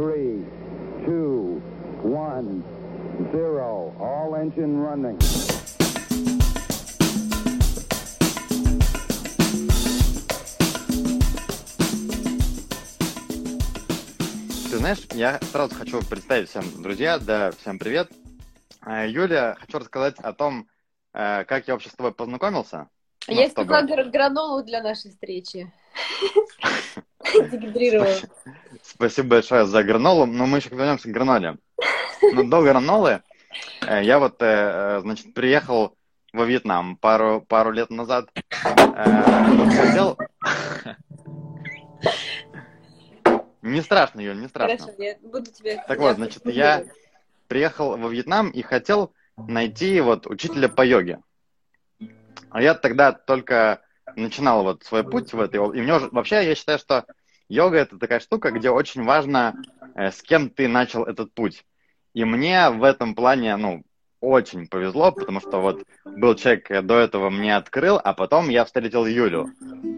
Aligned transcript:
three, 0.00 0.42
two, 1.04 1.60
one, 2.02 2.64
zero. 3.32 3.94
All 4.00 4.34
engine 4.34 4.80
running. 4.80 5.18
Ты 14.70 14.76
знаешь, 14.78 15.00
я 15.12 15.38
сразу 15.52 15.74
хочу 15.74 16.00
представить 16.08 16.48
всем, 16.48 16.64
друзья, 16.82 17.18
да, 17.18 17.50
всем 17.60 17.78
привет. 17.78 18.10
Э, 18.86 19.06
Юля, 19.08 19.56
хочу 19.60 19.78
рассказать 19.78 20.16
о 20.20 20.32
том, 20.32 20.68
э, 21.12 21.44
как 21.44 21.66
я 21.66 21.74
вообще 21.74 21.90
с 21.90 21.94
тобой 21.94 22.12
познакомился. 22.12 22.88
Ну, 23.28 23.34
Я 23.34 23.48
чтобы- 23.48 23.72
испекла 23.72 23.82
гра- 23.82 24.04
гранолу 24.10 24.62
для 24.62 24.82
нашей 24.82 25.10
встречи. 25.10 25.70
Дегидрировала. 27.50 28.14
Спасибо 28.82 29.28
большое 29.28 29.66
за 29.66 29.82
гранолу, 29.82 30.26
но 30.26 30.46
мы 30.46 30.58
еще 30.58 30.70
вернемся 30.70 31.08
к 31.08 31.12
граноле. 31.12 31.56
Но 32.32 32.44
до 32.44 32.62
гранолы 32.62 33.22
э, 33.86 34.02
я 34.02 34.18
вот, 34.18 34.40
э, 34.42 34.46
э, 34.46 35.00
значит, 35.00 35.34
приехал 35.34 35.96
во 36.32 36.44
Вьетнам 36.44 36.96
пару, 36.96 37.40
пару 37.40 37.70
лет 37.72 37.90
назад. 37.90 38.28
Хотел... 38.64 40.18
Не 43.62 43.82
страшно, 43.82 44.20
Юль, 44.20 44.40
не 44.40 44.48
страшно. 44.48 44.78
Хорошо, 44.78 45.02
я 45.02 45.16
буду 45.22 45.50
тебе... 45.50 45.82
Так 45.86 45.98
вот, 45.98 46.16
значит, 46.16 46.46
я 46.46 46.84
приехал 47.46 47.96
во 47.96 48.08
Вьетнам 48.08 48.50
и 48.50 48.62
хотел 48.62 49.12
найти 49.36 50.00
вот 50.00 50.26
учителя 50.26 50.68
по 50.68 50.84
йоге. 50.84 51.20
А 52.50 52.62
я 52.62 52.74
тогда 52.74 53.12
только 53.12 53.82
начинал 54.16 54.62
вот 54.62 54.84
свой 54.84 55.04
путь 55.04 55.32
в 55.32 55.40
этой 55.40 55.56
И 55.56 55.82
мне 55.82 55.94
уже, 55.94 56.08
вообще, 56.10 56.46
я 56.46 56.54
считаю, 56.54 56.78
что 56.78 57.04
йога 57.50 57.78
это 57.78 57.98
такая 57.98 58.20
штука, 58.20 58.52
где 58.52 58.70
очень 58.70 59.04
важно, 59.04 59.54
э, 59.94 60.10
с 60.10 60.22
кем 60.22 60.48
ты 60.48 60.68
начал 60.68 61.04
этот 61.04 61.34
путь. 61.34 61.64
И 62.14 62.24
мне 62.24 62.70
в 62.70 62.82
этом 62.82 63.14
плане, 63.14 63.56
ну, 63.56 63.82
очень 64.20 64.66
повезло, 64.66 65.12
потому 65.12 65.40
что 65.40 65.60
вот 65.60 65.82
был 66.04 66.34
человек, 66.34 66.68
до 66.84 66.98
этого 66.98 67.30
мне 67.30 67.56
открыл, 67.56 67.98
а 68.02 68.12
потом 68.12 68.50
я 68.50 68.64
встретил 68.64 69.06
Юлю. 69.06 69.48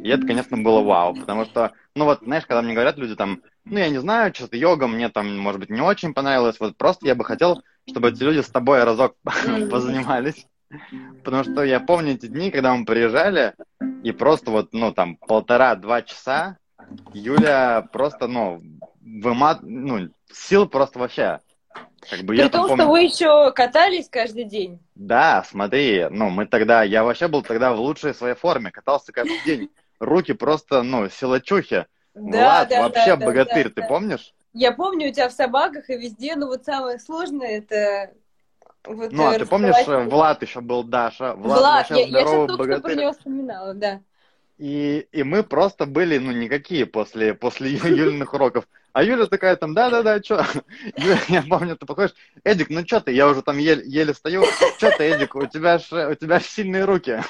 И 0.03 0.09
это, 0.09 0.27
конечно, 0.27 0.57
было 0.57 0.81
вау, 0.81 1.15
потому 1.15 1.45
что, 1.45 1.73
ну 1.97 2.05
вот, 2.05 2.21
знаешь, 2.21 2.47
когда 2.47 2.63
мне 2.63 2.75
говорят 2.75 2.99
люди 2.99 3.17
там, 3.17 3.43
ну, 3.65 3.79
я 3.79 3.89
не 3.89 3.99
знаю, 3.99 4.33
что-то 4.35 4.57
йога 4.57 4.87
мне 4.87 5.09
там, 5.09 5.37
может 5.39 5.61
быть, 5.61 5.71
не 5.71 5.81
очень 5.81 6.15
понравилось, 6.15 6.61
вот 6.61 6.77
просто 6.77 7.07
я 7.07 7.15
бы 7.15 7.25
хотел, 7.25 7.63
чтобы 7.89 8.11
эти 8.11 8.23
люди 8.23 8.41
с 8.41 8.49
тобой 8.49 8.85
разок 8.85 9.17
позанимались. 9.71 10.47
Потому 11.23 11.45
что 11.45 11.65
я 11.65 11.81
помню 11.81 12.13
эти 12.13 12.27
дни, 12.27 12.51
когда 12.51 12.75
мы 12.75 12.87
приезжали, 12.87 13.55
и 14.03 14.13
просто 14.13 14.51
вот, 14.51 14.73
ну, 14.73 14.93
там, 14.93 15.17
полтора-два 15.17 16.01
часа 16.03 16.57
Юля 17.13 17.83
просто, 17.93 18.27
ну, 18.27 18.63
вымат... 19.01 19.59
ну, 19.63 20.09
сил 20.33 20.67
просто 20.69 20.99
вообще. 20.99 21.41
Как 22.11 22.21
бы 22.21 22.35
При 22.35 22.39
я 22.39 22.49
том, 22.49 22.69
помню- 22.69 22.83
что 22.83 22.91
вы 22.91 23.03
еще 23.03 23.53
катались 23.53 24.09
каждый 24.09 24.45
день. 24.45 24.81
Да, 24.95 25.45
смотри, 25.49 26.07
ну, 26.11 26.31
мы 26.31 26.47
тогда, 26.47 26.83
я 26.83 27.05
вообще 27.05 27.29
был 27.29 27.43
тогда 27.43 27.73
в 27.73 27.81
лучшей 27.81 28.15
своей 28.15 28.35
форме, 28.35 28.71
катался 28.71 29.13
каждый 29.13 29.41
день. 29.47 29.71
Руки 30.01 30.33
просто, 30.33 30.83
ну, 30.83 31.09
силачухи. 31.09 31.87
Влад 32.15 32.71
вообще 32.71 33.17
да, 33.17 33.25
богатырь, 33.25 33.69
да, 33.69 33.75
ты 33.75 33.81
да. 33.83 33.87
помнишь? 33.87 34.35
Я 34.53 34.73
помню 34.73 35.09
у 35.09 35.13
тебя 35.13 35.29
в 35.29 35.33
собаках 35.33 35.89
и 35.89 35.97
везде, 35.97 36.37
но 36.37 36.47
вот 36.47 36.65
самое 36.65 36.99
сложное 36.99 37.59
это... 37.59 38.13
Вот, 38.85 39.13
Ну, 39.13 39.29
а 39.29 39.39
ты 39.39 39.47
помнишь, 39.47 39.77
э, 39.87 40.05
Влад 40.05 40.43
еще 40.43 40.61
был 40.61 40.83
Даша, 40.83 41.35
Влад, 41.35 41.61
Влад, 41.61 41.91
я, 41.91 41.97
я 41.99 42.05
сейчас 42.05 42.31
только 42.31 42.47
что 42.47 42.57
про 42.57 42.65
богатырь. 42.65 42.99
него 42.99 43.13
вспоминала, 43.13 43.75
да. 43.75 44.01
И, 44.59 45.09
и 45.13 45.23
мы 45.23 45.43
просто 45.43 45.87
были, 45.87 46.19
ну, 46.19 46.31
никакие 46.33 46.87
после, 46.87 47.35
после 47.35 47.71
Юлиных 47.73 48.35
уроков. 48.35 48.69
А 48.93 49.03
Юля 49.03 49.27
такая 49.27 49.57
там, 49.57 49.75
да-да-да, 49.75 50.23
что? 50.23 50.45
Я 51.29 51.43
помню, 51.49 51.77
ты 51.77 51.87
подходишь, 51.87 52.15
Эдик, 52.45 52.69
ну 52.69 52.87
что 52.87 53.01
ты? 53.01 53.13
Я 53.13 53.27
уже 53.29 53.43
там 53.43 53.59
еле, 53.59 53.83
еле 53.87 54.13
стою. 54.13 54.45
Что 54.77 54.91
ты, 54.97 55.05
Эдик, 55.05 55.35
у 55.35 55.47
тебя 55.47 55.79
ж, 55.79 56.11
у 56.11 56.15
тебя 56.15 56.41
ж 56.41 56.45
сильные 56.45 56.85
руки. 56.85 57.23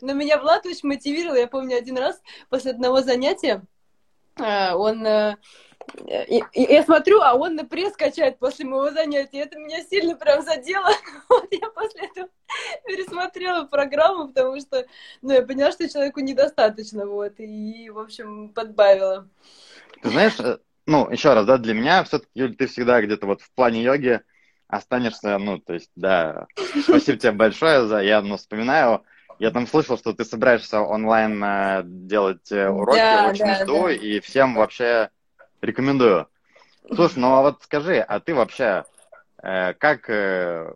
Но 0.00 0.12
меня 0.12 0.38
Влад 0.38 0.66
очень 0.66 0.88
мотивировал. 0.88 1.36
Я 1.36 1.46
помню 1.46 1.76
один 1.76 1.96
раз 1.96 2.20
после 2.48 2.72
одного 2.72 3.02
занятия 3.02 3.62
э, 4.38 4.72
он... 4.74 5.06
и- 6.28 6.44
и 6.52 6.72
я 6.72 6.82
смотрю, 6.82 7.20
а 7.20 7.34
он 7.34 7.54
на 7.56 7.64
пресс 7.64 7.96
качает 7.96 8.38
после 8.38 8.64
моего 8.64 8.90
занятия. 8.90 9.40
Это 9.40 9.58
меня 9.58 9.82
сильно 9.82 10.14
прям 10.16 10.42
задело. 10.42 10.88
Вот 11.28 11.48
я 11.50 11.68
после 11.70 12.06
этого 12.06 12.28
пересмотрела 12.86 13.64
программу, 13.64 14.28
потому 14.28 14.58
что 14.60 14.86
ну, 15.22 15.32
я 15.32 15.42
поняла, 15.42 15.72
что 15.72 15.88
человеку 15.88 16.20
недостаточно. 16.20 17.06
Вот, 17.06 17.34
и, 17.38 17.90
в 17.90 17.98
общем, 17.98 18.50
подбавила. 18.50 19.28
Ты 20.02 20.10
знаешь, 20.10 20.38
э, 20.40 20.58
ну, 20.86 21.10
еще 21.10 21.34
раз, 21.34 21.46
да, 21.46 21.58
для 21.58 21.74
меня 21.74 22.04
все-таки, 22.04 22.30
Юль, 22.34 22.54
ты 22.56 22.66
всегда 22.66 23.00
где-то 23.02 23.26
вот 23.26 23.40
в 23.42 23.50
плане 23.52 23.82
йоги 23.82 24.20
останешься, 24.68 25.38
ну, 25.38 25.58
то 25.58 25.74
есть, 25.74 25.90
да, 25.96 26.46
спасибо 26.82 27.18
тебе 27.18 27.32
большое 27.32 27.86
за, 27.86 28.00
я, 28.00 28.20
ну, 28.22 28.36
вспоминаю, 28.36 29.04
я 29.38 29.50
там 29.50 29.66
слышал, 29.66 29.96
что 29.98 30.12
ты 30.12 30.24
собираешься 30.24 30.80
онлайн 30.80 31.42
э, 31.42 31.82
делать 31.84 32.50
э, 32.50 32.68
уроки, 32.68 32.98
Да, 32.98 33.28
очень 33.30 33.44
да, 33.44 33.64
жду, 33.64 33.82
да. 33.84 33.92
и 33.92 34.20
всем 34.20 34.54
вообще 34.54 35.10
рекомендую. 35.60 36.28
Слушай, 36.94 37.18
ну, 37.18 37.34
а 37.34 37.42
вот 37.42 37.62
скажи, 37.62 37.98
а 37.98 38.20
ты 38.20 38.34
вообще, 38.34 38.84
э, 39.42 39.74
как, 39.74 40.08
э, 40.08 40.72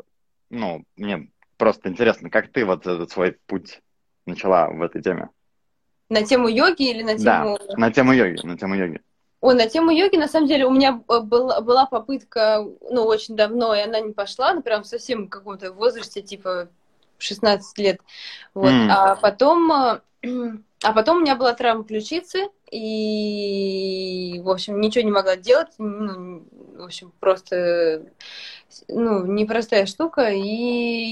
ну, 0.50 0.84
мне 0.96 1.30
просто 1.56 1.88
интересно, 1.88 2.30
как 2.30 2.48
ты 2.48 2.64
вот 2.64 2.86
этот 2.86 3.10
свой 3.10 3.38
путь 3.46 3.80
начала 4.26 4.68
в 4.68 4.82
этой 4.82 5.02
теме? 5.02 5.30
На 6.08 6.24
тему 6.24 6.48
йоги 6.48 6.90
или 6.90 7.02
на 7.02 7.16
тему... 7.16 7.58
Да, 7.68 7.76
на 7.76 7.92
тему 7.92 8.12
йоги, 8.12 8.44
на 8.44 8.58
тему 8.58 8.74
йоги. 8.74 9.00
Ой, 9.40 9.54
на 9.54 9.68
тему 9.68 9.90
йоги, 9.90 10.16
на 10.16 10.28
самом 10.28 10.48
деле, 10.48 10.66
у 10.66 10.70
меня 10.70 11.00
э, 11.08 11.20
была, 11.20 11.60
была 11.60 11.86
попытка, 11.86 12.66
ну, 12.90 13.04
очень 13.04 13.36
давно, 13.36 13.74
и 13.74 13.80
она 13.80 14.00
не 14.00 14.12
пошла, 14.12 14.52
ну, 14.52 14.62
прям 14.62 14.84
совсем 14.84 15.26
в 15.26 15.28
каком-то 15.30 15.72
возрасте, 15.72 16.20
типа 16.20 16.68
16 17.18 17.78
лет. 17.78 18.00
Вот. 18.52 18.70
М. 18.70 18.90
А 18.90 19.16
потом, 19.16 19.72
э, 19.72 20.00
а 20.82 20.92
потом 20.92 21.18
у 21.18 21.20
меня 21.20 21.36
была 21.36 21.52
травма 21.54 21.84
ключицы, 21.84 22.48
и, 22.70 24.40
в 24.42 24.50
общем, 24.50 24.80
ничего 24.80 25.04
не 25.04 25.10
могла 25.10 25.36
делать, 25.36 25.68
ну, 25.78 26.44
в 26.76 26.84
общем, 26.84 27.12
просто, 27.20 28.06
ну, 28.88 29.24
непростая 29.26 29.86
штука, 29.86 30.30
и 30.30 30.40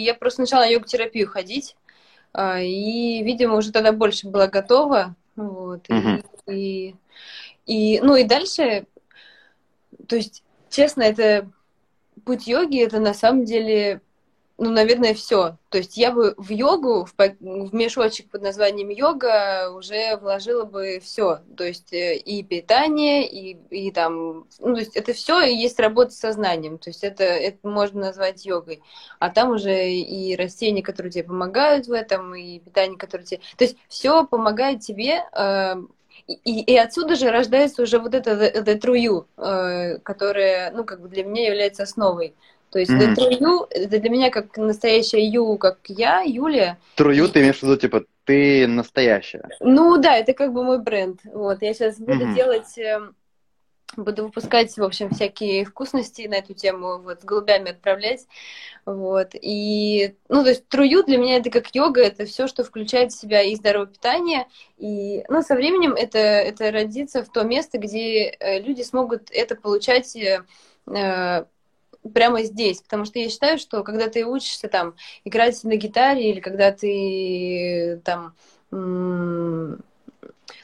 я 0.03 0.15
просто 0.15 0.43
начала 0.43 0.63
на 0.63 0.71
йога-терапию 0.71 1.29
ходить, 1.29 1.77
а, 2.33 2.61
и, 2.61 3.23
видимо, 3.23 3.57
уже 3.57 3.73
тогда 3.73 3.93
больше 3.93 4.29
была 4.29 4.47
готова, 4.47 5.15
вот, 5.37 5.89
и- 5.89 5.93
Мгм. 5.93 6.23
и 6.49 6.95
и, 7.67 8.01
ну 8.03 8.17
и 8.17 8.25
дальше, 8.25 8.87
то 10.09 10.17
есть, 10.17 10.43
честно, 10.71 11.03
это 11.03 11.51
путь 12.25 12.47
йоги, 12.47 12.83
это 12.83 12.99
на 12.99 13.13
самом 13.15 13.45
деле, 13.45 14.01
ну, 14.59 14.71
наверное, 14.71 15.15
все. 15.15 15.57
То 15.69 15.79
есть 15.79 15.97
я 15.97 16.11
бы 16.11 16.35
в 16.37 16.51
йогу, 16.51 17.05
в, 17.05 17.15
в 17.17 17.75
мешочек 17.75 18.29
под 18.29 18.43
названием 18.43 18.89
йога 18.89 19.71
уже 19.71 20.17
вложила 20.17 20.65
бы 20.65 21.01
все. 21.01 21.39
То 21.57 21.63
есть 21.65 21.93
э, 21.93 22.17
и 22.17 22.43
питание, 22.43 23.29
и, 23.29 23.57
и 23.71 23.93
там, 23.93 24.47
ну, 24.59 24.75
то 24.75 24.81
есть 24.81 24.97
это 24.97 25.13
все 25.13 25.43
и 25.43 25.55
есть 25.55 25.79
работа 25.79 26.11
с 26.11 26.19
сознанием. 26.19 26.79
То 26.79 26.91
есть 26.91 27.05
это, 27.05 27.23
это 27.23 27.69
можно 27.69 28.01
назвать 28.01 28.45
йогой. 28.45 28.83
А 29.21 29.31
там 29.31 29.51
уже 29.51 29.91
и 29.91 30.35
растения, 30.35 30.83
которые 30.83 31.13
тебе 31.13 31.25
помогают 31.25 31.87
в 31.87 31.93
этом, 31.93 32.35
и 32.35 32.59
питание, 32.59 32.99
которое 32.99 33.25
тебе... 33.25 33.41
То 33.57 33.65
есть 33.65 33.77
все 33.89 34.27
помогает 34.27 34.81
тебе 34.81 35.25
э, 35.33 35.77
и, 36.27 36.63
и 36.63 36.77
отсюда 36.77 37.15
же 37.15 37.31
рождается 37.31 37.83
уже 37.83 38.01
вот 38.01 38.13
это 38.15 38.33
the, 38.33 38.65
the 38.65 38.81
true 38.81 38.99
you, 38.99 39.27
э, 39.37 39.99
которая, 40.01 40.73
ну, 40.73 40.85
как 40.85 41.01
бы 41.01 41.09
для 41.09 41.25
меня 41.25 41.47
является 41.47 41.85
основой. 41.85 42.35
То 42.71 42.79
есть 42.79 42.93
the 42.93 43.15
true 43.15 43.39
you, 43.39 43.67
это 43.71 43.99
для 43.99 44.11
меня 44.11 44.31
как 44.31 44.57
настоящая 44.57 45.31
you, 45.31 45.57
как 45.57 45.79
я, 45.89 46.21
Юлия. 46.21 46.79
Трую 46.97 47.29
ты 47.29 47.41
имеешь 47.41 47.59
в 47.59 47.63
виду, 47.63 47.77
типа, 47.77 48.05
ты 48.25 48.67
настоящая. 48.67 49.49
Ну 49.61 49.97
да, 49.99 50.17
это 50.17 50.35
как 50.35 50.53
бы 50.53 50.63
мой 50.63 50.79
бренд. 50.79 51.21
Вот, 51.25 51.63
я 51.63 51.73
сейчас 51.73 51.99
буду 51.99 52.27
Мгм. 52.27 52.35
делать, 52.35 52.77
э, 52.77 53.01
буду 53.97 54.25
выпускать, 54.25 54.77
в 54.77 54.83
общем, 54.83 55.11
всякие 55.11 55.65
вкусности 55.65 56.27
на 56.29 56.35
эту 56.35 56.53
тему, 56.53 56.99
вот, 56.99 57.23
с 57.23 57.25
голубями 57.25 57.71
отправлять. 57.71 58.27
Вот, 58.85 59.31
и, 59.33 60.15
ну, 60.29 60.43
то 60.43 60.51
есть 60.51 60.69
трую 60.69 61.05
для 61.05 61.17
меня 61.19 61.37
это 61.39 61.51
как 61.51 61.75
йога, 61.75 62.03
это 62.03 62.27
все, 62.27 62.47
что 62.47 62.65
включает 62.65 63.13
в 63.13 63.19
себя 63.19 63.43
и 63.43 63.55
здоровое 63.55 63.87
питание, 63.87 64.47
и, 64.77 65.25
ну, 65.29 65.43
со 65.43 65.55
временем 65.55 65.93
это, 65.95 66.19
это 66.19 66.71
родится 66.71 67.25
в 67.25 67.31
то 67.31 67.45
место, 67.45 67.79
где 67.79 68.29
э, 68.29 68.61
люди 68.61 68.83
смогут 68.83 69.31
это 69.31 69.57
получать 69.57 70.15
э, 70.17 70.45
прямо 72.09 72.43
здесь, 72.43 72.81
потому 72.83 73.05
что 73.05 73.19
я 73.19 73.29
считаю, 73.29 73.59
что 73.59 73.83
когда 73.83 74.09
ты 74.09 74.25
учишься 74.25 74.69
там 74.69 74.95
играть 75.25 75.63
на 75.65 75.77
гитаре 75.77 76.31
или 76.31 76.41
когда 76.41 76.73
ты 76.73 78.01
там 78.05 78.35
ну, 78.71 79.79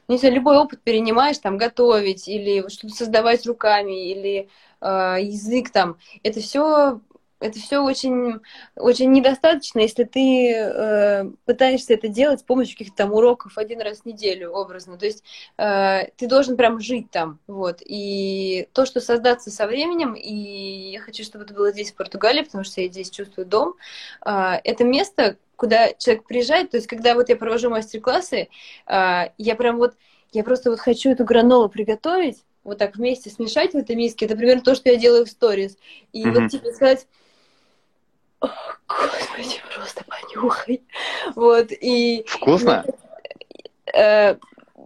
не 0.09 0.19
знаю, 0.19 0.35
любой 0.35 0.59
опыт 0.59 0.83
перенимаешь, 0.83 1.39
там, 1.39 1.57
готовить 1.57 2.29
или 2.29 2.69
что-то 2.69 2.95
создавать 2.95 3.47
руками, 3.47 4.11
или 4.11 4.49
э, 4.81 5.17
язык 5.21 5.71
там, 5.71 5.97
это 6.23 6.41
все 6.41 7.01
это 7.45 7.59
все 7.59 7.81
очень, 7.81 8.41
очень 8.75 9.13
недостаточно, 9.13 9.81
если 9.81 10.05
ты 10.05 10.51
э, 10.51 11.25
пытаешься 11.45 11.93
это 11.93 12.09
делать 12.09 12.41
с 12.41 12.43
помощью 12.43 12.79
каких-то 12.79 12.97
там 12.97 13.13
уроков 13.13 13.59
один 13.59 13.83
раз 13.83 14.01
в 14.01 14.07
неделю, 14.07 14.51
образно. 14.51 14.97
То 14.97 15.05
есть 15.05 15.23
э, 15.59 16.09
ты 16.17 16.27
должен 16.27 16.57
прям 16.57 16.81
жить 16.81 17.11
там, 17.11 17.39
вот. 17.47 17.81
И 17.85 18.67
то, 18.73 18.87
что 18.87 19.01
создаться 19.01 19.51
со 19.51 19.67
временем, 19.67 20.15
и 20.15 20.93
я 20.93 21.01
хочу, 21.01 21.23
чтобы 21.23 21.45
это 21.45 21.53
было 21.53 21.71
здесь, 21.71 21.93
в 21.93 21.97
Португалии, 21.97 22.45
потому 22.45 22.65
что 22.65 22.81
я 22.81 22.89
здесь 22.89 23.11
чувствую 23.11 23.47
дом, 23.47 23.75
э, 24.25 24.55
это 24.65 24.85
место, 24.85 25.37
куда 25.57 25.93
человек 25.93 26.27
приезжает, 26.27 26.71
то 26.71 26.79
есть 26.79 26.87
когда 26.87 27.15
вот 27.15 27.29
я 27.29 27.37
провожу 27.37 27.69
мастер-классы, 27.69 28.49
э, 28.87 29.23
я 29.37 29.55
прям 29.55 29.77
вот, 29.77 29.95
я 30.33 30.45
просто 30.45 30.71
вот 30.71 30.81
хочу 30.81 31.11
эту 31.11 31.25
гранолу 31.25 31.69
приготовить, 31.69 32.43
вот 32.63 32.79
так 32.79 32.97
вместе 32.97 33.29
смешать 33.29 33.73
в 33.73 33.77
этой 33.77 33.95
миске. 33.95 34.25
Это 34.25 34.35
примерно 34.35 34.63
то, 34.63 34.75
что 34.75 34.89
я 34.89 34.97
делаю 34.97 35.27
в 35.27 35.29
сторис. 35.29 35.77
И 36.15 36.25
mm-hmm. 36.25 36.41
вот 36.41 36.51
типа 36.51 36.71
сказать, 36.73 37.07
о, 38.45 38.51
господи, 38.89 39.63
просто 39.75 40.05
понюхай. 40.05 40.83
Вот, 41.35 41.69
и... 41.71 42.25
Вкусно? 42.27 42.85
Э, 43.95 44.37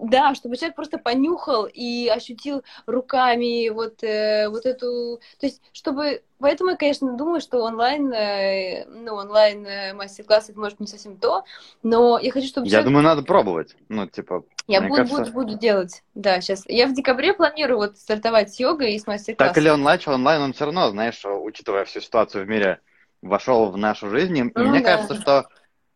да, 0.01 0.35
чтобы 0.35 0.57
человек 0.57 0.77
просто 0.77 0.99
понюхал 0.99 1.67
и 1.67 2.09
ощутил 2.09 2.63
руками 2.87 3.69
вот, 3.69 4.03
э, 4.03 4.49
вот 4.49 4.67
эту... 4.67 5.21
То 5.41 5.47
есть, 5.47 5.61
чтобы... 5.73 6.23
Поэтому 6.39 6.71
я, 6.71 6.77
конечно, 6.77 7.17
думаю, 7.17 7.41
что 7.41 7.63
онлайн, 7.65 8.13
э, 8.13 8.85
ну, 8.87 9.15
онлайн 9.15 9.67
э, 9.67 9.93
мастер-класс 9.95 10.51
это 10.51 10.61
может 10.61 10.79
не 10.79 10.87
совсем 10.87 11.17
то, 11.17 11.43
но 11.83 12.19
я 12.19 12.31
хочу, 12.31 12.47
чтобы 12.47 12.67
Я 12.67 12.71
человек... 12.71 12.87
думаю, 12.87 13.05
надо 13.05 13.23
пробовать. 13.23 13.77
Ну, 13.89 14.07
типа, 14.07 14.45
я 14.69 14.83
буду, 14.83 14.95
кажется... 14.95 15.19
буду, 15.19 15.33
буду 15.33 15.59
делать, 15.59 16.03
да, 16.15 16.41
сейчас. 16.41 16.65
Я 16.69 16.87
в 16.87 16.95
декабре 16.95 17.35
планирую 17.35 17.79
вот 17.79 17.99
стартовать 17.99 18.55
с 18.55 18.61
йогой 18.61 18.95
и 18.95 18.99
с 18.99 19.07
мастер-классом. 19.07 19.55
Так 19.55 19.61
или 19.61 19.69
онлайн, 19.69 20.01
онлайн 20.07 20.43
он 20.43 20.53
все 20.53 20.67
равно, 20.67 20.91
знаешь, 20.91 21.21
учитывая 21.25 21.85
всю 21.85 22.01
ситуацию 22.01 22.45
в 22.45 22.49
мире, 22.49 22.81
вошел 23.23 23.71
в 23.71 23.77
нашу 23.77 24.11
жизнь. 24.11 24.37
И 24.39 24.43
ну, 24.43 24.69
мне 24.69 24.81
да. 24.81 24.97
кажется, 24.97 25.15
что 25.15 25.49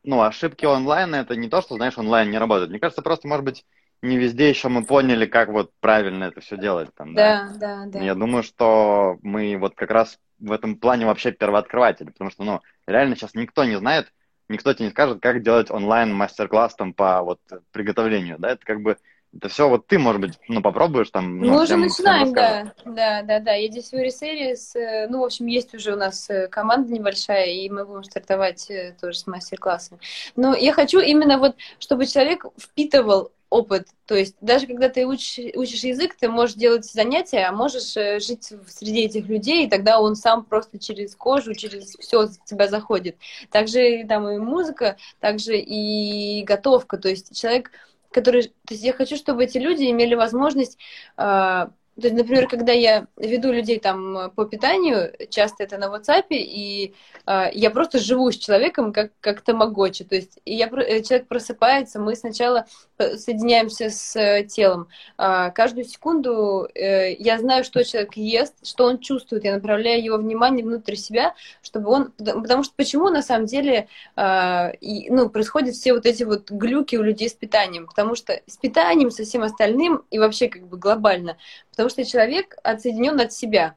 ну, 0.04 0.22
ошибки 0.22 0.64
онлайн 0.64 1.14
это 1.14 1.36
не 1.36 1.48
то, 1.48 1.62
что, 1.62 1.76
знаешь, 1.76 1.98
онлайн 1.98 2.30
не 2.30 2.38
работает. 2.38 2.70
Мне 2.70 2.80
кажется, 2.80 3.02
просто, 3.02 3.28
может 3.28 3.44
быть, 3.44 3.64
не 4.02 4.16
везде 4.16 4.48
еще 4.48 4.68
мы 4.68 4.84
поняли, 4.84 5.26
как 5.26 5.48
вот 5.48 5.70
правильно 5.80 6.24
это 6.24 6.40
все 6.40 6.56
делать. 6.56 6.90
Там, 6.94 7.14
да, 7.14 7.52
да, 7.56 7.84
да. 7.86 8.00
Я 8.00 8.14
думаю, 8.14 8.42
что 8.42 9.18
мы 9.22 9.56
вот 9.56 9.74
как 9.76 9.90
раз 9.90 10.18
в 10.40 10.50
этом 10.50 10.76
плане 10.76 11.06
вообще 11.06 11.30
первооткрыватели, 11.30 12.10
потому 12.10 12.30
что, 12.30 12.42
ну, 12.42 12.60
реально 12.86 13.14
сейчас 13.14 13.34
никто 13.34 13.64
не 13.64 13.78
знает, 13.78 14.12
никто 14.48 14.74
тебе 14.74 14.86
не 14.86 14.90
скажет, 14.90 15.22
как 15.22 15.42
делать 15.42 15.70
онлайн 15.70 16.12
мастер-класс 16.12 16.74
там 16.74 16.94
по 16.94 17.22
вот 17.22 17.40
приготовлению, 17.70 18.38
да, 18.38 18.50
это 18.50 18.64
как 18.64 18.82
бы 18.82 18.98
это 19.34 19.48
все 19.48 19.68
вот 19.68 19.86
ты, 19.86 19.98
может 19.98 20.20
быть, 20.20 20.38
ну, 20.48 20.60
попробуешь 20.60 21.10
там. 21.10 21.38
Ну, 21.38 21.52
Мы 21.52 21.62
уже 21.62 21.76
начинаем, 21.76 22.34
да. 22.34 22.72
Да, 22.84 23.22
да, 23.22 23.40
да. 23.40 23.54
Я 23.54 23.70
здесь 23.70 23.90
в 23.90 23.94
Series, 23.94 24.78
э, 24.78 25.08
ну, 25.08 25.20
в 25.20 25.24
общем, 25.24 25.46
есть 25.46 25.74
уже 25.74 25.94
у 25.94 25.96
нас 25.96 26.28
э, 26.28 26.48
команда 26.48 26.92
небольшая, 26.92 27.46
и 27.46 27.70
мы 27.70 27.86
будем 27.86 28.04
стартовать 28.04 28.70
э, 28.70 28.94
тоже 29.00 29.18
с 29.18 29.26
мастер-классами. 29.26 30.00
Но 30.36 30.54
я 30.54 30.72
хочу 30.72 31.00
именно 31.00 31.38
вот, 31.38 31.56
чтобы 31.78 32.06
человек 32.06 32.44
впитывал 32.60 33.32
опыт. 33.48 33.88
То 34.06 34.14
есть 34.14 34.36
даже 34.40 34.66
когда 34.66 34.88
ты 34.88 35.06
учишь, 35.06 35.38
учишь 35.54 35.84
язык, 35.84 36.14
ты 36.14 36.28
можешь 36.28 36.56
делать 36.56 36.84
занятия, 36.84 37.44
а 37.46 37.52
можешь 37.52 37.92
жить 38.24 38.52
среди 38.66 39.04
этих 39.04 39.28
людей, 39.28 39.66
и 39.66 39.70
тогда 39.70 40.00
он 40.00 40.16
сам 40.16 40.44
просто 40.44 40.78
через 40.78 41.14
кожу, 41.14 41.54
через 41.54 41.96
все 41.98 42.28
тебя 42.46 42.68
заходит. 42.68 43.16
Также 43.50 44.06
там 44.08 44.26
и 44.28 44.38
музыка, 44.38 44.96
также 45.20 45.58
и 45.58 46.44
готовка. 46.44 46.96
То 46.96 47.10
есть 47.10 47.38
человек 47.38 47.70
которые... 48.12 48.44
То 48.44 48.74
есть 48.74 48.84
я 48.84 48.92
хочу, 48.92 49.16
чтобы 49.16 49.44
эти 49.44 49.58
люди 49.58 49.90
имели 49.90 50.14
возможность 50.14 50.78
а, 51.16 51.70
то 52.00 52.06
есть, 52.06 52.14
например, 52.14 52.48
когда 52.48 52.72
я 52.72 53.06
веду 53.16 53.52
людей 53.52 53.78
там 53.78 54.30
по 54.30 54.46
питанию, 54.46 55.12
часто 55.28 55.64
это 55.64 55.76
на 55.76 55.94
WhatsApp, 55.94 56.24
и 56.30 56.94
э, 57.26 57.50
я 57.52 57.70
просто 57.70 57.98
живу 57.98 58.32
с 58.32 58.36
человеком 58.38 58.94
как, 58.94 59.12
как 59.20 59.42
тамагочи. 59.42 60.02
То 60.04 60.14
есть 60.14 60.38
я, 60.46 60.68
э, 60.68 61.02
человек 61.02 61.28
просыпается, 61.28 62.00
мы 62.00 62.16
сначала 62.16 62.64
соединяемся 62.96 63.90
с 63.90 64.16
э, 64.16 64.44
телом. 64.44 64.88
Э, 65.18 65.50
каждую 65.50 65.84
секунду 65.84 66.66
э, 66.74 67.12
я 67.14 67.38
знаю, 67.38 67.62
что 67.62 67.84
человек 67.84 68.16
ест, 68.16 68.54
что 68.66 68.84
он 68.84 68.98
чувствует. 68.98 69.44
Я 69.44 69.54
направляю 69.54 70.02
его 70.02 70.16
внимание 70.16 70.64
внутрь 70.64 70.94
себя, 70.94 71.34
чтобы 71.62 71.90
он... 71.90 72.12
Потому 72.12 72.62
что 72.62 72.72
почему 72.74 73.10
на 73.10 73.20
самом 73.20 73.44
деле 73.44 73.88
э, 74.16 74.76
и, 74.80 75.10
ну, 75.10 75.28
происходят 75.28 75.74
все 75.74 75.92
вот 75.92 76.06
эти 76.06 76.22
вот 76.22 76.50
глюки 76.50 76.96
у 76.96 77.02
людей 77.02 77.28
с 77.28 77.34
питанием? 77.34 77.86
Потому 77.86 78.14
что 78.14 78.40
с 78.46 78.56
питанием, 78.56 79.10
со 79.10 79.24
всем 79.24 79.42
остальным 79.42 80.04
и 80.10 80.18
вообще 80.18 80.48
как 80.48 80.66
бы 80.66 80.78
глобально 80.78 81.36
потому 81.72 81.88
что 81.88 82.04
человек 82.04 82.56
отсоединен 82.62 83.18
от 83.20 83.32
себя. 83.32 83.74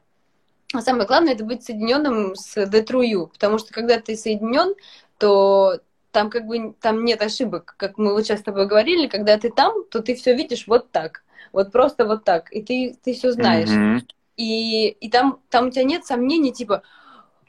А 0.72 0.80
самое 0.82 1.06
главное 1.06 1.34
это 1.34 1.44
быть 1.44 1.64
соединенным 1.64 2.36
с 2.36 2.66
детрую, 2.66 3.28
потому 3.28 3.58
что 3.58 3.72
когда 3.72 3.98
ты 3.98 4.16
соединен, 4.16 4.74
то 5.18 5.80
там 6.12 6.30
как 6.30 6.46
бы 6.46 6.74
там 6.80 7.04
нет 7.04 7.20
ошибок, 7.22 7.74
как 7.76 7.98
мы 7.98 8.12
вот 8.12 8.24
сейчас 8.24 8.40
с 8.40 8.44
тобой 8.44 8.66
говорили, 8.66 9.06
когда 9.06 9.38
ты 9.38 9.50
там, 9.50 9.84
то 9.90 10.00
ты 10.00 10.14
все 10.14 10.34
видишь 10.34 10.66
вот 10.66 10.90
так, 10.90 11.24
вот 11.52 11.72
просто 11.72 12.06
вот 12.06 12.24
так, 12.24 12.52
и 12.52 12.62
ты 12.62 12.96
ты 13.02 13.14
все 13.14 13.32
знаешь, 13.32 13.68
mm-hmm. 13.68 14.06
и 14.36 14.88
и 14.88 15.10
там 15.10 15.40
там 15.50 15.68
у 15.68 15.70
тебя 15.70 15.84
нет 15.84 16.04
сомнений 16.04 16.52
типа 16.52 16.82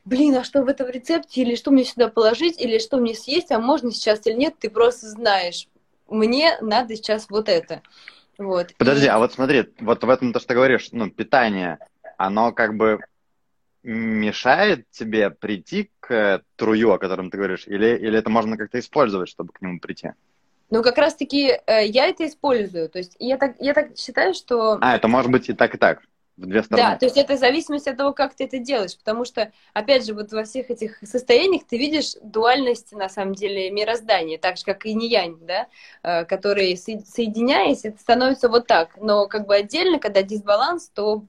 блин, 0.07 0.35
а 0.35 0.43
что 0.45 0.63
в 0.63 0.67
этом 0.69 0.87
рецепте, 0.87 1.41
или 1.41 1.55
что 1.55 1.69
мне 1.71 1.83
сюда 1.83 2.07
положить, 2.07 2.59
или 2.61 2.79
что 2.79 2.97
мне 2.97 3.13
съесть, 3.13 3.51
а 3.51 3.59
можно 3.59 3.91
сейчас 3.91 4.25
или 4.25 4.35
нет, 4.35 4.55
ты 4.57 4.69
просто 4.69 5.09
знаешь, 5.09 5.67
мне 6.07 6.57
надо 6.61 6.95
сейчас 6.95 7.29
вот 7.29 7.49
это. 7.49 7.81
Вот. 8.37 8.73
Подожди, 8.77 9.05
и... 9.05 9.09
а 9.09 9.17
вот 9.17 9.33
смотри, 9.33 9.65
вот 9.79 10.03
в 10.03 10.09
этом 10.09 10.33
то, 10.33 10.39
что 10.39 10.49
ты 10.49 10.53
говоришь, 10.55 10.89
ну, 10.91 11.09
питание, 11.09 11.79
оно 12.17 12.51
как 12.51 12.75
бы 12.75 12.99
мешает 13.83 14.89
тебе 14.91 15.29
прийти 15.29 15.91
к 15.99 16.43
трую, 16.55 16.91
о 16.91 16.97
котором 16.97 17.31
ты 17.31 17.37
говоришь, 17.37 17.67
или, 17.67 17.97
или 17.97 18.17
это 18.17 18.29
можно 18.29 18.57
как-то 18.57 18.79
использовать, 18.79 19.29
чтобы 19.29 19.53
к 19.53 19.61
нему 19.61 19.79
прийти? 19.79 20.11
Ну, 20.69 20.83
как 20.83 20.97
раз-таки 20.97 21.59
э, 21.65 21.85
я 21.87 22.07
это 22.07 22.27
использую. 22.27 22.89
То 22.89 22.97
есть 22.97 23.15
я 23.19 23.37
так, 23.37 23.55
я 23.59 23.73
так 23.73 23.97
считаю, 23.97 24.33
что... 24.33 24.77
А, 24.81 24.95
это 24.95 25.07
может 25.07 25.31
быть 25.31 25.47
и 25.49 25.53
так, 25.53 25.73
и 25.75 25.77
так 25.77 26.01
в 26.37 26.45
две 26.45 26.63
стороны. 26.63 26.89
Да, 26.89 26.97
то 26.97 27.05
есть 27.05 27.17
это 27.17 27.35
в 27.35 27.39
зависимости 27.39 27.89
от 27.89 27.97
того, 27.97 28.13
как 28.13 28.35
ты 28.35 28.45
это 28.45 28.59
делаешь, 28.59 28.95
потому 28.97 29.25
что, 29.25 29.51
опять 29.73 30.05
же, 30.05 30.13
вот 30.13 30.31
во 30.31 30.43
всех 30.43 30.69
этих 30.69 30.99
состояниях 31.03 31.63
ты 31.67 31.77
видишь 31.77 32.13
дуальность, 32.21 32.91
на 32.91 33.09
самом 33.09 33.33
деле, 33.33 33.71
мироздания, 33.71 34.37
так 34.37 34.57
же, 34.57 34.63
как 34.63 34.85
и 34.85 34.91
инь 34.91 35.39
да, 35.41 35.67
э, 36.03 36.25
которые, 36.25 36.77
соединяясь, 36.77 37.85
это 37.85 37.99
становится 37.99 38.49
вот 38.49 38.67
так, 38.67 38.97
но 38.97 39.27
как 39.27 39.47
бы 39.47 39.55
отдельно, 39.55 39.99
когда 39.99 40.21
дисбаланс, 40.21 40.89
то 40.89 41.23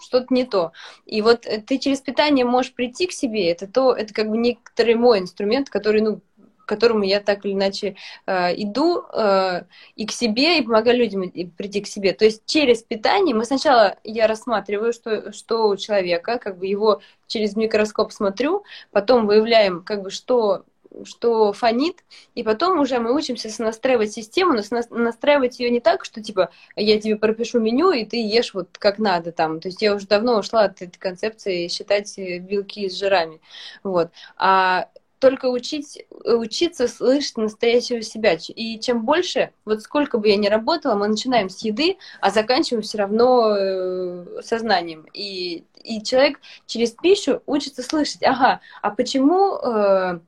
что-то 0.00 0.32
не 0.32 0.44
то. 0.44 0.72
И 1.06 1.22
вот 1.22 1.40
ты 1.66 1.78
через 1.78 2.00
питание 2.00 2.44
можешь 2.44 2.72
прийти 2.72 3.06
к 3.06 3.12
себе, 3.12 3.50
это 3.50 3.66
то, 3.66 3.92
это 3.92 4.14
как 4.14 4.30
бы 4.30 4.38
некоторый 4.38 4.94
мой 4.94 5.18
инструмент, 5.18 5.68
который, 5.68 6.00
ну, 6.00 6.20
которому 6.68 7.02
я 7.02 7.20
так 7.20 7.44
или 7.44 7.54
иначе 7.54 7.96
э, 8.26 8.54
иду 8.62 9.02
э, 9.12 9.62
и 9.96 10.06
к 10.06 10.12
себе, 10.12 10.58
и 10.58 10.62
помогаю 10.62 10.98
людям 10.98 11.30
прийти 11.56 11.80
к 11.80 11.88
себе. 11.88 12.12
То 12.12 12.24
есть 12.24 12.42
через 12.46 12.82
питание 12.82 13.34
мы 13.34 13.44
сначала, 13.44 13.96
я 14.04 14.26
рассматриваю, 14.26 14.92
что, 14.92 15.32
что 15.32 15.68
у 15.68 15.76
человека, 15.76 16.38
как 16.38 16.58
бы 16.58 16.66
его 16.66 17.00
через 17.26 17.56
микроскоп 17.56 18.12
смотрю, 18.12 18.64
потом 18.92 19.26
выявляем, 19.26 19.82
как 19.82 20.02
бы, 20.02 20.10
что 20.10 20.64
что 21.04 21.52
фонит, 21.52 22.04
и 22.34 22.42
потом 22.42 22.80
уже 22.80 22.98
мы 22.98 23.14
учимся 23.14 23.50
настраивать 23.62 24.12
систему, 24.12 24.54
но 24.54 24.62
настраивать 24.90 25.60
ее 25.60 25.70
не 25.70 25.80
так, 25.80 26.04
что 26.04 26.22
типа 26.22 26.50
я 26.76 27.00
тебе 27.00 27.16
пропишу 27.16 27.60
меню, 27.60 27.92
и 27.92 28.04
ты 28.04 28.16
ешь 28.16 28.54
вот 28.54 28.78
как 28.78 28.98
надо 28.98 29.32
там. 29.32 29.60
То 29.60 29.68
есть 29.68 29.82
я 29.82 29.94
уже 29.94 30.06
давно 30.06 30.38
ушла 30.38 30.64
от 30.64 30.82
этой 30.82 30.98
концепции 30.98 31.68
считать 31.68 32.16
белки 32.18 32.88
с 32.88 32.98
жирами. 32.98 33.40
Вот. 33.82 34.10
А 34.36 34.88
только 35.18 35.46
учить, 35.46 36.06
учиться 36.24 36.88
слышать 36.88 37.36
настоящего 37.36 38.02
себя. 38.02 38.38
И 38.48 38.78
чем 38.80 39.04
больше, 39.04 39.52
вот 39.64 39.82
сколько 39.82 40.18
бы 40.18 40.28
я 40.28 40.36
ни 40.36 40.48
работала, 40.48 40.94
мы 40.94 41.08
начинаем 41.08 41.50
с 41.50 41.62
еды, 41.62 41.98
а 42.20 42.30
заканчиваем 42.30 42.82
все 42.82 42.98
равно 42.98 43.56
э, 43.56 44.42
сознанием. 44.42 45.06
И, 45.12 45.64
и 45.82 46.02
человек 46.02 46.40
через 46.66 46.92
пищу 46.92 47.42
учится 47.46 47.82
слышать, 47.82 48.22
ага, 48.22 48.60
а 48.82 48.90
почему, 48.90 49.56
э, 49.56 50.20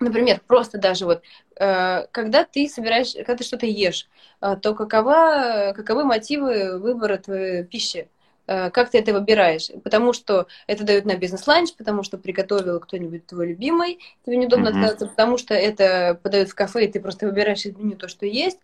например, 0.00 0.40
просто 0.46 0.78
даже 0.78 1.04
вот, 1.04 1.22
э, 1.58 2.06
когда 2.10 2.44
ты 2.44 2.68
собираешь, 2.68 3.12
когда 3.14 3.36
ты 3.36 3.44
что-то 3.44 3.66
ешь, 3.66 4.08
э, 4.40 4.56
то 4.60 4.74
какова, 4.74 5.72
каковы 5.76 6.04
мотивы 6.04 6.78
выбора 6.78 7.18
твоей 7.18 7.64
пищи? 7.64 8.08
Э, 8.46 8.70
как 8.70 8.90
ты 8.90 8.98
это 8.98 9.12
выбираешь? 9.12 9.70
Потому 9.82 10.12
что 10.12 10.46
это 10.66 10.84
дают 10.84 11.04
на 11.04 11.16
бизнес-ланч, 11.16 11.74
потому 11.76 12.02
что 12.02 12.18
приготовил 12.18 12.80
кто-нибудь 12.80 13.26
твой 13.26 13.48
любимый, 13.48 13.98
тебе 14.24 14.36
неудобно 14.36 14.68
mm-hmm. 14.68 14.78
отказаться, 14.78 15.06
потому 15.06 15.38
что 15.38 15.54
это 15.54 16.18
подают 16.22 16.48
в 16.50 16.54
кафе, 16.54 16.84
и 16.84 16.92
ты 16.92 17.00
просто 17.00 17.26
выбираешь 17.26 17.64
из 17.66 17.76
меню 17.76 17.96
то, 17.96 18.08
что 18.08 18.26
есть, 18.26 18.58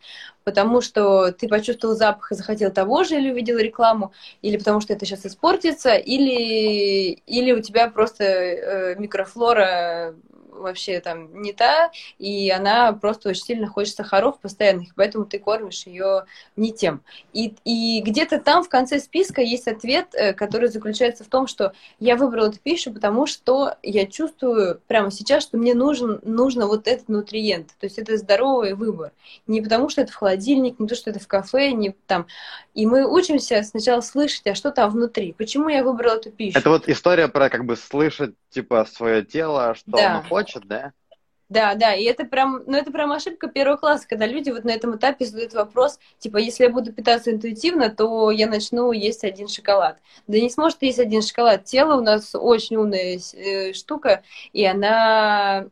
потому 0.45 0.81
что 0.81 1.33
ты 1.33 1.49
почувствовал 1.49 1.95
запах 1.95 2.33
и 2.33 2.35
захотел 2.35 2.71
того 2.71 3.05
же, 3.05 3.17
или 3.17 3.31
увидел 3.31 3.59
рекламу, 3.59 4.12
или 4.41 4.57
потому 4.57 4.81
что 4.81 4.93
это 4.93 5.05
сейчас 5.05 5.27
испортится, 5.27 5.95
или, 5.95 7.12
или 7.27 7.53
у 7.53 7.61
тебя 7.61 7.89
просто 7.89 8.25
э, 8.25 8.95
микрофлора 8.97 10.15
вообще 10.62 11.00
там 11.00 11.42
не 11.42 11.52
та, 11.52 11.90
и 12.19 12.50
она 12.50 12.92
просто 12.92 13.28
очень 13.31 13.42
сильно 13.45 13.66
хочет 13.66 13.95
сахаров 13.97 14.38
постоянных, 14.40 14.95
поэтому 14.95 15.25
ты 15.25 15.38
кормишь 15.38 15.87
ее 15.87 16.25
не 16.57 16.73
тем. 16.73 17.02
И, 17.33 17.54
и 17.64 18.00
где-то 18.02 18.38
там 18.40 18.62
в 18.64 18.69
конце 18.69 18.99
списка 18.99 19.42
есть 19.42 19.69
ответ, 19.69 20.09
э, 20.14 20.33
который 20.33 20.69
заключается 20.69 21.25
в 21.25 21.28
том, 21.28 21.47
что 21.47 21.73
я 21.99 22.16
выбрала 22.16 22.49
эту 22.49 22.59
пищу, 22.59 22.92
потому 22.92 23.26
что 23.26 23.76
я 23.83 24.07
чувствую 24.07 24.81
прямо 24.87 25.11
сейчас, 25.11 25.42
что 25.42 25.59
мне 25.59 25.75
нужен, 25.75 26.21
нужно 26.23 26.66
вот 26.66 26.87
этот 26.88 27.09
нутриент. 27.09 27.69
То 27.81 27.87
есть 27.87 27.99
это 27.99 28.16
здоровый 28.16 28.75
выбор. 28.75 29.12
Не 29.47 29.61
потому 29.61 29.88
что 29.88 30.00
это 30.02 30.12
в 30.12 30.16
холодильник, 30.16 30.78
не 30.78 30.87
то, 30.87 30.95
что 30.95 31.11
это 31.11 31.19
в 31.21 31.26
кафе, 31.26 31.73
не 31.73 31.95
там. 32.07 32.26
И 32.75 32.87
мы 32.87 33.07
учимся 33.11 33.62
сначала 33.62 34.00
слышать, 34.00 34.47
а 34.47 34.54
что 34.54 34.71
там 34.71 34.90
внутри. 34.90 35.33
Почему 35.33 35.69
я 35.69 35.83
выбрала 35.85 36.16
эту 36.16 36.31
пищу? 36.31 36.59
Это 36.59 36.71
вот 36.71 36.88
история 36.88 37.28
про 37.28 37.49
как 37.50 37.64
бы 37.64 37.76
слышать, 37.76 38.35
типа, 38.50 38.87
свое 38.90 39.25
тело, 39.25 39.75
что 39.75 39.90
Да. 39.92 40.11
оно 40.19 40.28
хочет, 40.28 40.52
да? 40.61 40.93
Да, 41.49 41.75
да, 41.75 41.95
и 41.95 42.05
это 42.05 42.25
прям, 42.25 42.63
ну 42.67 42.79
это 42.79 42.91
прям 42.91 43.13
ошибка 43.13 43.47
первого 43.47 43.77
класса, 43.77 44.07
когда 44.09 44.27
люди 44.27 44.49
вот 44.49 44.65
на 44.65 44.71
этом 44.71 44.97
этапе 44.97 45.27
задают 45.27 45.53
вопрос, 45.53 45.99
типа, 46.19 46.39
если 46.39 46.65
я 46.65 46.71
буду 46.71 46.95
питаться 46.95 47.31
интуитивно, 47.31 47.91
то 47.91 48.31
я 48.31 48.47
начну 48.47 48.91
есть 48.93 49.23
один 49.23 49.49
шоколад. 49.49 49.99
Да 50.27 50.39
не 50.39 50.49
сможет 50.49 50.81
есть 50.81 50.99
один 50.99 51.21
шоколад. 51.21 51.65
Тело 51.65 51.99
у 51.99 52.03
нас 52.03 52.35
очень 52.35 52.77
умная 52.77 53.19
э, 53.35 53.75
штука, 53.75 54.23
и 54.55 54.65
она 54.65 55.67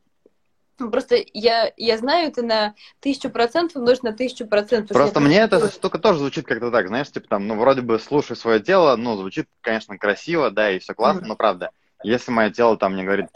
ну, 0.79 0.91
Просто 0.91 1.17
я, 1.35 1.73
я 1.77 1.99
знаю 1.99 2.29
это 2.29 2.43
на 2.43 2.75
тысячу 3.01 3.31
процентов 3.31 3.77
умножить 3.77 4.03
на 4.03 4.13
тысячу 4.13 4.47
процентов. 4.47 4.97
Просто 4.97 5.21
мне 5.21 5.39
эта 5.39 5.71
штука 5.71 5.99
тоже 5.99 6.21
звучит 6.21 6.47
как-то 6.47 6.71
так, 6.71 6.89
знаешь, 6.89 7.11
типа 7.11 7.29
там, 7.29 7.47
ну, 7.47 7.57
вроде 7.57 7.83
бы 7.83 7.99
слушай 7.99 8.35
свое 8.35 8.61
тело, 8.61 8.97
ну, 8.97 9.17
звучит, 9.17 9.47
конечно, 9.61 9.99
красиво, 9.99 10.51
да, 10.51 10.71
и 10.71 10.79
все 10.79 10.95
классно, 10.95 11.21
Мгм. 11.21 11.29
но 11.29 11.37
правда, 11.37 11.71
если 12.03 12.33
мое 12.33 12.51
тело 12.51 12.79
там 12.79 12.95
мне 12.95 13.05
говорит, 13.05 13.27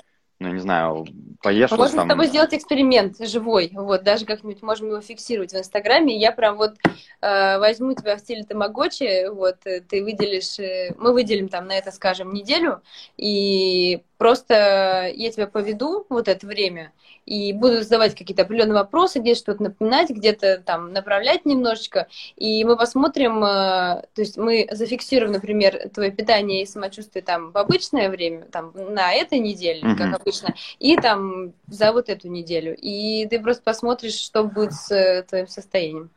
ну, 0.45 0.55
не 0.55 0.61
знаю, 0.61 1.07
поешь 1.43 1.71
можем 1.71 1.97
там... 1.97 2.07
с 2.07 2.11
тобой 2.11 2.27
сделать 2.27 2.55
эксперимент 2.55 3.19
живой, 3.19 3.71
вот, 3.73 4.03
даже 4.03 4.25
как-нибудь 4.25 4.63
можем 4.63 4.89
его 4.89 5.01
фиксировать 5.01 5.53
в 5.53 5.57
Инстаграме. 5.57 6.17
Я 6.17 6.33
прям 6.33 6.57
вот 6.57 6.75
э, 7.21 7.59
возьму 7.59 7.95
тебя 7.95 8.17
в 8.17 8.21
стиле 8.21 8.45
тамагочи, 8.45 9.29
вот, 9.29 9.57
э, 9.65 9.81
ты 9.81 10.03
выделишь, 10.03 10.59
э, 10.59 10.95
мы 10.99 11.13
выделим 11.13 11.49
там 11.49 11.67
на 11.67 11.77
это, 11.77 11.91
скажем, 11.93 12.33
неделю, 12.33 12.83
и 13.17 14.03
просто 14.25 15.13
я 15.15 15.31
тебя 15.31 15.47
поведу 15.47 16.07
вот 16.09 16.29
это 16.29 16.47
время, 16.47 16.93
и 17.27 17.53
буду 17.53 17.83
задавать 17.83 18.15
какие-то 18.15 18.45
определенные 18.45 18.73
вопросы, 18.73 19.19
где-то 19.19 19.39
что-то 19.39 19.63
напоминать, 19.65 20.09
где-то 20.09 20.63
там 20.65 20.95
направлять 20.95 21.45
немножечко, 21.45 22.09
и 22.35 22.65
мы 22.65 22.79
посмотрим, 22.79 23.45
э, 23.45 24.03
то 24.15 24.23
есть 24.23 24.39
мы 24.39 24.67
зафиксируем, 24.71 25.33
например, 25.33 25.91
твое 25.93 26.11
питание 26.11 26.63
и 26.63 26.67
самочувствие 26.67 27.23
там 27.23 27.51
в 27.53 27.59
обычное 27.59 28.09
время, 28.09 28.47
там 28.51 28.73
на 28.75 29.13
этой 29.13 29.41
неделе, 29.41 29.83
как 29.83 30.07
Мгм. 30.07 30.15
обычно, 30.15 30.55
и 30.79 30.97
там 30.97 31.53
за 31.69 31.93
вот 31.93 32.09
эту 32.09 32.29
неделю. 32.29 32.75
И 32.81 33.27
ты 33.27 33.39
просто 33.39 33.63
посмотришь, 33.63 34.19
что 34.19 34.45
будет 34.45 34.73
с 34.73 34.91
э, 34.91 35.23
твоим 35.29 35.49
состоянием. 35.49 36.09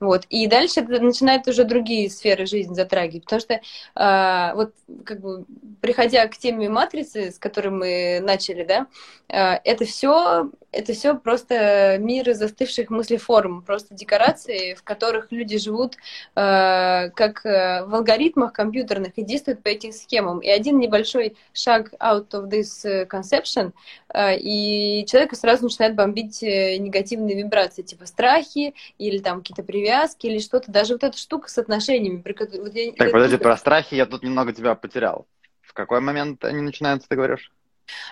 Вот. 0.00 0.24
И 0.28 0.46
дальше 0.46 0.80
это 0.80 1.00
начинает 1.00 1.48
уже 1.48 1.64
другие 1.64 2.10
сферы 2.10 2.46
жизни 2.46 2.74
затрагивать. 2.74 3.24
Потому 3.24 3.40
что 3.40 3.60
а, 3.94 4.54
вот 4.54 4.74
как 5.04 5.20
бы 5.20 5.44
приходя 5.80 6.26
к 6.28 6.36
теме 6.36 6.68
матрицы, 6.68 7.30
с 7.30 7.38
которой 7.38 7.68
мы 7.68 8.20
начали, 8.20 8.64
да, 8.64 8.86
а, 9.28 9.60
это 9.64 9.84
все 9.84 10.50
это 10.76 10.92
все 10.92 11.14
просто 11.14 11.96
мир 11.98 12.32
застывших 12.34 12.90
мыслеформ, 12.90 13.62
просто 13.62 13.94
декорации, 13.94 14.74
в 14.74 14.82
которых 14.82 15.32
люди 15.32 15.58
живут 15.58 15.96
а, 16.34 17.08
как 17.10 17.46
э, 17.46 17.84
в 17.86 17.94
алгоритмах 17.94 18.52
компьютерных 18.52 19.12
и 19.16 19.22
действуют 19.22 19.62
по 19.62 19.68
этим 19.68 19.92
схемам. 19.92 20.40
И 20.40 20.48
один 20.48 20.78
небольшой 20.78 21.36
шаг 21.54 21.94
out 21.94 22.28
of 22.32 22.50
this 22.50 22.84
э, 22.84 23.06
conception, 23.06 23.72
а, 24.08 24.34
и 24.34 25.06
человека 25.06 25.34
сразу 25.36 25.64
начинает 25.64 25.94
бомбить 25.94 26.42
э, 26.42 26.76
негативные 26.76 27.36
вибрации, 27.36 27.82
типа 27.82 28.06
страхи 28.06 28.74
или 28.98 29.18
там 29.18 29.38
какие-то 29.38 29.62
привязки 29.62 29.85
или 30.28 30.38
что-то. 30.38 30.70
Даже 30.70 30.94
вот 30.94 31.04
эта 31.04 31.16
штука 31.16 31.48
с 31.48 31.58
отношениями. 31.58 32.22
вот 32.58 32.74
я- 32.74 32.92
Так, 32.92 33.12
подожди, 33.12 33.36
про 33.36 33.56
страхи 33.56 33.94
я 33.94 34.06
тут 34.06 34.22
немного 34.22 34.52
тебя 34.52 34.74
потерял. 34.74 35.26
В 35.62 35.72
какой 35.72 36.00
момент 36.00 36.44
они 36.44 36.60
начинаются, 36.62 37.08
ты 37.08 37.16
говоришь? 37.16 37.52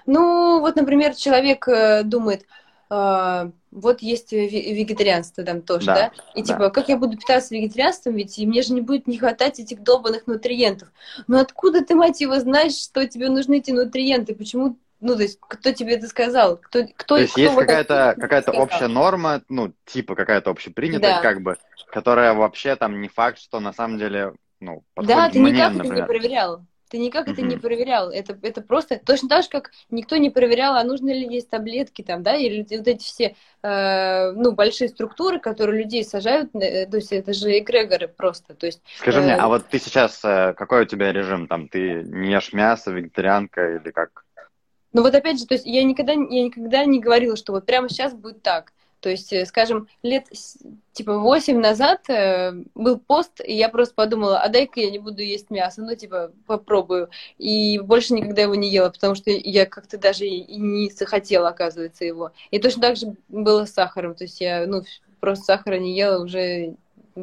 Ну, 0.07 0.61
вот, 0.61 0.77
например, 0.77 1.15
человек 1.15 1.67
э, 1.69 2.03
думает, 2.05 2.47
а, 2.91 3.51
вот 3.71 4.03
есть 4.03 4.33
ве- 4.33 4.73
вегетарианство 4.75 5.43
там 5.45 5.63
тоже, 5.63 5.87
да? 5.87 5.95
Да, 5.95 6.13
И 6.35 6.43
да. 6.43 6.47
типа, 6.47 6.71
как 6.71 6.89
я 6.89 6.97
буду 6.97 7.17
питаться 7.17 7.55
вегетарианством, 7.55 8.15
ведь 8.15 8.39
и 8.39 8.47
мне 8.47 8.63
же 8.63 8.73
не 8.73 8.81
будет 8.83 9.07
не 9.07 9.19
хватать 9.19 9.59
этих 9.59 9.83
долбанных 9.83 10.27
нутриентов. 10.27 10.89
Ну 11.27 11.39
откуда 11.39 11.85
ты, 11.85 11.95
мать 11.95 12.21
его, 12.21 12.39
знаешь, 12.39 12.77
что 12.77 13.07
тебе 13.09 13.29
нужны 13.31 13.59
эти 13.59 13.71
нутриенты? 13.71 14.35
Почему, 14.35 14.77
ну, 15.05 15.17
то 15.17 15.23
есть, 15.23 15.39
кто 15.41 15.71
тебе 15.73 15.97
это 15.97 16.07
сказал? 16.09 16.57
Кто, 16.57 16.85
кто, 16.97 17.17
То 17.17 17.21
есть 17.21 17.33
кто 17.33 17.43
есть 17.43 17.55
какая-то 17.55 18.17
какая-то 18.19 18.53
общая 18.53 18.89
норма, 18.89 19.43
ну, 19.49 19.73
типа 19.85 20.15
какая-то 20.15 20.51
общепринятая, 20.51 21.17
Да. 21.17 21.21
как 21.21 21.43
бы, 21.43 21.57
которая 21.91 22.33
вообще 22.33 22.75
там 22.77 23.01
не 23.01 23.09
факт, 23.09 23.39
что 23.39 23.61
на 23.61 23.73
самом 23.73 23.99
деле, 23.99 24.33
ну, 24.61 24.83
подходит 24.95 25.17
Да, 25.17 25.29
ты 25.29 25.41
мне, 25.41 25.53
никак 25.53 25.69
это 25.75 25.83
не 25.83 25.89
например. 25.89 26.07
проверял. 26.07 26.65
Ты 26.91 26.99
никак 26.99 27.27
это 27.29 27.43
не 27.43 27.57
проверял. 27.57 28.11
Это, 28.11 28.39
это 28.43 28.61
просто 28.63 29.01
точно 29.05 29.29
так 29.29 29.43
же, 29.43 29.49
как 29.49 29.73
никто 29.91 30.17
не 30.17 30.31
проверял, 30.31 30.77
а 30.77 30.85
нужно 30.85 31.09
ли 31.11 31.27
есть 31.27 31.51
таблетки 31.51 32.03
там, 32.03 32.23
да, 32.23 32.37
или 32.37 32.61
вот 32.61 32.87
эти 32.87 33.03
все, 33.03 33.35
э, 33.63 34.31
ну, 34.33 34.53
большие 34.53 34.89
структуры, 34.89 35.41
которые 35.41 35.83
людей 35.83 36.05
сажают, 36.05 36.55
э, 36.55 36.87
то 36.87 36.97
есть 36.99 37.11
это 37.13 37.33
же 37.33 37.59
эгрегоры 37.59 38.07
просто, 38.07 38.55
то 38.55 38.67
есть 38.67 38.81
Скажи 38.99 39.21
мне, 39.23 39.33
Э, 39.33 39.37
а 39.39 39.49
вот 39.49 39.67
ты 39.69 39.79
сейчас, 39.81 40.21
э, 40.25 40.55
какой 40.57 40.83
у 40.83 40.85
тебя 40.85 41.13
режим? 41.13 41.49
Там 41.49 41.69
ты 41.69 42.05
не 42.05 42.31
ешь 42.31 42.53
мясо, 42.53 42.93
вегетарианка 42.93 43.77
или 43.77 43.91
как? 43.91 44.25
Ну 44.95 45.03
вот 45.03 45.15
опять 45.15 45.39
же, 45.39 45.47
то 45.47 45.55
есть 45.55 45.67
я 45.67 45.85
никогда, 45.85 46.13
я 46.13 46.45
никогда 46.45 46.85
не 46.87 47.01
говорила, 47.01 47.37
что 47.37 47.53
вот 47.53 47.67
прямо 47.67 47.91
сейчас 47.91 48.15
будет 48.15 48.43
так. 48.43 48.73
То 49.01 49.11
есть, 49.11 49.35
э, 49.35 49.45
скажем, 49.45 49.87
лет 50.03 50.29
типа 50.93 51.19
восемь 51.19 51.59
назад 51.61 52.09
э, 52.09 52.53
был 52.75 52.99
пост, 52.99 53.43
и 53.45 53.53
я 53.55 53.69
просто 53.69 53.95
подумала, 53.95 54.41
а 54.41 54.49
дай-ка 54.49 54.81
я 54.81 54.91
не 54.91 54.99
буду 54.99 55.21
есть 55.21 55.51
мясо, 55.51 55.83
ну 55.83 55.95
типа 55.95 56.33
попробую. 56.47 57.11
И 57.37 57.79
больше 57.81 58.15
никогда 58.15 58.41
его 58.41 58.55
не 58.55 58.71
ела, 58.71 58.89
потому 58.89 59.15
что 59.15 59.31
я 59.31 59.67
как-то 59.67 59.99
даже 59.99 60.25
и 60.25 60.57
не 60.57 60.89
захотела, 60.91 61.49
оказывается, 61.49 62.07
его. 62.07 62.33
И 62.51 62.59
точно 62.59 62.81
так 62.81 62.97
же 62.97 63.15
было 63.29 63.67
с 63.67 63.75
сахаром. 63.75 64.15
То 64.15 64.25
есть 64.25 64.41
я, 64.41 64.67
ну, 64.67 64.85
просто 65.21 65.45
сахара 65.45 65.79
не 65.79 65.95
ела 65.95 66.25
уже 66.25 66.77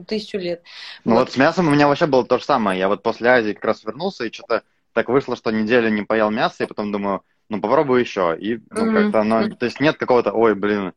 тысячу 0.07 0.37
лет. 0.37 0.61
Ну 1.03 1.15
Вот. 1.15 1.19
вот 1.21 1.31
с 1.31 1.37
мясом 1.37 1.67
у 1.67 1.71
меня 1.71 1.87
вообще 1.87 2.05
было 2.05 2.25
то 2.25 2.37
же 2.37 2.43
самое. 2.45 2.77
Я 2.77 2.89
вот 2.89 3.01
после 3.01 3.29
Азии 3.29 3.53
как 3.53 3.65
раз 3.65 3.83
вернулся, 3.83 4.25
и 4.25 4.31
что-то 4.31 4.61
так 4.93 5.09
вышло, 5.09 5.35
что 5.35 5.49
неделю 5.51 5.89
не 5.89 6.03
поел 6.03 6.29
мясо, 6.29 6.63
и 6.63 6.67
потом 6.67 6.91
думаю, 6.91 7.23
ну 7.51 7.62
попробую 7.62 8.00
еще. 8.00 8.36
И 8.39 8.60
ну, 8.72 8.86
Мгм. 8.86 8.93
как-то 8.93 9.22
оно... 9.22 9.50
То 9.55 9.65
есть 9.65 9.79
нет 9.79 9.98
какого-то, 9.98 10.31
ой, 10.31 10.55
блин, 10.55 10.93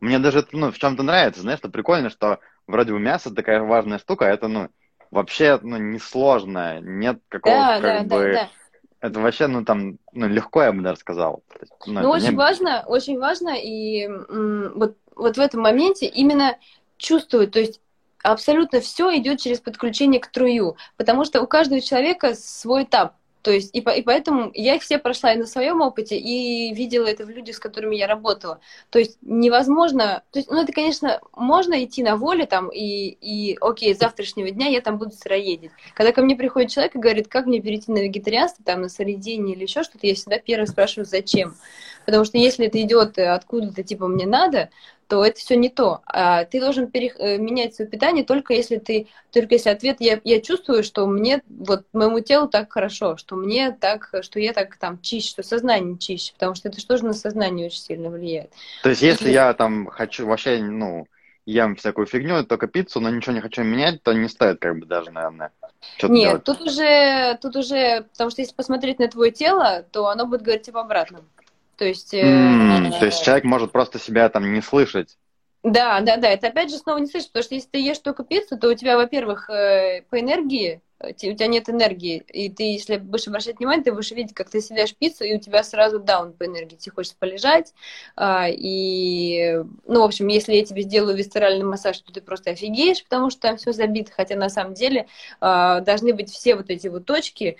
мне 0.00 0.18
даже 0.18 0.46
ну, 0.52 0.72
в 0.72 0.78
чем-то 0.78 1.02
нравится, 1.02 1.42
знаешь, 1.42 1.58
что 1.60 1.68
прикольно, 1.68 2.10
что 2.10 2.40
вроде 2.66 2.92
бы 2.92 2.98
мясо 2.98 3.32
такая 3.32 3.60
важная 3.60 3.98
штука, 3.98 4.26
а 4.26 4.30
это, 4.30 4.48
ну, 4.48 4.68
вообще, 5.10 5.58
ну, 5.62 5.76
несложное, 5.76 6.80
нет 6.80 7.20
какого-то, 7.28 7.68
Да, 7.68 7.80
как 7.80 7.82
да, 7.82 8.02
бы... 8.04 8.24
да, 8.24 8.34
да. 8.34 8.48
Это 9.00 9.20
вообще, 9.20 9.46
ну, 9.48 9.64
там, 9.64 9.98
ну, 10.12 10.28
легко, 10.28 10.62
я 10.62 10.72
бы 10.72 10.82
даже 10.82 11.00
сказал. 11.00 11.42
Есть, 11.60 11.72
ну, 11.86 12.00
Ну, 12.02 12.10
очень 12.10 12.30
не- 12.30 12.36
важно, 12.36 12.84
очень 12.86 13.18
важно, 13.18 13.50
и 13.50 14.04
м, 14.04 14.72
вот, 14.76 14.96
вот 15.14 15.36
в 15.36 15.40
этом 15.40 15.60
моменте 15.60 16.06
именно 16.06 16.56
чувствовать, 16.96 17.50
то 17.52 17.58
есть 17.60 17.80
абсолютно 18.22 18.80
все 18.80 19.16
идет 19.18 19.40
через 19.40 19.60
подключение 19.60 20.20
к 20.20 20.28
трую, 20.28 20.76
потому 20.96 21.24
что 21.24 21.42
у 21.42 21.46
каждого 21.46 21.80
человека 21.80 22.34
свой 22.34 22.84
этап. 22.84 23.14
То 23.42 23.50
есть, 23.50 23.74
и, 23.74 23.80
по- 23.80 23.90
и 23.90 24.02
поэтому 24.02 24.50
я 24.54 24.76
их 24.76 24.82
все 24.82 24.98
прошла 24.98 25.32
и 25.32 25.36
на 25.36 25.46
своем 25.46 25.80
опыте, 25.80 26.16
и 26.16 26.72
видела 26.74 27.06
это 27.06 27.24
в 27.24 27.30
людях, 27.30 27.56
с 27.56 27.58
которыми 27.58 27.96
я 27.96 28.06
работала. 28.06 28.60
То 28.90 28.98
есть 28.98 29.18
невозможно, 29.22 30.22
то 30.30 30.38
есть, 30.38 30.50
ну 30.50 30.62
это, 30.62 30.72
конечно, 30.72 31.20
можно 31.34 31.84
идти 31.84 32.02
на 32.02 32.16
воле 32.16 32.46
там, 32.46 32.68
и, 32.68 33.16
и 33.20 33.56
окей, 33.60 33.94
с 33.94 33.98
завтрашнего 33.98 34.50
дня 34.50 34.68
я 34.68 34.80
там 34.80 34.98
буду 34.98 35.12
сыроедить. 35.12 35.72
Когда 35.94 36.12
ко 36.12 36.22
мне 36.22 36.36
приходит 36.36 36.70
человек 36.70 36.94
и 36.94 36.98
говорит, 37.00 37.28
как 37.28 37.46
мне 37.46 37.60
перейти 37.60 37.90
на 37.90 37.98
вегетарианство, 37.98 38.64
там, 38.64 38.82
на 38.82 38.88
сыроедение 38.88 39.56
или 39.56 39.64
еще 39.64 39.82
что-то, 39.82 40.06
я 40.06 40.14
всегда 40.14 40.38
первое 40.38 40.66
спрашиваю, 40.66 41.06
зачем. 41.06 41.54
Потому 42.06 42.24
что 42.24 42.38
если 42.38 42.66
это 42.66 42.80
идет 42.80 43.18
э, 43.18 43.28
откуда-то, 43.28 43.82
типа, 43.82 44.08
мне 44.08 44.26
надо, 44.26 44.70
то 45.08 45.24
это 45.24 45.38
все 45.38 45.56
не 45.56 45.68
то. 45.68 46.00
А 46.06 46.44
ты 46.44 46.60
должен 46.60 46.86
перех- 46.86 47.16
э, 47.18 47.38
менять 47.38 47.74
свое 47.74 47.90
питание 47.90 48.24
только 48.24 48.54
если 48.54 48.76
ты, 48.78 49.08
только 49.30 49.54
если 49.54 49.70
ответ 49.70 49.98
я, 50.00 50.20
я 50.24 50.40
чувствую, 50.40 50.82
что 50.84 51.06
мне, 51.06 51.42
вот 51.48 51.84
моему 51.92 52.20
телу 52.20 52.48
так 52.48 52.72
хорошо, 52.72 53.16
что 53.16 53.36
мне 53.36 53.72
так, 53.72 54.10
что 54.22 54.40
я 54.40 54.52
так 54.52 54.76
там 54.76 55.00
чище, 55.00 55.28
что 55.28 55.42
сознание 55.42 55.98
чище, 55.98 56.32
потому 56.34 56.54
что 56.54 56.68
это 56.68 56.80
же 56.80 56.86
тоже 56.86 57.04
на 57.04 57.12
сознание 57.12 57.66
очень 57.66 57.80
сильно 57.80 58.08
влияет. 58.10 58.52
То 58.82 58.88
есть, 58.90 59.02
если 59.02 59.30
И- 59.30 59.32
я 59.32 59.52
там 59.54 59.86
хочу 59.86 60.26
вообще, 60.26 60.58
ну, 60.62 61.06
ем 61.44 61.76
всякую 61.76 62.06
фигню, 62.06 62.44
только 62.44 62.66
пиццу, 62.66 63.00
но 63.00 63.10
ничего 63.10 63.34
не 63.34 63.40
хочу 63.40 63.62
менять, 63.62 64.02
то 64.02 64.12
не 64.12 64.28
стоит, 64.28 64.60
как 64.60 64.78
бы, 64.78 64.86
даже, 64.86 65.10
наверное, 65.10 65.50
что-то 65.98 66.12
Нет, 66.14 66.30
делать. 66.30 66.44
тут 66.44 66.60
уже, 66.60 67.38
тут 67.40 67.56
уже, 67.56 68.02
потому 68.12 68.30
что 68.30 68.42
если 68.42 68.54
посмотреть 68.54 68.98
на 68.98 69.08
твое 69.08 69.32
тело, 69.32 69.84
то 69.90 70.06
оно 70.08 70.26
будет 70.26 70.42
говорить 70.42 70.68
об 70.68 70.76
обратном. 70.78 71.24
То 71.82 71.88
есть, 71.88 72.14
М, 72.14 72.92
То 72.92 73.06
есть 73.06 73.24
человек 73.24 73.42
может 73.42 73.72
просто 73.72 73.98
себя 73.98 74.28
там 74.28 74.52
не 74.52 74.60
слышать. 74.60 75.18
Да, 75.64 76.00
да, 76.00 76.16
да. 76.16 76.28
Это 76.28 76.46
опять 76.46 76.70
же 76.70 76.78
снова 76.78 76.98
не 76.98 77.08
слышишь, 77.08 77.26
потому 77.26 77.42
что 77.42 77.56
если 77.56 77.70
ты 77.70 77.78
ешь 77.78 77.98
только 77.98 78.22
пиццу, 78.22 78.56
то 78.56 78.68
у 78.68 78.74
тебя, 78.74 78.96
во-первых, 78.96 79.50
э, 79.50 80.02
по 80.08 80.20
энергии 80.20 80.80
у 81.04 81.12
тебя 81.12 81.48
нет 81.48 81.68
энергии. 81.68 82.18
И 82.28 82.48
ты, 82.50 82.62
если 82.74 82.96
будешь 82.98 83.26
обращать 83.26 83.58
внимание, 83.58 83.82
ты 83.82 83.92
будешь 83.92 84.12
видеть, 84.12 84.34
как 84.34 84.48
ты 84.48 84.60
съедаешь 84.60 84.94
пиццу, 84.94 85.24
и 85.24 85.34
у 85.34 85.40
тебя 85.40 85.64
сразу 85.64 85.98
даун 85.98 86.32
по 86.34 86.46
энергии. 86.46 86.76
Тебе 86.76 86.92
хочется 86.94 87.16
полежать. 87.18 87.74
А, 88.14 88.46
и, 88.48 89.56
ну, 89.88 90.02
в 90.02 90.04
общем, 90.04 90.28
если 90.28 90.54
я 90.54 90.64
тебе 90.64 90.82
сделаю 90.82 91.16
висцеральный 91.16 91.64
массаж, 91.64 91.98
то 91.98 92.12
ты 92.12 92.20
просто 92.20 92.50
офигеешь, 92.50 93.02
потому 93.02 93.30
что 93.30 93.40
там 93.40 93.56
все 93.56 93.72
забито. 93.72 94.12
Хотя 94.12 94.36
на 94.36 94.48
самом 94.48 94.74
деле 94.74 95.08
а, 95.40 95.80
должны 95.80 96.14
быть 96.14 96.30
все 96.30 96.54
вот 96.54 96.70
эти 96.70 96.86
вот 96.86 97.04
точки, 97.04 97.56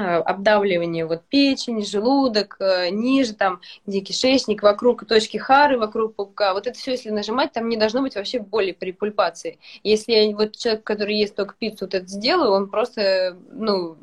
обдавливание 0.00 1.06
вот 1.06 1.22
печень, 1.28 1.84
желудок, 1.84 2.56
э, 2.60 2.90
ниже 2.90 3.34
там, 3.34 3.60
где 3.86 4.00
кишечник, 4.00 4.62
вокруг 4.62 5.06
точки 5.06 5.36
Хары, 5.36 5.78
вокруг 5.78 6.14
пупка. 6.14 6.52
Вот 6.54 6.66
это 6.66 6.78
все, 6.78 6.92
если 6.92 7.10
нажимать, 7.10 7.52
там 7.52 7.68
не 7.68 7.76
должно 7.76 8.02
быть 8.02 8.14
вообще 8.14 8.40
боли 8.40 8.72
при 8.72 8.92
пульпации. 8.92 9.58
Если 9.82 10.12
я, 10.12 10.36
вот 10.36 10.56
человек, 10.56 10.84
который 10.84 11.16
ест 11.16 11.34
только 11.34 11.54
пиццу, 11.58 11.84
вот 11.86 11.94
это 11.94 12.06
сделаю, 12.06 12.52
он 12.52 12.68
просто, 12.68 13.36
ну, 13.50 13.96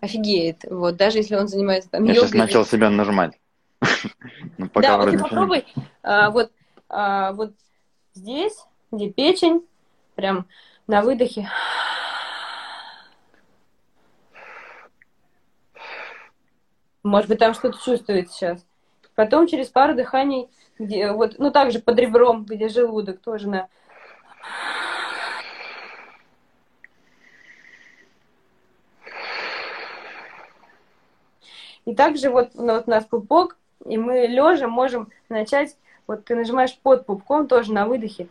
офигеет. 0.00 0.64
Вот, 0.70 0.96
даже 0.96 1.18
если 1.18 1.36
он 1.36 1.48
занимается 1.48 1.90
там 1.90 2.04
Я 2.04 2.14
йогой. 2.14 2.28
сейчас 2.28 2.38
начал 2.38 2.64
себя 2.64 2.90
нажимать. 2.90 3.38
Ну, 4.58 4.68
Да, 4.74 4.96
вот 4.96 5.10
ты 5.10 5.18
попробуй, 5.18 5.64
а, 6.02 6.30
вот, 6.30 6.50
а, 6.88 7.32
вот 7.32 7.52
здесь, 8.14 8.56
где 8.90 9.10
печень, 9.10 9.62
прям 10.16 10.46
на 10.88 11.02
выдохе. 11.02 11.48
Может 17.02 17.28
быть, 17.28 17.38
там 17.38 17.54
что-то 17.54 17.78
чувствует 17.78 18.30
сейчас. 18.30 18.64
Потом 19.14 19.46
через 19.46 19.68
пару 19.68 19.94
дыханий, 19.94 20.48
где, 20.78 21.12
вот, 21.12 21.38
ну, 21.38 21.50
также 21.50 21.80
под 21.80 21.98
ребром, 21.98 22.44
где 22.44 22.68
желудок, 22.68 23.20
тоже 23.20 23.48
на... 23.48 23.68
И 31.84 31.94
также 31.94 32.30
вот, 32.30 32.50
ну, 32.54 32.74
вот 32.74 32.84
у 32.86 32.90
нас 32.90 33.04
пупок, 33.06 33.56
и 33.86 33.96
мы 33.96 34.26
лежа 34.26 34.68
можем 34.68 35.10
начать, 35.28 35.76
вот 36.06 36.24
ты 36.24 36.34
нажимаешь 36.34 36.76
под 36.78 37.06
пупком 37.06 37.48
тоже 37.48 37.72
на 37.72 37.86
выдохе. 37.86 38.28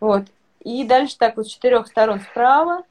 Вот. 0.00 0.26
И 0.60 0.84
дальше 0.84 1.18
так 1.18 1.36
вот 1.36 1.46
с 1.48 1.50
четырех 1.50 1.86
сторон 1.88 2.20
справа, 2.20 2.84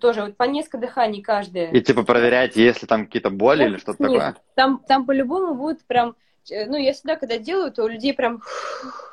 тоже 0.00 0.22
вот 0.22 0.36
по 0.36 0.44
несколько 0.44 0.78
дыханий 0.78 1.22
каждое. 1.22 1.70
И 1.70 1.80
типа 1.80 2.04
проверять, 2.04 2.56
есть 2.56 2.82
ли 2.82 2.88
там 2.88 3.06
какие-то 3.06 3.30
боли 3.30 3.64
или 3.64 3.76
что-то 3.76 4.04
такое. 4.04 4.36
Там, 4.54 4.82
там 4.86 5.04
по-любому 5.06 5.54
будет 5.54 5.84
прям, 5.84 6.14
э, 6.50 6.66
ну, 6.66 6.76
я 6.76 6.92
всегда, 6.92 7.16
когда 7.16 7.38
делаю, 7.38 7.72
то 7.72 7.84
у 7.84 7.88
людей 7.88 8.14
прям 8.14 8.42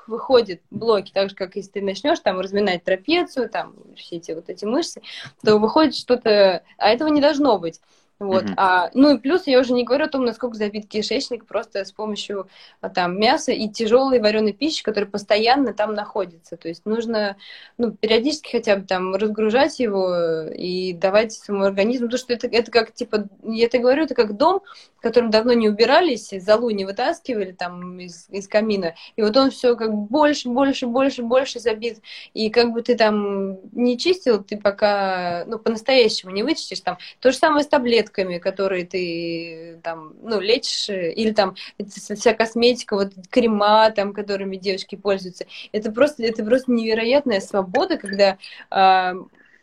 выходят 0.05 0.61
блоки, 0.69 1.11
так 1.11 1.29
же, 1.29 1.35
как 1.35 1.55
если 1.55 1.71
ты 1.71 1.81
начнешь 1.81 2.19
там 2.19 2.39
разминать 2.39 2.83
трапецию, 2.83 3.49
там 3.49 3.73
все 3.95 4.17
эти 4.17 4.31
вот 4.31 4.49
эти 4.49 4.65
мышцы, 4.65 5.01
то 5.43 5.57
выходит 5.57 5.95
что-то, 5.95 6.63
а 6.77 6.89
этого 6.89 7.09
не 7.09 7.21
должно 7.21 7.57
быть. 7.57 7.81
Вот. 8.19 8.43
Мгм. 8.43 8.53
А, 8.57 8.89
ну 8.93 9.15
и 9.15 9.17
плюс 9.17 9.47
я 9.47 9.59
уже 9.59 9.71
не 9.73 9.85
говорю 9.85 10.05
о 10.05 10.09
том, 10.09 10.25
насколько 10.25 10.57
забит 10.57 10.89
кишечник 10.89 11.45
просто 11.45 11.85
с 11.85 11.93
помощью 11.93 12.49
а, 12.81 12.89
там 12.89 13.17
мяса 13.17 13.53
и 13.53 13.69
тяжелой 13.69 14.19
вареной 14.19 14.51
пищи, 14.51 14.83
которая 14.83 15.09
постоянно 15.09 15.73
там 15.73 15.93
находится. 15.93 16.57
То 16.57 16.67
есть 16.67 16.85
нужно 16.85 17.37
ну, 17.77 17.91
периодически 17.91 18.51
хотя 18.51 18.75
бы 18.75 18.85
там 18.85 19.15
разгружать 19.15 19.79
его 19.79 20.43
и 20.53 20.91
давать 20.91 21.31
своему 21.31 21.63
организму, 21.63 22.07
потому 22.07 22.19
что 22.19 22.33
это, 22.33 22.47
это 22.47 22.69
как 22.71 22.91
типа, 22.91 23.29
я 23.43 23.67
это 23.67 23.79
говорю, 23.79 24.03
это 24.03 24.15
как 24.15 24.35
дом, 24.35 24.61
в 24.99 25.01
котором 25.01 25.29
давно 25.29 25.53
не 25.53 25.69
убирались, 25.69 26.29
залу 26.29 26.69
не 26.71 26.83
вытаскивали 26.83 27.53
там 27.53 28.01
из, 28.01 28.27
из 28.29 28.49
камина, 28.49 28.95
и 29.15 29.21
вот 29.21 29.35
он 29.37 29.49
все 29.49 29.77
как 29.77 29.93
больше, 29.93 30.49
больше, 30.49 30.87
больше, 30.87 31.23
больше 31.23 31.59
забит, 31.59 32.01
и 32.33 32.49
как 32.49 32.73
бы 32.73 32.81
ты 32.81 32.97
там 32.97 33.59
не 33.71 33.97
чистил, 33.97 34.43
ты 34.43 34.57
пока, 34.57 35.45
ну, 35.47 35.57
по-настоящему 35.57 36.31
не 36.31 36.43
вычистишь 36.43 36.81
там. 36.81 36.97
То 37.21 37.31
же 37.31 37.37
самое 37.37 37.63
с 37.63 37.67
таблетками, 37.67 38.39
которые 38.39 38.85
ты 38.85 39.79
там, 39.83 40.15
ну, 40.21 40.41
лечишь, 40.41 40.89
э, 40.89 41.13
или 41.13 41.31
там 41.31 41.55
вся 41.87 42.33
косметика, 42.33 42.95
вот 42.95 43.13
крема 43.29 43.89
там, 43.91 44.13
которыми 44.13 44.57
девочки 44.57 44.97
пользуются. 44.97 45.45
Это 45.71 45.93
просто, 45.93 46.23
это 46.23 46.43
просто 46.43 46.73
невероятная 46.73 47.39
свобода, 47.39 47.97
когда 47.97 48.37
а, 48.69 49.13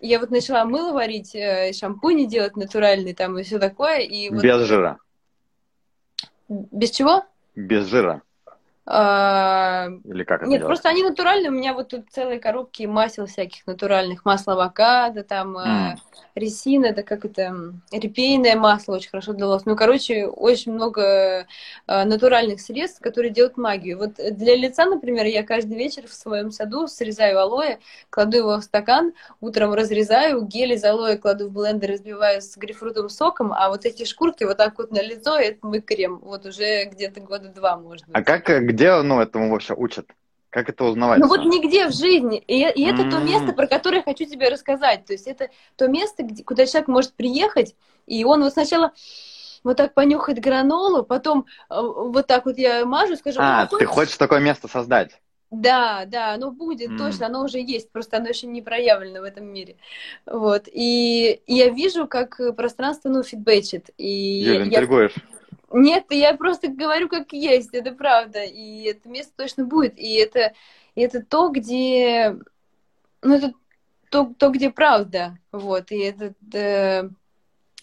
я 0.00 0.18
вот 0.18 0.30
начала 0.30 0.64
мыло 0.64 0.92
варить, 0.92 1.34
э, 1.34 1.72
шампуни 1.74 2.24
делать 2.24 2.56
натуральные 2.56 3.14
там 3.14 3.38
и 3.38 3.42
все 3.42 3.58
такое, 3.58 4.00
и 4.00 4.30
вот 4.30 4.42
Без 4.42 4.62
жира. 4.62 4.98
Без 6.48 6.90
чего? 6.90 7.24
Без 7.54 7.86
жира. 7.86 8.22
А, 8.88 9.88
Или 10.04 10.22
как 10.22 10.42
это 10.42 10.50
Нет, 10.50 10.60
делать? 10.60 10.66
просто 10.68 10.88
они 10.88 11.02
натуральные. 11.02 11.50
У 11.50 11.54
меня 11.54 11.74
вот 11.74 11.88
тут 11.88 12.04
целые 12.10 12.38
коробки 12.38 12.84
масел 12.84 13.26
всяких 13.26 13.66
натуральных. 13.66 14.24
Масло 14.24 14.52
авокадо, 14.52 15.24
там 15.24 15.58
э, 15.58 15.62
М. 15.92 15.98
ресина, 16.36 16.86
это 16.86 17.02
как 17.02 17.24
это, 17.24 17.72
репейное 17.90 18.54
масло 18.54 18.94
очень 18.94 19.10
хорошо 19.10 19.32
для 19.32 19.46
волос. 19.46 19.64
Ну, 19.64 19.74
короче, 19.74 20.26
очень 20.26 20.72
много 20.72 21.46
э, 21.88 22.04
натуральных 22.04 22.60
средств, 22.60 23.00
которые 23.00 23.32
делают 23.32 23.56
магию. 23.56 23.98
Вот 23.98 24.14
для 24.36 24.54
лица, 24.54 24.84
например, 24.84 25.26
я 25.26 25.42
каждый 25.42 25.76
вечер 25.76 26.06
в 26.06 26.12
своем 26.14 26.52
саду 26.52 26.86
срезаю 26.86 27.40
алоэ, 27.40 27.78
кладу 28.10 28.36
его 28.36 28.56
в 28.58 28.62
стакан, 28.62 29.14
утром 29.40 29.74
разрезаю, 29.74 30.42
гель 30.42 30.74
из 30.74 30.84
алоэ 30.84 31.16
кладу 31.16 31.48
в 31.48 31.52
блендер, 31.52 31.90
разбиваю 31.90 32.40
с 32.40 32.56
грейпфрутовым 32.56 33.08
соком, 33.08 33.52
а 33.52 33.68
вот 33.68 33.84
эти 33.84 34.04
шкурки 34.04 34.44
вот 34.44 34.58
так 34.58 34.78
вот 34.78 34.92
на 34.92 35.02
лицо, 35.02 35.36
это 35.36 35.58
мой 35.66 35.80
крем. 35.80 36.20
Вот 36.22 36.46
уже 36.46 36.84
где-то 36.84 37.20
года 37.20 37.48
два, 37.48 37.76
быть. 37.76 38.02
А 38.12 38.22
как, 38.22 38.48
э, 38.50 38.60
где, 38.76 39.02
ну, 39.02 39.20
этому 39.20 39.50
вообще 39.50 39.74
учат? 39.74 40.06
Как 40.50 40.68
это 40.68 40.84
узнавать? 40.84 41.20
Ну 41.20 41.28
вот 41.28 41.44
нигде 41.44 41.86
в 41.88 41.92
жизни. 41.92 42.38
И, 42.38 42.60
и 42.60 42.82
это 42.84 43.04
то 43.04 43.18
М. 43.18 43.24
место, 43.26 43.52
про 43.52 43.66
которое 43.66 43.98
я 43.98 44.02
хочу 44.02 44.24
тебе 44.26 44.48
рассказать. 44.48 45.04
То 45.06 45.12
есть 45.12 45.26
это 45.26 45.48
то 45.76 45.88
место, 45.88 46.22
где, 46.22 46.44
куда 46.44 46.66
человек 46.66 46.88
может 46.88 47.12
приехать, 47.14 47.74
и 48.06 48.24
он 48.24 48.42
вот 48.42 48.52
сначала 48.52 48.92
вот 49.64 49.76
так 49.76 49.94
понюхает 49.94 50.38
гранолу, 50.40 51.02
потом 51.04 51.46
э, 51.70 51.74
вот 51.80 52.26
так 52.26 52.44
вот 52.46 52.56
я 52.56 52.84
мажу, 52.86 53.16
скажу, 53.16 53.40
А, 53.40 53.64
«О, 53.64 53.66
ты 53.66 53.84
хочешь 53.86 54.16
такое 54.16 54.40
место 54.40 54.68
создать? 54.68 55.20
да, 55.50 56.04
да, 56.06 56.34
оно 56.34 56.50
будет 56.50 56.90
М. 56.90 56.98
точно, 56.98 57.26
оно 57.26 57.44
уже 57.44 57.58
есть, 57.60 57.90
просто 57.90 58.16
оно 58.18 58.28
еще 58.28 58.46
не 58.46 58.62
проявлено 58.62 59.20
в 59.20 59.24
этом 59.24 59.46
мире. 59.46 59.76
Вот. 60.26 60.68
И, 60.72 61.40
и 61.46 61.54
я 61.54 61.70
вижу, 61.70 62.06
как 62.06 62.40
пространство, 62.56 63.08
ну, 63.08 63.22
фидбэчит. 63.22 63.90
И 63.96 64.42
Юля, 64.44 64.64
я 64.64 64.64
интригуешь. 64.66 65.14
Нет, 65.72 66.06
я 66.10 66.34
просто 66.36 66.68
говорю, 66.68 67.08
как 67.08 67.32
есть, 67.32 67.74
это 67.74 67.92
правда. 67.92 68.42
И 68.44 68.82
это 68.84 69.08
место 69.08 69.32
точно 69.36 69.64
будет. 69.64 69.98
И 69.98 70.14
это, 70.14 70.54
и 70.94 71.02
это 71.02 71.22
то, 71.22 71.48
где... 71.48 72.36
Ну, 73.22 73.34
это 73.34 73.52
то, 74.10 74.32
то 74.38 74.50
где 74.50 74.70
правда. 74.70 75.38
Вот. 75.52 75.90
И 75.90 75.98
этот, 75.98 76.36
э, 76.54 77.08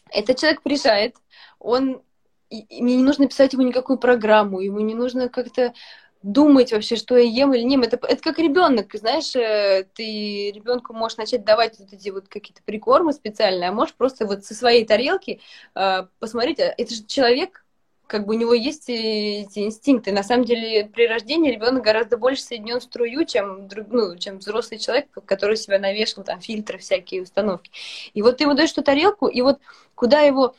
этот 0.09 0.37
человек 0.39 0.61
приезжает, 0.61 1.15
он... 1.59 2.01
и- 2.49 2.61
и 2.61 2.81
мне 2.81 2.95
не 2.97 3.03
нужно 3.03 3.27
писать 3.27 3.53
ему 3.53 3.63
никакую 3.63 3.97
программу, 3.99 4.61
ему 4.61 4.79
не 4.79 4.95
нужно 4.95 5.29
как-то 5.29 5.73
думать 6.21 6.71
вообще, 6.71 6.95
что 6.95 7.17
я 7.17 7.23
ем 7.23 7.53
или 7.53 7.63
не 7.63 7.73
ем. 7.73 7.81
Это, 7.81 7.99
это 8.07 8.21
как 8.21 8.39
ребенок, 8.39 8.93
знаешь, 8.95 9.35
э, 9.35 9.85
ты 9.93 10.51
ребенку 10.51 10.93
можешь 10.93 11.17
начать 11.17 11.43
давать 11.43 11.79
вот 11.79 11.91
эти 11.91 12.09
вот 12.09 12.29
какие-то 12.29 12.61
прикормы 12.63 13.11
специальные, 13.11 13.69
а 13.69 13.73
можешь 13.73 13.95
просто 13.95 14.25
вот 14.25 14.45
со 14.45 14.53
своей 14.55 14.85
тарелки 14.85 15.41
э, 15.75 16.07
посмотреть, 16.19 16.59
а 16.61 16.73
это 16.77 16.93
же 16.95 17.03
человек, 17.05 17.62
как 18.07 18.25
бы 18.25 18.35
у 18.35 18.37
него 18.37 18.53
есть 18.53 18.85
эти 18.87 19.59
инстинкты. 19.59 20.11
На 20.11 20.23
самом 20.23 20.45
деле 20.45 20.85
при 20.85 21.07
рождении 21.07 21.51
ребенок 21.51 21.83
гораздо 21.83 22.17
больше 22.17 22.43
соединен 22.43 22.79
в 22.79 22.83
струю, 22.83 23.25
чем, 23.25 23.67
ну, 23.89 24.17
чем 24.17 24.39
взрослый 24.39 24.79
человек, 24.79 25.07
который 25.25 25.57
себя 25.57 25.79
навешал, 25.79 26.23
там, 26.23 26.39
фильтры 26.39 26.77
всякие, 26.77 27.23
установки. 27.23 27.71
И 28.13 28.21
вот 28.21 28.37
ты 28.37 28.43
ему 28.43 28.53
даешь 28.53 28.71
эту 28.71 28.83
тарелку, 28.83 29.27
и 29.27 29.41
вот 29.41 29.59
куда 29.95 30.21
его 30.21 30.55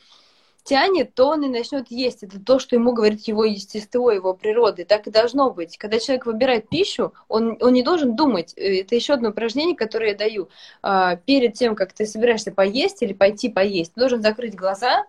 тянет, 0.65 1.13
то 1.13 1.27
он 1.27 1.43
и 1.43 1.47
начнет 1.47 1.89
есть. 1.89 2.23
Это 2.23 2.39
то, 2.39 2.59
что 2.59 2.75
ему 2.75 2.91
говорит 2.91 3.21
его 3.27 3.45
естество, 3.45 4.11
его 4.11 4.33
природа. 4.33 4.81
И 4.81 4.85
так 4.85 5.07
и 5.07 5.11
должно 5.11 5.51
быть. 5.51 5.77
Когда 5.77 5.99
человек 5.99 6.25
выбирает 6.25 6.67
пищу, 6.67 7.13
он, 7.29 7.57
он 7.61 7.71
не 7.71 7.83
должен 7.83 8.15
думать. 8.15 8.53
Э, 8.57 8.81
Это 8.81 8.95
еще 8.95 9.13
одно 9.13 9.29
упражнение, 9.29 9.75
которое 9.75 10.11
я 10.11 10.17
даю. 10.17 10.49
А, 10.81 11.15
Перед 11.17 11.53
тем, 11.53 11.75
как 11.75 11.93
ты 11.93 12.05
собираешься 12.07 12.51
поесть 12.51 13.03
или 13.03 13.13
пойти 13.13 13.49
поесть, 13.49 13.93
ты 13.93 13.99
должен 14.01 14.21
закрыть 14.23 14.55
глаза. 14.55 15.05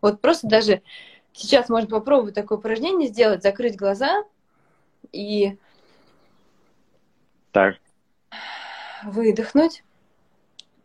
Вот 0.00 0.20
просто 0.20 0.46
даже 0.46 0.82
сейчас 1.32 1.68
можно 1.68 1.88
попробовать 1.88 2.34
такое 2.34 2.58
упражнение 2.58 3.08
сделать, 3.08 3.42
закрыть 3.42 3.76
глаза 3.76 4.24
и 5.12 5.56
Так. 7.52 7.76
выдохнуть. 9.04 9.82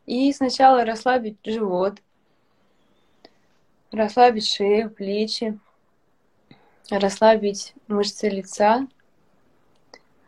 И 0.05 0.31
сначала 0.31 0.85
расслабить 0.85 1.37
живот, 1.43 2.01
расслабить 3.91 4.47
шею, 4.47 4.89
плечи, 4.89 5.59
расслабить 6.89 7.73
мышцы 7.87 8.29
лица, 8.29 8.87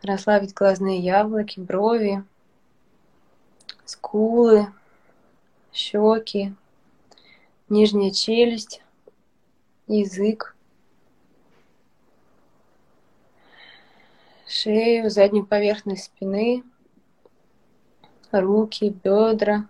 расслабить 0.02 0.54
глазные 0.54 1.00
яблоки, 1.00 1.60
брови, 1.60 2.24
скулы, 3.86 4.68
щеки, 5.74 6.54
нижняя 7.70 8.12
челюсть, 8.12 8.82
язык, 9.90 10.56
шею, 14.48 15.10
заднюю 15.10 15.46
поверхность 15.46 16.06
спины, 16.06 16.64
руки, 18.32 18.96
бедра, 19.04 19.68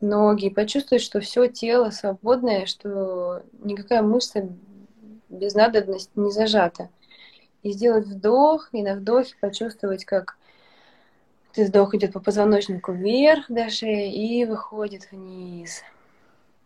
ноги, 0.00 0.50
почувствовать, 0.50 1.02
что 1.02 1.20
все 1.20 1.48
тело 1.48 1.90
свободное, 1.90 2.66
что 2.66 3.42
никакая 3.62 4.02
мышца 4.02 4.48
без 5.28 5.54
надобности 5.54 6.10
не 6.14 6.30
зажата. 6.30 6.90
И 7.62 7.72
сделать 7.72 8.06
вдох, 8.06 8.68
и 8.72 8.82
на 8.82 8.94
вдохе 8.94 9.34
почувствовать, 9.40 10.04
как 10.04 10.36
ты 11.52 11.64
вдох 11.64 11.94
идет 11.94 12.12
по 12.12 12.20
позвоночнику 12.20 12.92
вверх 12.92 13.46
до 13.48 13.70
шеи 13.70 14.12
и 14.12 14.44
выходит 14.44 15.10
вниз. 15.10 15.82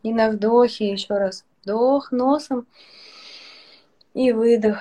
И 0.03 0.13
на 0.13 0.31
вдохе 0.31 0.91
еще 0.91 1.15
раз 1.15 1.45
вдох 1.63 2.13
носом 2.13 2.67
и 4.15 4.33
выдох 4.33 4.79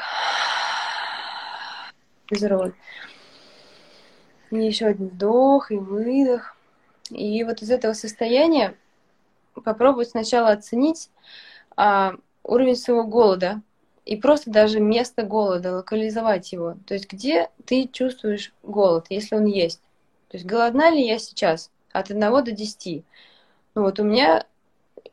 из 2.30 2.44
рот. 2.44 2.74
Еще 4.52 4.88
один 4.88 5.08
вдох 5.08 5.72
и 5.72 5.78
выдох. 5.78 6.56
И 7.10 7.44
вот 7.44 7.62
из 7.62 7.72
этого 7.72 7.94
состояния 7.94 8.76
попробовать 9.54 10.10
сначала 10.10 10.50
оценить 10.50 11.10
а, 11.76 12.15
уровень 12.44 12.76
своего 12.76 13.04
голода 13.04 13.62
и 14.06 14.15
просто 14.15 14.50
даже 14.50 14.80
место 14.80 15.24
голода, 15.24 15.76
локализовать 15.78 16.52
его. 16.52 16.76
То 16.88 16.94
есть 16.94 17.12
где 17.12 17.50
ты 17.65 17.88
чувствуешь 17.88 18.54
голод, 18.63 19.08
если 19.10 19.36
он 19.36 19.46
есть. 19.46 19.82
То 20.30 20.38
есть 20.38 20.46
голодна 20.46 20.92
ли 20.92 21.06
я 21.06 21.20
сейчас 21.20 21.72
от 21.92 22.10
1 22.12 22.20
до 22.20 22.52
10? 22.52 23.04
Ну 23.76 23.82
вот 23.82 24.00
у 24.00 24.04
меня, 24.04 24.46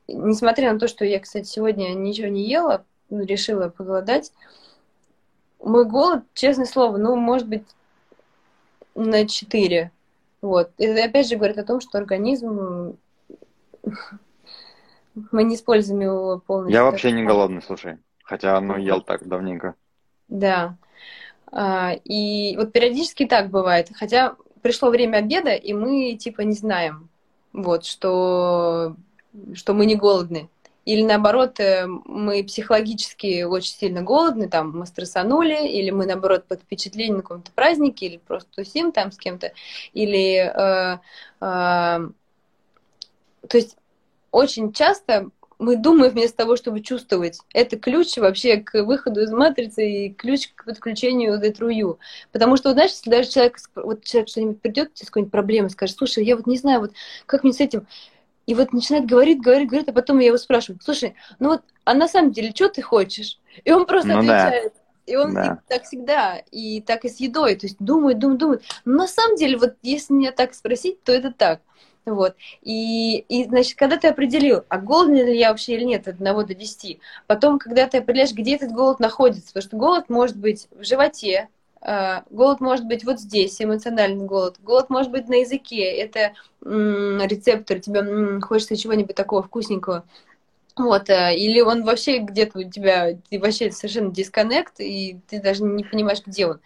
несмотря 0.08 0.72
на 0.72 0.78
то, 0.78 0.88
что 0.88 1.04
я, 1.04 1.20
кстати, 1.20 1.46
сегодня 1.46 1.94
ничего 1.94 2.28
не 2.28 2.48
ела, 2.48 2.84
ну, 3.10 3.24
решила 3.24 3.68
поголодать, 3.68 4.32
мой 5.60 5.84
голод, 5.84 6.24
честное 6.34 6.66
слово, 6.66 6.96
ну, 6.96 7.16
может 7.16 7.48
быть, 7.48 7.64
на 8.94 9.26
4. 9.26 9.90
Вот. 10.42 10.70
И 10.78 10.86
опять 10.86 11.28
же 11.28 11.36
говорит 11.36 11.58
о 11.58 11.64
том, 11.64 11.80
что 11.80 11.98
организм... 11.98 12.96
Мы 15.32 15.44
не 15.44 15.54
используем 15.54 16.00
его 16.00 16.42
полностью. 16.46 16.74
Я 16.74 16.84
вообще 16.84 17.10
не 17.10 17.24
голодный, 17.24 17.62
слушай. 17.62 17.96
Хотя, 18.22 18.60
ну, 18.60 18.76
ел 18.76 19.00
так 19.00 19.26
давненько. 19.26 19.74
Да. 20.28 20.76
А, 21.50 21.94
и 22.04 22.54
вот 22.56 22.72
периодически 22.72 23.24
так 23.24 23.48
бывает. 23.48 23.88
Хотя 23.94 24.36
пришло 24.62 24.90
время 24.90 25.18
обеда, 25.18 25.54
и 25.54 25.72
мы 25.72 26.16
типа 26.16 26.42
не 26.42 26.54
знаем, 26.54 27.08
вот, 27.52 27.86
что, 27.86 28.96
что 29.54 29.74
мы 29.74 29.86
не 29.86 29.96
голодны. 29.96 30.48
Или 30.84 31.02
наоборот, 31.02 31.58
э, 31.58 31.86
мы 31.86 32.44
психологически 32.44 33.42
очень 33.42 33.74
сильно 33.74 34.02
голодны, 34.02 34.48
там 34.48 34.70
мы 34.70 34.86
стрессанули, 34.86 35.66
или 35.66 35.90
мы 35.90 36.06
наоборот 36.06 36.44
под 36.46 36.62
впечатлением 36.62 37.16
на 37.16 37.22
каком-то 37.22 37.50
празднике, 37.52 38.06
или 38.06 38.16
просто 38.18 38.48
тусим 38.54 38.92
там 38.92 39.10
с 39.10 39.16
кем-то, 39.16 39.52
или 39.92 40.36
э, 40.36 40.98
э, 41.40 42.08
то 43.48 43.56
есть 43.56 43.76
очень 44.30 44.72
часто 44.72 45.30
мы 45.58 45.76
думаем 45.76 46.12
вместо 46.12 46.36
того, 46.36 46.56
чтобы 46.56 46.80
чувствовать. 46.80 47.38
Это 47.52 47.78
ключ 47.78 48.16
вообще 48.18 48.58
к 48.58 48.82
выходу 48.84 49.22
из 49.22 49.30
матрицы 49.30 49.88
и 49.88 50.12
ключ 50.12 50.48
к 50.54 50.66
подключению 50.66 51.38
Детрую. 51.40 51.98
Потому 52.30 52.56
что, 52.56 52.68
вот, 52.68 52.74
знаешь, 52.74 52.90
если 52.90 53.10
даже 53.10 53.30
человек, 53.30 53.56
вот 53.74 54.04
человек 54.04 54.28
что-нибудь 54.28 54.60
придет, 54.60 54.90
с 54.94 55.06
какой-нибудь 55.06 55.32
проблемой, 55.32 55.70
скажет, 55.70 55.96
слушай, 55.96 56.24
я 56.24 56.36
вот 56.36 56.46
не 56.46 56.58
знаю, 56.58 56.80
вот 56.80 56.92
как 57.24 57.42
мне 57.42 57.54
с 57.54 57.60
этим, 57.60 57.86
и 58.46 58.54
вот 58.54 58.72
начинает 58.72 59.06
говорить, 59.06 59.40
говорить, 59.40 59.68
говорить, 59.68 59.88
а 59.88 59.92
потом 59.92 60.18
я 60.20 60.28
его 60.28 60.38
спрашиваю, 60.38 60.80
слушай, 60.82 61.14
ну 61.38 61.50
вот, 61.50 61.62
а 61.84 61.94
на 61.94 62.08
самом 62.08 62.32
деле, 62.32 62.52
что 62.54 62.68
ты 62.68 62.82
хочешь? 62.82 63.38
И 63.64 63.72
он 63.72 63.86
просто 63.86 64.08
ну, 64.08 64.18
отвечает. 64.18 64.72
Да. 64.74 64.80
И 65.06 65.16
он 65.16 65.34
да. 65.34 65.60
так 65.68 65.84
всегда, 65.84 66.42
и 66.50 66.80
так 66.80 67.04
и 67.04 67.08
с 67.08 67.20
едой, 67.20 67.54
то 67.54 67.66
есть 67.66 67.76
думает, 67.78 68.18
думает, 68.18 68.40
думает. 68.40 68.62
Но 68.84 69.02
на 69.02 69.08
самом 69.08 69.36
деле, 69.36 69.56
вот 69.56 69.74
если 69.82 70.14
меня 70.14 70.32
так 70.32 70.54
спросить, 70.54 71.02
то 71.04 71.12
это 71.12 71.32
так. 71.32 71.60
Вот. 72.04 72.36
И, 72.62 73.18
и, 73.18 73.44
значит, 73.44 73.76
когда 73.76 73.96
ты 73.96 74.08
определил, 74.08 74.64
а 74.68 74.78
голоден 74.78 75.26
ли 75.26 75.36
я 75.36 75.50
вообще 75.50 75.74
или 75.74 75.84
нет 75.84 76.06
от 76.06 76.20
1 76.20 76.46
до 76.46 76.54
10, 76.54 77.00
потом, 77.26 77.58
когда 77.58 77.86
ты 77.88 77.98
определяешь, 77.98 78.32
где 78.32 78.54
этот 78.56 78.72
голод 78.72 79.00
находится, 79.00 79.48
потому 79.48 79.62
что 79.62 79.76
голод 79.76 80.08
может 80.08 80.36
быть 80.36 80.68
в 80.70 80.84
животе, 80.84 81.48
голод 81.80 82.60
может 82.60 82.86
быть 82.86 83.04
вот 83.04 83.20
здесь, 83.20 83.60
эмоциональный 83.60 84.24
голод. 84.24 84.56
Голод 84.60 84.90
может 84.90 85.12
быть 85.12 85.28
на 85.28 85.36
языке. 85.36 85.84
Это 85.84 86.32
рецептор, 86.62 87.80
тебе 87.80 88.40
хочется 88.40 88.76
чего-нибудь 88.76 89.14
такого 89.14 89.42
вкусненького. 89.42 90.04
Вот, 90.76 91.08
э, 91.08 91.34
или 91.34 91.60
он 91.62 91.84
вообще 91.84 92.18
где-то 92.18 92.58
у 92.58 92.62
тебя, 92.64 93.16
ты 93.30 93.38
вообще 93.40 93.70
совершенно 93.70 94.12
дисконнект, 94.12 94.74
и 94.78 95.18
ты 95.26 95.40
даже 95.40 95.62
не 95.62 95.84
понимаешь, 95.84 96.20
где 96.24 96.46
он. 96.46 96.60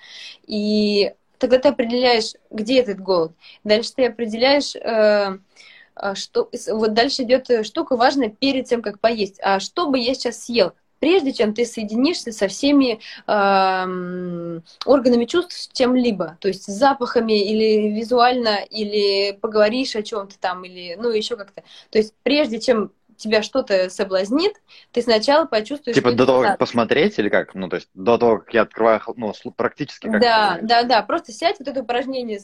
И 0.47 1.13
тогда 1.39 1.59
ты 1.59 1.69
определяешь, 1.69 2.33
где 2.51 2.81
этот 2.81 2.99
голод. 2.99 3.33
Дальше 3.63 3.93
ты 3.95 4.07
определяешь, 4.07 4.75
э, 4.75 5.39
что 6.15 6.51
вот 6.73 6.93
дальше 6.93 7.23
идет 7.23 7.65
штука 7.65 7.97
важная 7.97 8.31
перед 8.31 8.67
тем, 8.67 8.83
как 8.83 8.99
поесть. 8.99 9.39
А 9.43 9.61
что 9.61 9.89
бы 9.89 9.99
я 9.99 10.15
сейчас 10.15 10.45
съел? 10.45 10.73
Прежде 11.01 11.33
чем 11.33 11.55
ты 11.55 11.65
соединишься 11.67 12.33
со 12.33 12.49
всеми 12.49 13.01
э, 13.27 14.61
органами 14.85 15.25
чувств 15.25 15.55
с 15.55 15.69
чем-либо, 15.73 16.39
то 16.41 16.49
есть 16.49 16.65
с 16.65 16.67
запахами 16.67 17.33
или 17.33 17.89
визуально, 17.99 18.59
или 18.71 19.33
поговоришь 19.33 19.97
о 19.97 20.03
чем-то 20.03 20.39
там, 20.39 20.65
или 20.65 20.97
ну 20.97 21.11
еще 21.11 21.37
как-то. 21.37 21.65
То 21.91 21.99
есть 21.99 22.15
прежде 22.23 22.61
чем 22.61 22.93
тебя 23.21 23.43
что-то 23.43 23.91
соблазнит, 23.91 24.55
ты 24.93 25.03
сначала 25.03 25.47
почувствуешь... 25.47 25.95
Типа 25.95 26.13
до 26.13 26.27
того, 26.27 26.43
как 26.43 26.59
посмотреть 26.59 27.19
или 27.19 27.29
как? 27.29 27.55
Ну, 27.55 27.69
то 27.69 27.77
есть 27.77 27.89
до 27.95 28.19
того, 28.19 28.39
как 28.39 28.55
я 28.55 28.63
открываю, 28.63 29.01
ну, 29.17 29.33
практически 29.57 30.09
как 30.11 30.21
Да, 30.21 30.59
да, 30.63 30.83
да, 30.83 31.03
просто 31.03 31.33
сядь, 31.33 31.59
вот 31.59 31.69
это 31.69 31.81
упражнение, 31.83 32.41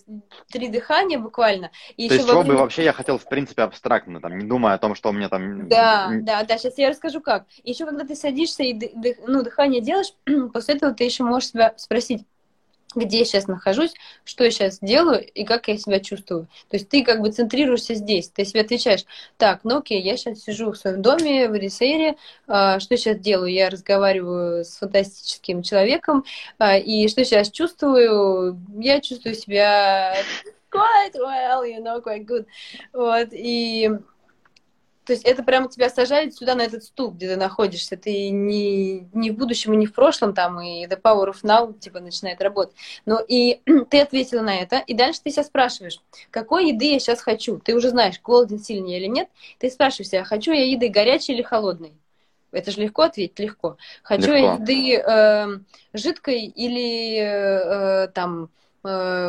три 0.50 0.68
дыхания 0.68 1.18
буквально. 1.18 1.70
И 1.96 2.08
то 2.08 2.14
есть 2.14 2.26
чего 2.26 2.40
время... 2.40 2.54
бы 2.54 2.60
вообще 2.60 2.84
я 2.84 2.92
хотел, 2.92 3.18
в 3.18 3.28
принципе, 3.28 3.62
абстрактно, 3.62 4.20
там, 4.20 4.38
не 4.38 4.46
думая 4.46 4.74
о 4.74 4.78
том, 4.78 4.94
что 4.94 5.10
у 5.10 5.12
меня 5.12 5.28
там... 5.28 5.68
Да, 5.68 6.10
да, 6.12 6.44
да, 6.44 6.58
сейчас 6.58 6.78
я 6.78 6.90
расскажу 6.90 7.20
как. 7.20 7.46
Еще 7.64 7.86
когда 7.86 8.04
ты 8.04 8.14
садишься 8.14 8.62
и 8.62 8.78
ну, 9.26 9.42
дыхание 9.42 9.80
делаешь, 9.80 10.12
после 10.52 10.74
этого 10.74 10.92
ты 10.92 11.04
еще 11.04 11.24
можешь 11.24 11.50
себя 11.50 11.74
спросить, 11.76 12.24
где 12.96 13.20
я 13.20 13.24
сейчас 13.24 13.46
нахожусь, 13.46 13.94
что 14.24 14.44
я 14.44 14.50
сейчас 14.50 14.78
делаю 14.80 15.24
и 15.24 15.44
как 15.44 15.68
я 15.68 15.76
себя 15.76 16.00
чувствую. 16.00 16.48
То 16.68 16.76
есть 16.76 16.88
ты 16.88 17.04
как 17.04 17.20
бы 17.20 17.30
центрируешься 17.30 17.94
здесь, 17.94 18.28
ты 18.28 18.44
себе 18.44 18.62
отвечаешь, 18.62 19.04
так, 19.36 19.60
ну 19.62 19.78
окей, 19.78 20.02
я 20.02 20.16
сейчас 20.16 20.40
сижу 20.40 20.72
в 20.72 20.76
своем 20.76 21.02
доме 21.02 21.48
в 21.48 21.54
Рисейре, 21.54 22.16
а, 22.48 22.80
что 22.80 22.96
сейчас 22.96 23.18
делаю? 23.18 23.52
Я 23.52 23.70
разговариваю 23.70 24.64
с 24.64 24.78
фантастическим 24.78 25.62
человеком, 25.62 26.24
а, 26.58 26.76
и 26.76 27.06
что 27.08 27.24
сейчас 27.24 27.50
чувствую? 27.50 28.58
Я 28.78 29.00
чувствую 29.00 29.34
себя 29.34 30.16
quite 30.72 31.14
well, 31.14 31.62
you 31.62 31.82
know, 31.82 32.02
quite 32.02 32.26
good. 32.26 32.46
Вот, 32.92 33.28
и 33.32 33.90
то 35.06 35.12
есть 35.12 35.24
это 35.24 35.44
прямо 35.44 35.68
тебя 35.68 35.88
сажает 35.88 36.34
сюда, 36.34 36.56
на 36.56 36.62
этот 36.62 36.82
стул, 36.82 37.12
где 37.12 37.28
ты 37.28 37.36
находишься. 37.36 37.96
Ты 37.96 38.30
не, 38.30 39.08
не 39.14 39.30
в 39.30 39.36
будущем 39.36 39.72
и 39.72 39.76
не 39.76 39.86
в 39.86 39.94
прошлом 39.94 40.34
там, 40.34 40.60
и 40.60 40.84
the 40.86 41.00
power 41.00 41.28
of 41.28 41.44
now, 41.44 41.78
типа, 41.78 42.00
начинает 42.00 42.42
работать. 42.42 42.74
Но 43.06 43.20
и 43.20 43.60
ты 43.90 44.00
ответила 44.00 44.42
на 44.42 44.56
это, 44.56 44.78
и 44.78 44.94
дальше 44.94 45.20
ты 45.22 45.30
себя 45.30 45.44
спрашиваешь, 45.44 46.00
какой 46.30 46.70
еды 46.70 46.92
я 46.92 46.98
сейчас 46.98 47.20
хочу? 47.20 47.60
Ты 47.60 47.76
уже 47.76 47.90
знаешь, 47.90 48.20
голоден 48.20 48.58
сильнее 48.58 48.98
или 48.98 49.06
нет. 49.06 49.28
Ты 49.58 49.70
спрашиваешь 49.70 50.08
себя, 50.08 50.24
хочу 50.24 50.50
я 50.50 50.64
еды 50.64 50.88
горячей 50.88 51.34
или 51.34 51.42
холодной? 51.42 51.92
Это 52.50 52.72
же 52.72 52.80
легко 52.80 53.02
ответить, 53.02 53.38
легко. 53.38 53.76
Хочу 54.02 54.32
легко. 54.32 54.36
я 54.36 54.54
еды 54.54 54.96
э, 54.96 55.58
жидкой 55.94 56.46
или 56.46 57.18
э, 57.20 58.08
там 58.08 58.50
Э, 58.65 58.65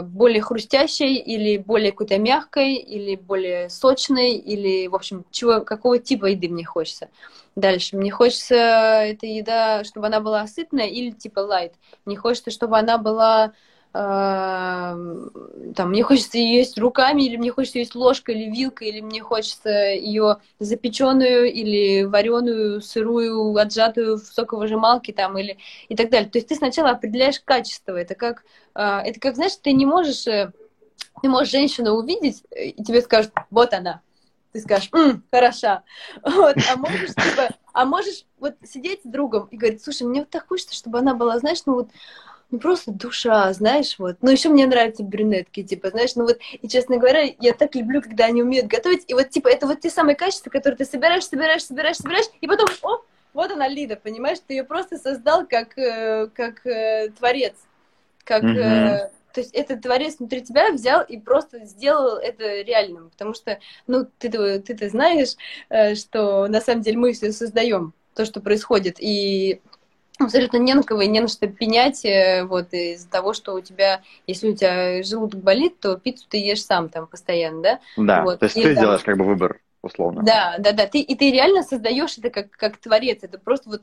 более 0.03 0.41
хрустящей 0.41 1.15
или 1.15 1.57
более 1.57 1.91
какой-то 1.91 2.17
мягкой, 2.17 2.75
или 2.75 3.15
более 3.15 3.69
сочной, 3.69 4.33
или, 4.33 4.87
в 4.87 4.95
общем, 4.95 5.25
чего, 5.31 5.61
какого 5.61 5.99
типа 5.99 6.27
еды 6.27 6.49
мне 6.49 6.65
хочется. 6.65 7.09
Дальше. 7.55 7.97
Мне 7.97 8.11
хочется 8.11 8.55
эта 8.55 9.25
еда, 9.25 9.83
чтобы 9.83 10.07
она 10.07 10.19
была 10.19 10.45
сытная 10.45 10.87
или 10.87 11.09
типа 11.09 11.39
light. 11.39 11.73
Мне 12.05 12.15
хочется, 12.15 12.51
чтобы 12.51 12.77
она 12.77 12.97
была 12.99 13.53
там, 15.75 15.89
мне 15.89 16.03
хочется 16.03 16.37
ее 16.37 16.57
есть 16.57 16.77
руками, 16.77 17.23
или 17.23 17.37
мне 17.37 17.51
хочется 17.51 17.79
есть 17.79 17.95
ложкой 17.95 18.35
или 18.35 18.51
вилкой, 18.51 18.89
или 18.89 19.01
мне 19.01 19.21
хочется 19.21 19.69
ее 19.69 20.37
запеченную 20.59 21.51
или 21.51 22.03
вареную, 22.03 22.81
сырую, 22.81 23.55
отжатую 23.57 24.17
в 24.17 24.23
соковыжималке 24.23 25.13
там, 25.13 25.37
или 25.37 25.57
и 25.89 25.95
так 25.95 26.09
далее. 26.09 26.29
То 26.29 26.37
есть 26.37 26.47
ты 26.49 26.55
сначала 26.55 26.91
определяешь 26.91 27.39
качество. 27.43 27.95
Это 27.95 28.15
как, 28.15 28.43
а, 28.75 29.01
это 29.01 29.19
как, 29.19 29.35
знаешь, 29.35 29.55
ты 29.61 29.71
не 29.73 29.85
можешь, 29.85 30.27
э, 30.27 30.51
ты 31.21 31.29
можешь 31.29 31.51
женщину 31.51 31.93
увидеть, 31.93 32.43
и 32.55 32.83
тебе 32.83 33.01
скажут, 33.01 33.31
вот 33.49 33.73
она. 33.73 34.01
Ты 34.53 34.61
скажешь, 34.61 34.89
М, 34.93 35.23
хороша. 35.31 35.83
Вот, 36.23 36.55
а 36.71 36.75
можешь, 36.77 37.09
типа, 37.09 37.49
а 37.73 37.85
можешь 37.85 38.25
вот 38.39 38.55
сидеть 38.63 39.01
с 39.01 39.07
другом 39.07 39.47
и 39.51 39.57
говорить, 39.57 39.83
слушай, 39.83 40.03
мне 40.03 40.21
вот 40.21 40.29
так 40.29 40.47
хочется, 40.47 40.75
чтобы 40.75 40.99
она 40.99 41.13
была, 41.13 41.37
знаешь, 41.39 41.59
ну 41.65 41.75
вот, 41.75 41.89
ну 42.49 42.59
просто 42.59 42.91
душа, 42.91 43.51
знаешь, 43.53 43.95
вот. 43.97 44.17
Ну 44.21 44.31
еще 44.31 44.49
мне 44.49 44.65
нравятся 44.67 45.03
брюнетки, 45.03 45.63
типа, 45.63 45.89
знаешь, 45.89 46.15
ну 46.15 46.23
вот, 46.23 46.39
и 46.61 46.67
честно 46.67 46.97
говоря, 46.97 47.21
я 47.39 47.53
так 47.53 47.75
люблю, 47.75 48.01
когда 48.01 48.25
они 48.25 48.41
умеют 48.41 48.67
готовить, 48.67 49.03
и 49.07 49.13
вот, 49.13 49.29
типа, 49.29 49.49
это 49.49 49.67
вот 49.67 49.81
те 49.81 49.89
самые 49.89 50.15
качества, 50.15 50.49
которые 50.49 50.77
ты 50.77 50.85
собираешь, 50.85 51.25
собираешь, 51.25 51.63
собираешь, 51.63 51.97
собираешь, 51.97 52.27
и 52.39 52.47
потом, 52.47 52.67
о, 52.83 53.01
вот 53.33 53.51
она, 53.51 53.67
Лида, 53.67 53.97
понимаешь, 53.97 54.39
ты 54.45 54.55
ее 54.55 54.63
просто 54.63 54.97
создал 54.97 55.45
как, 55.45 55.77
э, 55.77 56.27
как 56.33 56.65
э, 56.65 57.09
творец, 57.17 57.55
как, 58.23 58.43
э, 58.43 59.11
то 59.33 59.41
есть 59.41 59.53
этот 59.53 59.81
творец 59.81 60.15
внутри 60.17 60.41
тебя 60.41 60.71
взял 60.71 61.03
и 61.03 61.17
просто 61.17 61.65
сделал 61.65 62.17
это 62.17 62.61
реальным, 62.61 63.09
потому 63.09 63.33
что, 63.33 63.59
ну, 63.85 64.07
ты-то, 64.17 64.59
ты-то 64.61 64.89
знаешь, 64.89 65.35
э, 65.69 65.95
что 65.95 66.47
на 66.47 66.61
самом 66.61 66.81
деле 66.81 66.97
мы 66.97 67.13
все 67.13 67.31
создаем 67.31 67.93
то, 68.15 68.25
что 68.25 68.41
происходит, 68.41 68.95
и 68.99 69.61
абсолютно 70.19 70.57
не 70.57 70.73
на 70.73 70.83
кого 70.83 71.01
и 71.01 71.07
не 71.07 71.19
на 71.19 71.27
что 71.27 71.47
пенять, 71.47 72.05
э, 72.05 72.43
вот, 72.43 72.73
из-за 72.73 73.09
того, 73.09 73.33
что 73.33 73.53
у 73.53 73.61
тебя, 73.61 74.01
если 74.25 74.49
у 74.49 74.55
тебя 74.55 75.03
желудок 75.03 75.41
болит, 75.41 75.79
то 75.79 75.97
пиццу 75.97 76.25
ты 76.29 76.37
ешь 76.37 76.63
сам 76.63 76.89
там 76.89 77.07
постоянно, 77.07 77.61
да? 77.61 77.79
Да, 77.97 78.23
вот. 78.23 78.39
то 78.39 78.45
есть 78.45 78.57
и, 78.57 78.63
ты 78.63 78.73
там, 78.73 78.83
делаешь 78.83 79.03
как 79.03 79.17
бы 79.17 79.25
выбор, 79.25 79.59
условно. 79.81 80.23
Да, 80.23 80.55
да, 80.59 80.71
да, 80.71 80.87
ты, 80.87 80.99
и 80.99 81.15
ты 81.15 81.31
реально 81.31 81.63
создаешь 81.63 82.17
это 82.17 82.29
как, 82.29 82.51
как 82.51 82.77
творец, 82.77 83.19
это 83.21 83.39
просто 83.39 83.69
вот, 83.69 83.81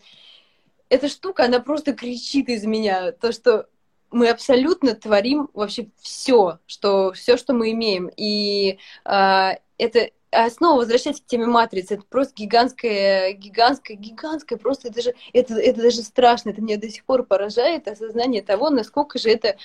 эта 0.88 1.08
штука, 1.08 1.44
она 1.44 1.60
просто 1.60 1.94
кричит 1.94 2.48
из 2.48 2.64
меня, 2.64 3.12
то, 3.12 3.32
что 3.32 3.66
мы 4.10 4.28
абсолютно 4.28 4.94
творим 4.94 5.50
вообще 5.54 5.88
все, 6.00 6.58
что, 6.66 7.12
все, 7.12 7.36
что 7.36 7.52
мы 7.52 7.72
имеем, 7.72 8.10
и 8.16 8.78
э, 9.04 9.50
это 9.78 10.10
снова 10.50 10.78
возвращаясь 10.78 11.20
к 11.20 11.26
теме 11.26 11.46
матрицы, 11.46 11.94
это 11.94 12.04
просто 12.08 12.34
гигантская, 12.34 13.32
гигантская, 13.32 13.96
гигантская, 13.96 14.58
просто 14.58 14.88
это 14.88 15.02
же, 15.02 15.14
это, 15.32 15.54
это 15.54 15.82
даже 15.82 16.02
страшно, 16.02 16.50
это 16.50 16.60
меня 16.60 16.76
до 16.76 16.88
сих 16.88 17.04
пор 17.04 17.24
поражает 17.24 17.88
осознание 17.88 18.42
того, 18.42 18.70
насколько 18.70 19.18
же 19.18 19.30
это, 19.30 19.56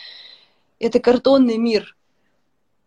это 0.80 1.00
картонный 1.00 1.58
мир. 1.58 1.96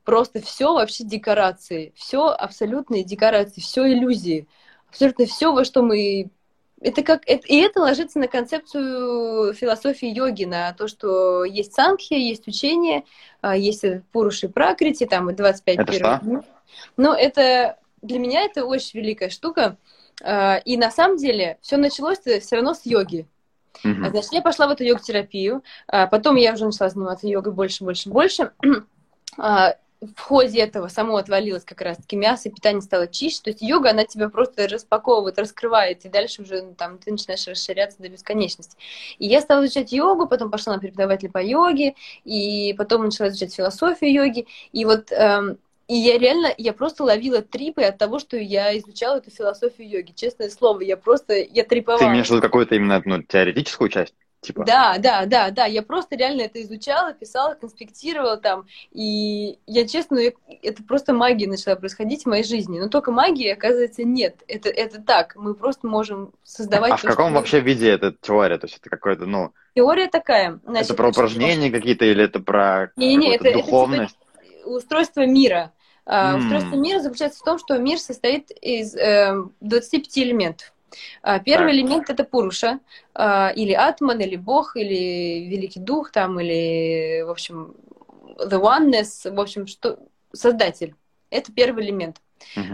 Просто 0.04 0.40
все 0.40 0.74
вообще 0.74 1.04
декорации, 1.04 1.92
все 1.94 2.26
абсолютные 2.26 3.04
декорации, 3.04 3.60
все 3.60 3.92
иллюзии, 3.92 4.48
абсолютно 4.88 5.26
все, 5.26 5.52
во 5.52 5.64
что 5.64 5.82
мы 5.82 6.30
это 6.80 7.02
как 7.02 7.22
это, 7.26 7.46
и 7.46 7.56
это 7.56 7.80
ложится 7.80 8.18
на 8.18 8.26
концепцию 8.26 9.54
философии 9.54 10.08
йоги, 10.08 10.44
на 10.44 10.72
то, 10.72 10.88
что 10.88 11.44
есть 11.44 11.74
санхия, 11.74 12.18
есть 12.18 12.48
учение, 12.48 13.04
а, 13.40 13.56
есть 13.56 13.84
пуруши 14.10 14.48
пракрити, 14.48 15.06
там 15.06 15.34
25 15.34 15.78
это 15.78 15.92
первых 15.92 16.16
что? 16.22 16.44
Но 16.96 17.14
это 17.14 17.78
для 18.02 18.18
меня 18.18 18.42
это 18.42 18.64
очень 18.64 19.00
великая 19.00 19.30
штука. 19.30 19.76
А, 20.22 20.56
и 20.56 20.76
на 20.76 20.90
самом 20.90 21.16
деле 21.16 21.58
все 21.62 21.76
началось 21.76 22.18
все 22.18 22.56
равно 22.56 22.74
с 22.74 22.86
йоги. 22.86 23.26
Мгм. 23.84 24.10
Значит, 24.10 24.32
я 24.32 24.42
пошла 24.42 24.66
в 24.66 24.70
эту 24.70 24.84
йог-терапию, 24.84 25.62
а 25.86 26.06
потом 26.06 26.36
я 26.36 26.52
уже 26.52 26.64
начала 26.66 26.90
заниматься 26.90 27.26
йогой 27.26 27.52
больше, 27.52 27.84
больше, 27.84 28.08
больше. 28.10 28.52
А, 29.38 29.76
В 30.02 30.20
ходе 30.20 30.58
этого 30.60 30.88
само 30.88 31.16
отвалилось 31.16 31.64
как 31.64 31.80
раз-таки 31.80 32.16
мясо, 32.16 32.50
питание 32.50 32.82
стало 32.82 33.06
чище. 33.06 33.40
То 33.44 33.50
есть 33.50 33.62
йога, 33.62 33.90
она 33.90 34.04
тебя 34.04 34.28
просто 34.28 34.66
распаковывает, 34.66 35.38
раскрывает, 35.38 36.04
и 36.04 36.08
дальше 36.08 36.42
уже 36.42 36.60
ну, 36.62 36.74
там 36.74 36.98
ты 36.98 37.12
начинаешь 37.12 37.46
расширяться 37.46 38.02
до 38.02 38.08
бесконечности. 38.08 38.76
И 39.18 39.26
я 39.28 39.40
стала 39.40 39.64
изучать 39.64 39.92
йогу, 39.92 40.26
потом 40.26 40.50
пошла 40.50 40.74
на 40.74 40.80
преподавателя 40.80 41.30
по 41.30 41.40
йоге, 41.42 41.94
и 42.24 42.74
потом 42.76 43.04
начала 43.04 43.28
изучать 43.28 43.54
философию 43.54 44.12
йоги. 44.12 44.46
И 44.72 44.84
вот 44.84 45.12
эм, 45.12 45.58
и 45.92 45.94
я 45.96 46.16
реально, 46.16 46.54
я 46.56 46.72
просто 46.72 47.04
ловила 47.04 47.42
трипы 47.42 47.82
от 47.82 47.98
того, 47.98 48.18
что 48.18 48.38
я 48.38 48.76
изучала 48.78 49.18
эту 49.18 49.30
философию 49.30 49.90
йоги. 49.90 50.12
Честное 50.12 50.48
слово, 50.48 50.80
я 50.80 50.96
просто, 50.96 51.34
я 51.34 51.64
триповала. 51.64 51.98
Ты 51.98 52.06
имеешь 52.06 52.28
в 52.28 52.30
виду 52.30 52.40
какую-то 52.40 52.76
именно 52.76 53.02
ну, 53.04 53.22
теоретическую 53.22 53.90
часть? 53.90 54.14
Типа? 54.40 54.64
Да, 54.64 54.96
да, 54.98 55.26
да, 55.26 55.50
да. 55.50 55.66
Я 55.66 55.82
просто 55.82 56.16
реально 56.16 56.42
это 56.42 56.62
изучала, 56.62 57.12
писала, 57.12 57.54
конспектировала 57.54 58.38
там. 58.38 58.64
И 58.90 59.58
я 59.66 59.86
честно, 59.86 60.18
это 60.62 60.82
просто 60.82 61.12
магия 61.12 61.46
начала 61.46 61.76
происходить 61.76 62.22
в 62.22 62.26
моей 62.26 62.42
жизни. 62.42 62.80
Но 62.80 62.88
только 62.88 63.12
магии, 63.12 63.48
оказывается, 63.48 64.02
нет. 64.02 64.42
Это, 64.48 64.70
это 64.70 64.98
так. 64.98 65.36
Мы 65.36 65.54
просто 65.54 65.86
можем 65.86 66.32
создавать... 66.42 66.92
А 66.92 66.96
в 66.96 67.02
то, 67.02 67.08
каком 67.08 67.26
что- 67.26 67.34
вообще 67.36 67.60
виде 67.60 67.90
эта 67.90 68.14
теория? 68.18 68.56
То 68.56 68.66
есть 68.66 68.78
это 68.78 68.88
какое-то, 68.88 69.26
ну, 69.26 69.52
Теория 69.74 70.08
такая. 70.08 70.58
Значит, 70.64 70.86
это 70.86 70.94
про 70.94 71.08
упражнения 71.10 71.70
какие-то 71.70 72.06
или 72.06 72.24
это 72.24 72.40
про 72.40 72.90
Не-не-не, 72.96 73.32
какую-то 73.36 73.48
это- 73.48 73.58
это 73.58 73.66
духовность? 73.66 74.18
устройство 74.64 75.26
мира. 75.26 75.72
А, 76.04 76.32
М. 76.34 76.38
Устройство 76.40 76.76
мира 76.76 77.00
заключается 77.00 77.40
в 77.40 77.44
том, 77.44 77.58
что 77.58 77.78
мир 77.78 77.98
состоит 77.98 78.50
из 78.50 78.94
эм, 78.96 79.54
25 79.60 80.18
элементов. 80.18 80.72
А, 81.22 81.38
Первый 81.38 81.68
Так. 81.68 81.74
элемент 81.76 82.10
это 82.10 82.24
Пуруша, 82.24 82.80
а, 83.14 83.50
или 83.54 83.72
Атман, 83.72 84.20
или 84.20 84.36
Бог, 84.36 84.76
или 84.76 85.48
Великий 85.48 85.80
Дух, 85.80 86.10
там, 86.10 86.38
или, 86.40 87.22
в 87.22 87.30
общем, 87.30 87.74
The 88.38 88.60
Oneness, 88.60 89.30
в 89.32 89.40
общем, 89.40 89.66
что 89.66 89.98
Создатель. 90.32 90.94
Это 91.30 91.52
первый 91.52 91.84
элемент. 91.84 92.20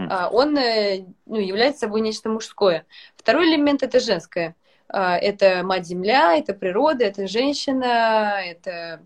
А, 0.09 0.29
Он 0.29 0.57
э, 0.57 1.05
ну, 1.25 1.37
является 1.37 1.81
собой 1.81 2.01
нечто 2.01 2.29
мужское. 2.29 2.85
Второй 3.15 3.47
элемент 3.49 3.83
это 3.83 3.99
женское. 3.99 4.55
А, 4.87 5.17
Это 5.17 5.61
Мать-Земля, 5.63 6.35
это 6.37 6.53
природа, 6.53 7.05
это 7.05 7.27
женщина, 7.27 8.41
это 8.43 9.01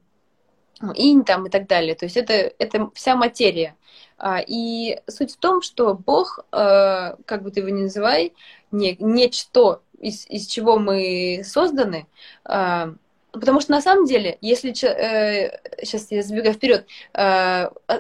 инь 0.92 1.24
там 1.24 1.48
и 1.48 1.50
так 1.50 1.68
далее. 1.68 1.96
То 1.96 2.06
есть 2.06 2.18
это, 2.18 2.34
это 2.34 2.90
вся 2.94 3.16
материя. 3.16 3.76
А, 4.18 4.42
И 4.46 5.00
суть 5.08 5.34
в 5.34 5.38
том, 5.38 5.62
что 5.62 5.94
Бог, 5.96 6.40
э, 6.52 7.16
как 7.26 7.44
бы 7.44 7.52
ты 7.52 7.62
его 7.62 7.70
ни 7.70 7.84
называй, 7.84 8.34
не, 8.72 8.96
нечто, 9.00 9.82
из, 10.00 10.28
из 10.28 10.48
чего 10.48 10.78
мы 10.80 11.44
созданы, 11.46 12.08
а, 12.44 12.94
потому 13.32 13.62
что 13.62 13.72
на 13.72 13.82
самом 13.82 14.06
деле, 14.06 14.38
если, 14.42 14.74
сейчас 14.74 16.12
я 16.12 16.24
забегаю 16.24 16.54
вперед, 16.54 16.86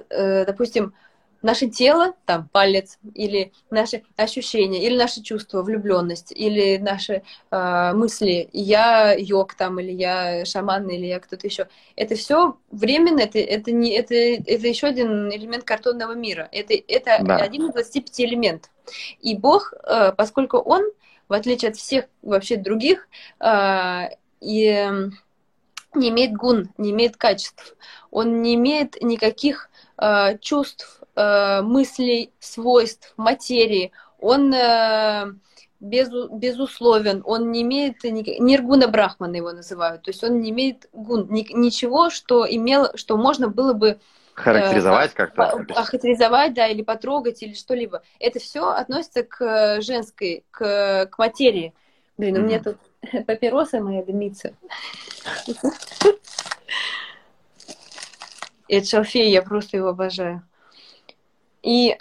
допустим, 0.09 0.93
наше 1.43 1.67
тело, 1.67 2.13
там, 2.25 2.49
палец, 2.51 2.97
или 3.13 3.51
наши 3.69 4.03
ощущения, 4.15 4.83
или 4.83 4.97
наши 4.97 5.21
чувства, 5.21 5.61
влюбленность, 5.61 6.31
или 6.31 6.77
наши 6.77 7.21
э, 7.51 7.93
мысли, 7.93 8.49
я 8.53 9.13
йог 9.13 9.53
там, 9.53 9.79
или 9.79 9.91
я 9.91 10.45
шаман, 10.45 10.87
или 10.89 11.05
я 11.05 11.19
кто-то 11.19 11.45
еще. 11.45 11.67
Это 11.95 12.15
все 12.15 12.57
временно, 12.71 13.19
это, 13.19 13.37
это, 13.39 13.71
не, 13.71 13.91
это, 13.91 14.15
это 14.15 14.67
еще 14.67 14.87
один 14.87 15.31
элемент 15.31 15.65
картонного 15.65 16.13
мира. 16.13 16.49
Это, 16.51 16.73
это 16.73 17.19
Да. 17.23 17.35
один 17.35 17.67
из 17.67 17.73
25 17.73 18.21
элементов. 18.21 18.71
И 19.19 19.35
Бог, 19.35 19.73
э, 19.83 20.13
поскольку 20.13 20.57
Он, 20.57 20.81
в 21.27 21.33
отличие 21.33 21.69
от 21.69 21.77
всех 21.77 22.05
вообще 22.21 22.55
других, 22.55 23.07
э, 23.39 24.09
и, 24.39 24.89
не 25.95 26.09
имеет 26.09 26.33
гун, 26.33 26.69
не 26.77 26.91
имеет 26.91 27.17
качеств, 27.17 27.75
он 28.11 28.41
не 28.41 28.55
имеет 28.55 29.01
никаких 29.01 29.69
э, 29.97 30.37
чувств, 30.39 31.02
э, 31.15 31.61
мыслей, 31.61 32.31
свойств, 32.39 33.13
материи. 33.17 33.91
Он 34.19 34.53
э, 34.53 35.33
безу- 35.79 36.29
безусловен, 36.29 37.21
он 37.25 37.51
не 37.51 37.61
имеет 37.61 38.03
ни- 38.03 38.39
ниргуна 38.41 38.87
брахмана 38.87 39.35
его 39.35 39.51
называют, 39.51 40.03
то 40.03 40.11
есть 40.11 40.23
он 40.23 40.39
не 40.39 40.49
имеет 40.51 40.87
гун, 40.93 41.27
ни- 41.29 41.51
ничего, 41.53 42.09
что 42.09 42.45
имело, 42.49 42.95
что 42.95 43.17
можно 43.17 43.49
было 43.49 43.73
бы 43.73 43.99
Характеризовать 44.33 45.13
как-то? 45.13 45.35
по- 45.35 45.79
охарактеризовать, 45.79 46.53
да, 46.53 46.67
или 46.67 46.81
потрогать, 46.81 47.43
или 47.43 47.53
что-либо. 47.53 48.01
Это 48.19 48.39
все 48.39 48.69
относится 48.69 49.23
к 49.23 49.41
э, 49.43 49.81
женской, 49.81 50.43
к, 50.51 51.05
к 51.07 51.17
материи. 51.19 51.73
Блин, 52.17 52.37
у 52.37 52.41
меня 52.41 52.59
тут 52.63 52.77
папироса 53.27 53.79
моя 53.81 54.03
дымится. 54.03 54.53
Это 58.69 58.87
шалфей, 58.87 59.29
я 59.31 59.41
просто 59.41 59.77
его 59.77 59.89
обожаю. 59.89 60.41
И 61.63 61.97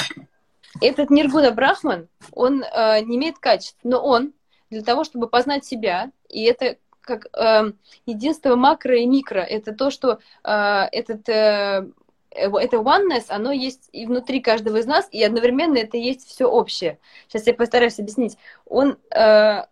этот 0.80 1.10
Ниргуна 1.10 1.52
Брахман, 1.52 2.08
он 2.32 2.62
э, 2.62 3.00
не 3.02 3.16
имеет 3.16 3.38
качеств, 3.38 3.78
но 3.82 4.02
он 4.04 4.32
для 4.70 4.82
того, 4.82 5.04
чтобы 5.04 5.28
познать 5.28 5.64
себя, 5.64 6.10
и 6.28 6.42
это 6.42 6.76
как 7.00 7.26
э, 7.34 7.72
единство 8.06 8.56
макро 8.56 8.96
и 8.96 9.06
микро, 9.06 9.40
это 9.40 9.72
то, 9.72 9.90
что 9.90 10.18
э, 10.44 10.88
этот 10.92 11.28
э, 11.28 11.86
это 12.34 12.76
oneness, 12.78 13.24
оно 13.28 13.52
есть 13.52 13.88
и 13.92 14.06
внутри 14.06 14.40
каждого 14.40 14.78
из 14.78 14.86
нас, 14.86 15.08
и 15.10 15.22
одновременно 15.22 15.76
это 15.76 15.96
есть 15.96 16.26
все 16.26 16.46
общее. 16.46 16.98
Сейчас 17.28 17.46
я 17.46 17.54
постараюсь 17.54 17.98
объяснить. 17.98 18.38
Он, 18.64 18.96
э, 19.10 19.64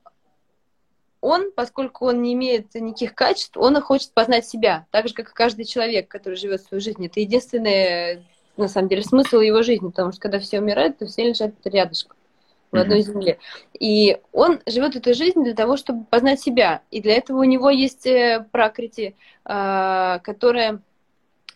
он, 1.21 1.53
поскольку 1.53 2.07
он 2.07 2.23
не 2.23 2.35
имеет 2.35 2.75
никаких 2.75 3.15
качеств, 3.15 3.57
он 3.57 3.81
хочет 3.81 4.13
познать 4.13 4.47
себя, 4.47 4.87
так 4.91 5.09
же, 5.09 5.15
как 5.15 5.31
и 5.31 5.35
каждый 5.35 5.65
человек, 5.65 6.09
который 6.09 6.37
живет 6.37 6.63
свою 6.63 6.81
жизнь. 6.81 7.05
Это 7.07 7.21
единственный, 7.21 8.27
на 8.61 8.69
самом 8.69 8.89
деле, 8.89 9.03
смысл 9.03 9.41
его 9.41 9.63
жизни, 9.63 9.89
потому 9.89 10.13
что 10.13 10.21
когда 10.21 10.39
все 10.39 10.61
умирают, 10.61 10.99
то 10.99 11.07
все 11.07 11.29
лежат 11.29 11.55
рядышком 11.65 12.17
в 12.71 12.77
одной 12.77 13.01
земле. 13.03 13.39
И 13.79 14.19
он 14.33 14.61
живет 14.67 14.97
эту 14.97 15.15
жизнь 15.15 15.43
для 15.43 15.55
того, 15.55 15.77
чтобы 15.77 16.05
познать 16.05 16.41
себя. 16.41 16.83
И 16.91 17.01
для 17.01 17.15
этого 17.15 17.41
у 17.41 17.45
него 17.45 17.71
есть 17.71 18.07
э, 18.07 18.47
пракрити, 18.53 19.17
э, 19.45 20.19
которая, 20.23 20.81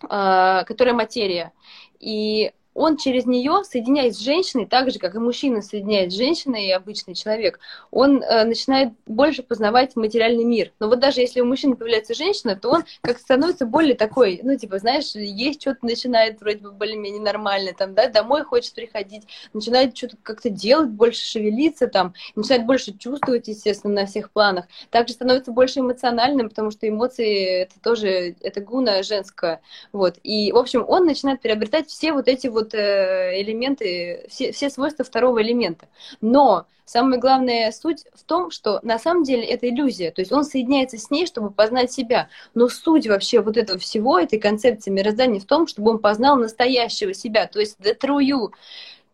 э, 0.02 0.64
которая 0.66 0.94
материя. 0.94 1.52
И 2.00 2.52
он 2.74 2.96
через 2.96 3.24
нее, 3.24 3.62
соединяясь 3.64 4.16
с 4.16 4.20
женщиной, 4.20 4.66
так 4.66 4.90
же, 4.90 4.98
как 4.98 5.14
и 5.14 5.18
мужчина 5.18 5.62
соединяет 5.62 6.12
с 6.12 6.16
женщиной 6.16 6.66
и 6.66 6.72
обычный 6.72 7.14
человек, 7.14 7.60
он 7.90 8.22
э, 8.22 8.44
начинает 8.44 8.92
больше 9.06 9.42
познавать 9.42 9.96
материальный 9.96 10.44
мир. 10.44 10.72
Но 10.80 10.88
вот 10.88 10.98
даже 10.98 11.20
если 11.20 11.40
у 11.40 11.44
мужчины 11.44 11.76
появляется 11.76 12.14
женщина, 12.14 12.56
то 12.56 12.70
он 12.70 12.84
как 13.00 13.18
становится 13.18 13.66
более 13.66 13.94
такой, 13.94 14.40
ну, 14.42 14.56
типа, 14.56 14.78
знаешь, 14.78 15.14
есть 15.14 15.60
что-то 15.62 15.86
начинает 15.86 16.40
вроде 16.40 16.58
бы 16.58 16.72
более-менее 16.72 17.22
нормально, 17.22 17.72
там, 17.76 17.94
да, 17.94 18.08
домой 18.08 18.42
хочет 18.42 18.74
приходить, 18.74 19.26
начинает 19.52 19.96
что-то 19.96 20.16
как-то 20.22 20.50
делать, 20.50 20.90
больше 20.90 21.24
шевелиться 21.24 21.86
там, 21.86 22.14
начинает 22.34 22.66
больше 22.66 22.96
чувствовать, 22.96 23.48
естественно, 23.48 23.94
на 23.94 24.06
всех 24.06 24.30
планах. 24.32 24.66
Также 24.90 25.14
становится 25.14 25.52
больше 25.52 25.80
эмоциональным, 25.80 26.48
потому 26.48 26.70
что 26.70 26.88
эмоции 26.88 27.62
это 27.62 27.74
тоже, 27.80 28.34
это 28.40 28.60
гуна 28.60 29.02
женская, 29.02 29.60
вот. 29.92 30.16
И, 30.22 30.50
в 30.52 30.56
общем, 30.56 30.84
он 30.86 31.06
начинает 31.06 31.40
приобретать 31.40 31.88
все 31.88 32.12
вот 32.12 32.28
эти 32.28 32.48
вот 32.48 32.63
э, 32.72 33.42
элементы, 33.42 34.24
все, 34.28 34.52
все 34.52 34.70
свойства 34.70 35.04
второго 35.04 35.42
элемента. 35.42 35.88
Но 36.20 36.66
самая 36.84 37.18
главная 37.18 37.70
суть 37.72 38.04
в 38.14 38.22
том, 38.24 38.50
что 38.50 38.80
на 38.82 38.98
самом 38.98 39.24
деле 39.24 39.44
это 39.44 39.68
иллюзия. 39.68 40.10
То 40.10 40.22
есть 40.22 40.32
он 40.32 40.44
соединяется 40.44 40.96
с 40.96 41.10
ней, 41.10 41.26
чтобы 41.26 41.50
познать 41.50 41.92
себя. 41.92 42.28
Но 42.54 42.68
суть 42.68 43.06
вообще 43.06 43.40
вот 43.40 43.56
этого 43.56 43.78
всего, 43.78 44.18
этой 44.18 44.38
концепции 44.38 44.90
мироздания 44.90 45.40
в 45.40 45.44
том, 45.44 45.66
чтобы 45.66 45.90
он 45.90 45.98
познал 45.98 46.36
настоящего 46.36 47.12
себя, 47.12 47.46
то 47.46 47.60
есть 47.60 47.78
the 47.80 47.98
true 47.98 48.20
you 48.20 48.50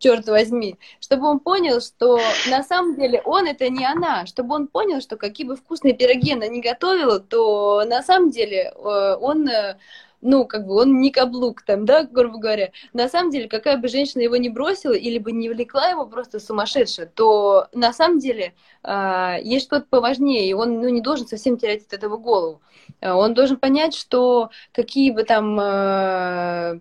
черт 0.00 0.26
возьми, 0.26 0.78
чтобы 0.98 1.28
он 1.28 1.38
понял, 1.38 1.80
что 1.80 2.18
на 2.48 2.64
самом 2.64 2.96
деле 2.96 3.20
он 3.24 3.46
это 3.46 3.68
не 3.68 3.84
она, 3.84 4.26
чтобы 4.26 4.54
он 4.54 4.66
понял, 4.66 5.00
что 5.00 5.16
какие 5.16 5.46
бы 5.46 5.56
вкусные 5.56 5.94
пироги 5.94 6.32
она 6.32 6.48
не 6.48 6.60
готовила, 6.60 7.20
то 7.20 7.84
на 7.86 8.02
самом 8.02 8.30
деле 8.30 8.72
э, 8.74 9.16
он 9.20 9.46
э, 9.46 9.76
ну, 10.22 10.44
как 10.46 10.66
бы 10.66 10.74
он 10.74 11.00
не 11.00 11.10
каблук 11.10 11.62
там, 11.62 11.84
да, 11.86 12.04
грубо 12.04 12.38
говоря. 12.38 12.70
На 12.92 13.08
самом 13.08 13.30
деле, 13.30 13.48
какая 13.48 13.76
бы 13.78 13.88
женщина 13.88 14.22
его 14.22 14.36
не 14.36 14.48
бросила 14.48 14.92
или 14.92 15.18
бы 15.18 15.32
не 15.32 15.48
влекла 15.48 15.88
его 15.88 16.06
просто 16.06 16.40
сумасшедше, 16.40 17.10
то 17.14 17.68
на 17.72 17.92
самом 17.92 18.18
деле 18.18 18.54
э, 18.82 19.36
есть 19.42 19.66
что-то 19.66 19.86
поважнее, 19.88 20.48
и 20.48 20.52
он 20.52 20.80
ну, 20.80 20.88
не 20.88 21.00
должен 21.00 21.26
совсем 21.26 21.56
терять 21.56 21.86
от 21.86 21.92
этого 21.92 22.16
голову. 22.16 22.60
А 23.00 23.16
он 23.16 23.34
должен 23.34 23.56
понять, 23.56 23.94
что 23.94 24.50
какие 24.72 25.10
бы 25.10 25.24
там 25.24 25.58
э, 25.58 26.80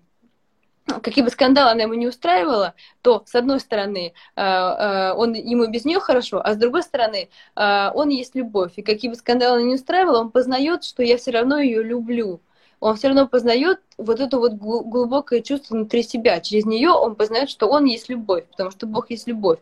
какие 1.01 1.23
бы 1.23 1.29
скандалы 1.29 1.71
она 1.71 1.83
ему 1.83 1.93
не 1.93 2.07
устраивала, 2.07 2.73
то, 3.01 3.23
с 3.25 3.35
одной 3.35 3.59
стороны, 3.59 4.13
он, 4.35 5.33
ему 5.33 5.67
без 5.67 5.85
нее 5.85 5.99
хорошо, 5.99 6.41
а 6.43 6.55
с 6.55 6.57
другой 6.57 6.81
стороны, 6.81 7.29
он 7.55 8.09
есть 8.09 8.33
любовь. 8.33 8.73
И 8.77 8.81
какие 8.81 9.11
бы 9.11 9.15
скандалы 9.15 9.57
она 9.57 9.67
не 9.67 9.75
устраивала, 9.75 10.19
он 10.19 10.31
познает, 10.31 10.83
что 10.83 11.03
я 11.03 11.17
все 11.17 11.29
равно 11.29 11.59
ее 11.59 11.83
люблю 11.83 12.41
он 12.79 12.95
все 12.95 13.07
равно 13.07 13.27
познает 13.27 13.79
вот 13.97 14.19
это 14.19 14.37
вот 14.37 14.53
глубокое 14.53 15.41
чувство 15.41 15.75
внутри 15.75 16.03
себя. 16.03 16.39
Через 16.39 16.65
нее 16.65 16.89
он 16.89 17.15
познает, 17.15 17.49
что 17.49 17.67
он 17.67 17.85
есть 17.85 18.09
любовь, 18.09 18.45
потому 18.51 18.71
что 18.71 18.87
Бог 18.87 19.09
есть 19.09 19.27
любовь. 19.27 19.59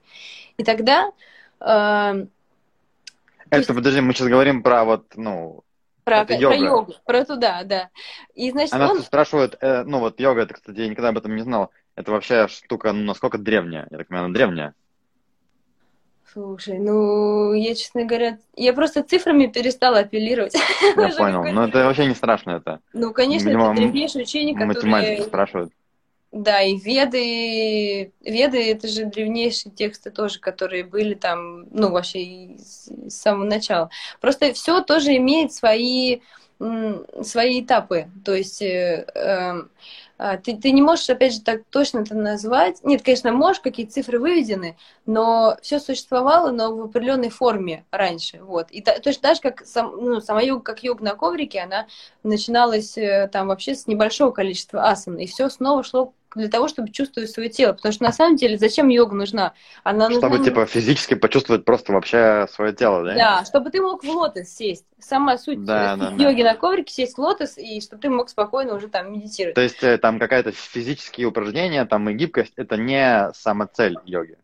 И 0.58 0.64
тогда... 0.64 1.12
Э, 1.60 2.26
это, 3.50 3.58
есть... 3.58 3.68
подожди, 3.68 4.02
мы 4.02 4.14
сейчас 4.14 4.28
говорим 4.28 4.62
про 4.62 4.84
вот, 4.84 5.14
ну, 5.16 5.64
про, 6.04 6.20
это 6.20 6.36
йога. 6.36 6.56
про 6.56 6.66
йогу, 6.66 6.94
про 7.06 7.26
туда, 7.26 7.64
да. 7.64 7.90
И, 8.36 8.52
значит, 8.52 8.74
Она 8.74 8.92
он... 8.92 9.02
спрашивает, 9.02 9.58
э, 9.62 9.84
ну 9.84 10.00
вот 10.00 10.20
йога, 10.20 10.42
это, 10.42 10.54
кстати, 10.54 10.80
я 10.80 10.88
никогда 10.88 11.10
об 11.10 11.18
этом 11.18 11.36
не 11.36 11.42
знал, 11.42 11.72
это 11.96 12.12
вообще 12.12 12.48
штука, 12.48 12.94
ну, 12.94 13.04
насколько 13.04 13.38
древняя? 13.38 13.88
Я 13.90 13.98
так 13.98 14.08
понимаю, 14.08 14.26
она 14.26 14.34
древняя. 14.34 14.74
Слушай, 16.38 16.78
ну, 16.78 17.52
я, 17.54 17.74
честно 17.74 18.06
говоря, 18.06 18.38
я 18.56 18.72
просто 18.72 19.02
цифрами 19.02 19.48
перестала 19.48 20.00
апеллировать. 20.02 20.54
Я 20.96 21.10
понял, 21.18 21.44
но 21.44 21.68
это 21.68 21.84
вообще 21.84 22.06
не 22.06 22.14
страшно 22.14 22.52
это. 22.52 22.80
Ну, 22.94 23.12
конечно, 23.12 23.50
это 23.50 23.74
древнейшие 23.74 24.22
учения, 24.22 24.54
которые... 24.54 24.76
Математики 24.76 25.22
спрашивают. 25.24 25.74
Да, 26.32 26.62
и 26.62 26.78
веды, 26.78 28.12
веды 28.22 28.72
это 28.72 28.88
же 28.88 29.06
древнейшие 29.06 29.72
тексты 29.72 30.12
тоже, 30.12 30.40
которые 30.40 30.84
были 30.84 31.16
там, 31.16 31.66
ну, 31.72 31.90
вообще 31.90 32.56
с, 32.60 32.92
самого 33.10 33.46
начала. 33.46 33.90
Просто 34.22 34.54
все 34.54 34.82
тоже 34.82 35.18
имеет 35.18 35.54
свои, 35.54 36.20
свои 36.60 37.64
этапы. 37.64 38.10
То 38.24 38.36
есть 38.36 38.62
э, 38.62 39.08
э, 39.16 39.16
а, 39.16 39.68
ты, 40.18 40.58
ты 40.58 40.72
не 40.72 40.82
можешь, 40.82 41.10
опять 41.10 41.34
же, 41.34 41.42
так 41.42 41.62
точно 41.70 42.00
это 42.00 42.16
назвать. 42.16 42.84
Нет, 42.84 43.04
конечно, 43.04 43.32
можешь, 43.32 43.62
какие 43.62 43.86
цифры 43.86 44.20
выведены, 44.20 44.76
но 45.06 45.58
все 45.62 45.80
существовало, 45.80 46.52
но 46.52 46.76
в 46.76 46.84
определенной 46.86 47.30
форме 47.30 47.86
раньше. 47.92 48.42
Вот. 48.42 48.72
И 48.72 48.82
то, 48.82 49.00
есть 49.06 49.22
даже 49.22 49.42
как 49.42 49.66
сам, 49.66 49.96
ну, 49.96 50.20
сама 50.22 50.42
йога, 50.42 50.64
как 50.64 50.84
йога 50.84 51.04
на 51.04 51.16
коврике, 51.16 51.60
она 51.62 51.88
начиналась 52.24 52.98
э, 52.98 53.30
там 53.32 53.48
вообще 53.48 53.76
с 53.76 53.88
небольшого 53.88 54.32
количества 54.32 54.90
асан, 54.90 55.18
и 55.18 55.28
все 55.28 55.50
снова 55.50 55.84
шло 55.84 56.14
для 56.38 56.50
того, 56.50 56.68
чтобы 56.68 56.92
чувствовать 56.92 57.30
свое 57.30 57.50
тело. 57.50 57.74
Потому 57.74 57.94
что 57.94 58.04
на 58.04 58.12
самом 58.12 58.36
деле 58.36 58.58
зачем 58.58 58.88
йога 58.88 59.16
нужна? 59.16 59.54
Она 59.84 60.10
чтобы 60.10 60.38
нужна... 60.38 60.46
типа 60.46 60.66
физически 60.66 61.16
почувствовать 61.16 61.66
просто 61.66 61.94
вообще 61.94 62.48
свое 62.52 62.74
тело, 62.74 63.04
да? 63.04 63.16
Да, 63.16 63.46
чтобы 63.46 63.70
ты 63.70 63.82
мог 63.82 64.04
в 64.04 64.10
лотос 64.10 64.48
сесть. 64.48 64.86
Сама 65.00 65.38
суть 65.38 65.64
да, 65.64 65.96
да, 65.96 66.10
йоги 66.18 66.44
да. 66.44 66.52
на 66.52 66.56
коврике 66.58 66.94
сесть 66.94 67.18
в 67.18 67.22
лотос, 67.22 67.58
и 67.58 67.82
чтобы 67.82 68.02
ты 68.02 68.10
мог 68.10 68.30
спокойно 68.30 68.76
уже 68.76 68.88
там 68.88 69.12
медитировать. 69.12 69.56
То 69.56 69.62
есть 69.62 69.84
э, 69.84 69.98
там 69.98 70.20
какая-то 70.20 70.52
физические 70.52 71.28
упражнения, 71.28 71.86
там 71.86 72.10
и 72.10 72.14
гибкость, 72.14 72.54
это 72.56 72.78
не 72.78 73.32
сама 73.34 73.68
цель 73.68 73.98
йоги. 74.06 74.38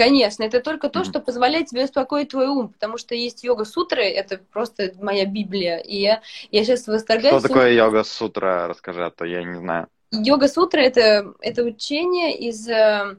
Конечно, 0.00 0.44
это 0.44 0.60
только 0.60 0.88
то, 0.88 1.04
что 1.04 1.20
позволяет 1.20 1.66
тебе 1.66 1.84
успокоить 1.84 2.30
твой 2.30 2.46
ум, 2.46 2.70
потому 2.70 2.96
что 2.96 3.14
есть 3.14 3.44
йога-сутры, 3.44 4.02
это 4.02 4.38
просто 4.38 4.94
моя 4.98 5.26
Библия, 5.26 5.76
и 5.76 6.00
я, 6.00 6.22
я 6.50 6.64
сейчас 6.64 6.86
восторгаюсь... 6.86 7.38
Что 7.38 7.48
такое 7.48 7.72
йога-сутра? 7.72 8.66
Расскажи, 8.66 9.04
а 9.04 9.10
то 9.10 9.26
я 9.26 9.44
не 9.44 9.58
знаю. 9.58 9.88
Йога-сутра 10.12 10.80
это, 10.80 11.34
это 11.40 11.62
учение 11.62 12.36
из... 12.36 12.68
Э, 12.68 13.16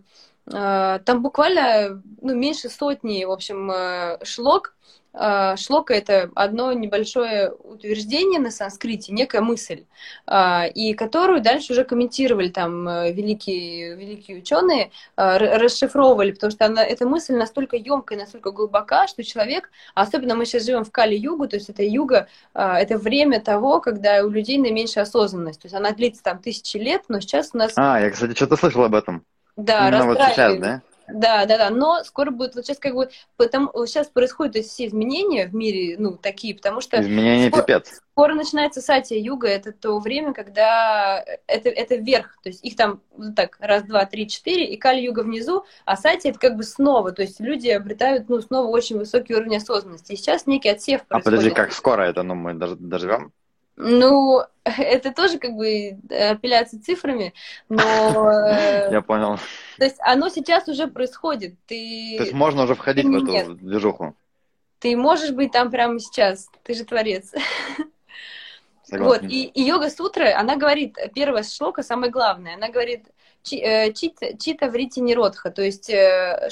э, 0.48 1.00
там 1.06 1.22
буквально 1.22 2.02
ну, 2.22 2.36
меньше 2.36 2.70
сотни, 2.70 3.24
в 3.24 3.32
общем, 3.32 3.72
э, 3.72 4.24
шлок, 4.24 4.76
шлока— 5.14 5.94
это 5.96 6.32
одно 6.36 6.72
небольшое 6.74 7.52
утверждение 7.52 8.40
на 8.40 8.52
санскрите, 8.52 9.12
некая 9.12 9.42
мысль, 9.42 9.84
а, 10.26 10.66
и 10.66 10.94
которую 10.94 11.42
дальше 11.42 11.74
уже 11.74 11.84
комментировали 11.84 12.50
там 12.50 12.88
э, 12.88 13.12
великие, 13.12 13.96
великие 13.96 14.38
ученые, 14.38 14.92
расшифровывали, 15.16 16.32
потому 16.32 16.52
что 16.52 16.66
она, 16.66 16.84
эта 16.84 17.06
мысль 17.06 17.36
настолько 17.36 17.76
емкая, 17.76 18.18
настолько 18.18 18.52
глубока, 18.52 19.08
что 19.08 19.24
человек, 19.24 19.70
особенно 19.96 20.36
мы 20.36 20.46
сейчас 20.46 20.66
живем 20.66 20.86
в 20.86 20.92
Кали-югу, 20.92 21.48
то 21.48 21.58
есть 21.58 21.70
это 21.70 21.84
юга, 21.84 22.28
это 22.54 22.98
время 22.98 23.42
того, 23.42 23.82
когда 23.82 24.24
у 24.24 24.30
людей 24.30 24.58
наименьшая 24.58 25.04
осознанность, 25.04 25.62
то 25.62 25.66
есть 25.66 25.76
она 25.76 25.92
длится 25.92 26.24
там 26.24 26.40
тысячи 26.40 26.78
лет, 26.78 27.04
но 27.08 27.20
сейчас 27.20 27.52
у 27.54 27.58
нас... 27.58 27.74
А, 27.76 28.00
я, 28.00 28.10
кстати, 28.10 28.34
что-то 28.36 28.56
слышал 28.56 28.84
об 28.84 28.96
этом. 28.96 29.26
Да, 29.56 29.90
Именно 29.90 30.06
вот 30.06 30.18
сейчас, 30.18 30.58
да? 30.58 30.82
Да, 31.14 31.46
да, 31.46 31.58
да, 31.58 31.70
но 31.70 32.04
скоро 32.04 32.32
будет, 32.32 32.56
вот 32.56 32.66
сейчас 32.66 32.80
как 32.80 32.96
бы, 32.96 33.10
потому, 33.38 33.70
сейчас 33.86 34.08
происходят 34.08 34.56
эти 34.56 34.68
все 34.68 34.88
изменения 34.88 35.48
в 35.48 35.56
мире, 35.56 35.96
ну, 35.98 36.18
такие, 36.18 36.56
потому 36.56 36.82
что... 36.82 37.02
Изменения 37.02 37.50
скоро, 37.50 37.64
пипец. 37.64 38.02
Скоро 38.12 38.34
начинается 38.34 38.82
Сатия 38.82 39.20
Юга, 39.20 39.48
это 39.48 39.72
то 39.72 40.00
время, 40.00 40.34
когда 40.34 41.24
это, 41.48 41.70
это 41.70 41.96
вверх, 41.96 42.38
то 42.44 42.50
есть 42.50 42.64
их 42.64 42.76
там 42.76 43.02
вот 43.16 43.36
так, 43.36 43.58
раз, 43.60 43.84
два, 43.84 44.06
три, 44.06 44.28
четыре, 44.28 44.66
и 44.66 44.78
Кали 44.78 45.02
Юга 45.02 45.22
внизу, 45.22 45.66
а 45.86 45.98
Сатия 45.98 46.30
это 46.30 46.40
как 46.40 46.56
бы 46.56 46.64
снова, 46.64 47.12
то 47.12 47.22
есть 47.22 47.40
люди 47.40 47.70
обретают, 47.70 48.30
ну, 48.30 48.42
снова 48.42 48.68
очень 48.68 48.98
высокий 48.98 49.36
уровень 49.36 49.58
осознанности, 49.58 50.14
и 50.14 50.16
сейчас 50.16 50.48
некий 50.48 50.70
отсев 50.70 51.06
происходит. 51.06 51.28
А 51.28 51.30
подожди, 51.30 51.50
как 51.52 51.74
скоро 51.74 52.04
это, 52.04 52.24
ну, 52.24 52.36
мы 52.36 52.54
доживем? 52.54 53.32
Ну, 53.82 54.44
это 54.64 55.12
тоже 55.12 55.40
как 55.40 55.54
бы 55.54 55.98
апелляция 56.10 56.80
цифрами, 56.80 57.34
но... 57.68 57.82
Э, 57.84 58.90
Я 58.92 59.02
понял. 59.02 59.38
То 59.78 59.86
есть 59.86 59.98
оно 60.00 60.30
сейчас 60.30 60.68
уже 60.68 60.88
происходит. 60.88 61.56
Ты... 61.66 62.16
То 62.18 62.24
есть 62.24 62.34
можно 62.34 62.64
уже 62.64 62.76
входить 62.76 63.06
в 63.06 63.16
эту 63.16 63.26
Нет. 63.26 63.58
движуху? 63.58 64.16
Ты 64.80 64.96
можешь 64.96 65.32
быть 65.32 65.52
там 65.52 65.72
прямо 65.72 66.00
сейчас. 66.00 66.50
Ты 66.64 66.76
же 66.76 66.86
творец. 66.86 67.34
Вот, 68.90 69.24
и, 69.24 69.46
и 69.46 69.62
йога-сутра, 69.64 70.38
она 70.38 70.58
говорит, 70.58 70.98
первая 71.16 71.44
шлока, 71.44 71.82
самое 71.82 72.12
главное, 72.12 72.56
она 72.56 72.68
говорит, 72.68 73.06
э, 73.50 73.94
чита, 73.94 74.36
чита 74.38 74.68
врите 74.68 75.00
не 75.00 75.16
родха, 75.16 75.50
то 75.50 75.62
есть 75.62 75.90
э, 75.90 76.50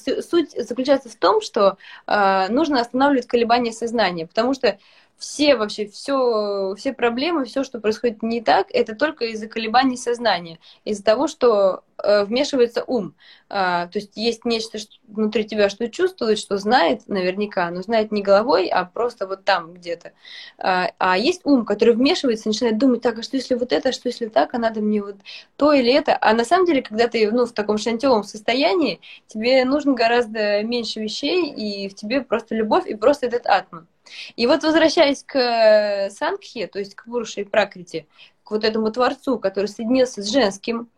суть 0.00 0.52
заключается 0.52 1.10
в 1.10 1.16
том, 1.16 1.42
что 1.42 1.76
нужно 2.06 2.80
останавливать 2.80 3.26
колебания 3.26 3.72
сознания, 3.72 4.26
потому 4.26 4.54
что 4.54 4.78
все 5.22 5.54
вообще, 5.54 5.86
все, 5.86 6.74
все 6.76 6.92
проблемы, 6.92 7.44
все, 7.44 7.62
что 7.62 7.78
происходит 7.78 8.24
не 8.24 8.40
так, 8.40 8.66
это 8.70 8.96
только 8.96 9.26
из-за 9.26 9.46
колебаний 9.46 9.96
сознания, 9.96 10.58
из-за 10.84 11.04
того, 11.04 11.28
что 11.28 11.84
э, 12.02 12.24
вмешивается 12.24 12.82
ум. 12.84 13.14
А, 13.48 13.86
то 13.86 14.00
есть 14.00 14.16
есть 14.16 14.44
нечто 14.44 14.78
что 14.78 14.90
внутри 15.06 15.44
тебя, 15.44 15.68
что 15.68 15.88
чувствует, 15.88 16.40
что 16.40 16.56
знает 16.56 17.06
наверняка, 17.06 17.70
но 17.70 17.82
знает 17.82 18.10
не 18.10 18.20
головой, 18.20 18.66
а 18.66 18.84
просто 18.84 19.28
вот 19.28 19.44
там 19.44 19.74
где-то. 19.74 20.12
А, 20.58 20.90
а 20.98 21.16
есть 21.16 21.42
ум, 21.44 21.64
который 21.64 21.94
вмешивается, 21.94 22.48
начинает 22.48 22.78
думать, 22.78 23.00
так, 23.00 23.20
а 23.20 23.22
что 23.22 23.36
если 23.36 23.54
вот 23.54 23.72
это, 23.72 23.90
а 23.90 23.92
что 23.92 24.08
если 24.08 24.26
так, 24.26 24.54
а 24.54 24.58
надо 24.58 24.80
мне 24.80 25.00
вот 25.00 25.16
то 25.54 25.72
или 25.72 25.92
это. 25.92 26.18
А 26.20 26.34
на 26.34 26.44
самом 26.44 26.66
деле, 26.66 26.82
когда 26.82 27.06
ты 27.06 27.30
ну, 27.30 27.46
в 27.46 27.52
таком 27.52 27.78
шантевом 27.78 28.24
состоянии, 28.24 29.00
тебе 29.28 29.64
нужно 29.64 29.92
гораздо 29.92 30.64
меньше 30.64 30.98
вещей, 30.98 31.48
и 31.52 31.88
в 31.88 31.94
тебе 31.94 32.22
просто 32.22 32.56
любовь 32.56 32.88
и 32.88 32.96
просто 32.96 33.26
этот 33.26 33.46
атман. 33.46 33.86
И 34.36 34.46
вот 34.46 34.62
возвращаясь 34.62 35.22
к 35.22 35.36
э, 35.36 36.10
Сангхе, 36.10 36.66
то 36.66 36.78
есть 36.78 36.94
к 36.94 37.04
Пуруше 37.04 37.42
и 37.42 37.44
Пракрите, 37.44 38.06
к 38.44 38.50
вот 38.50 38.64
этому 38.64 38.90
Творцу, 38.90 39.38
который 39.38 39.66
соединился 39.66 40.22
с 40.22 40.30
женским, 40.30 40.88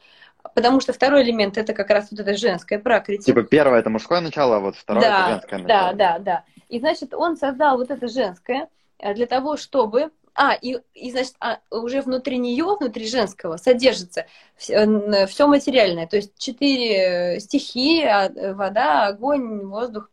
потому 0.55 0.81
что 0.81 0.93
второй 0.93 1.23
элемент 1.23 1.57
это 1.57 1.73
как 1.73 1.91
раз 1.91 2.09
вот 2.11 2.21
это 2.21 2.37
женское 2.37 2.79
пракрити. 2.79 3.25
Типа 3.25 3.43
первое 3.43 3.81
это 3.81 3.91
мужское 3.91 4.21
начало, 4.21 4.57
а 4.57 4.61
вот 4.61 4.77
второе 4.77 5.03
да, 5.03 5.21
это 5.21 5.31
женское 5.31 5.59
начало. 5.59 5.93
Да, 5.93 5.93
да, 5.93 6.19
да. 6.19 6.45
И 6.69 6.79
значит, 6.79 7.15
он 7.15 7.37
создал 7.37 7.79
вот 7.79 7.91
это 7.91 8.09
женское 8.09 8.69
э, 8.99 9.15
для 9.15 9.27
того, 9.27 9.57
чтобы 9.57 10.11
а, 10.37 10.55
и, 10.55 10.79
и 10.95 11.13
значит, 11.13 11.35
а, 11.39 11.61
уже 11.71 12.03
внутри 12.03 12.39
нее, 12.39 12.65
внутри 12.65 13.07
женского, 13.07 13.57
содержится 13.57 14.27
все, 14.57 15.27
все 15.27 15.47
материальное. 15.47 16.09
То 16.09 16.17
есть 16.17 16.37
четыре 16.39 17.39
стихии, 17.39 18.05
а, 18.05 18.55
вода, 18.55 19.07
огонь, 19.07 19.65
воздух, 19.65 20.11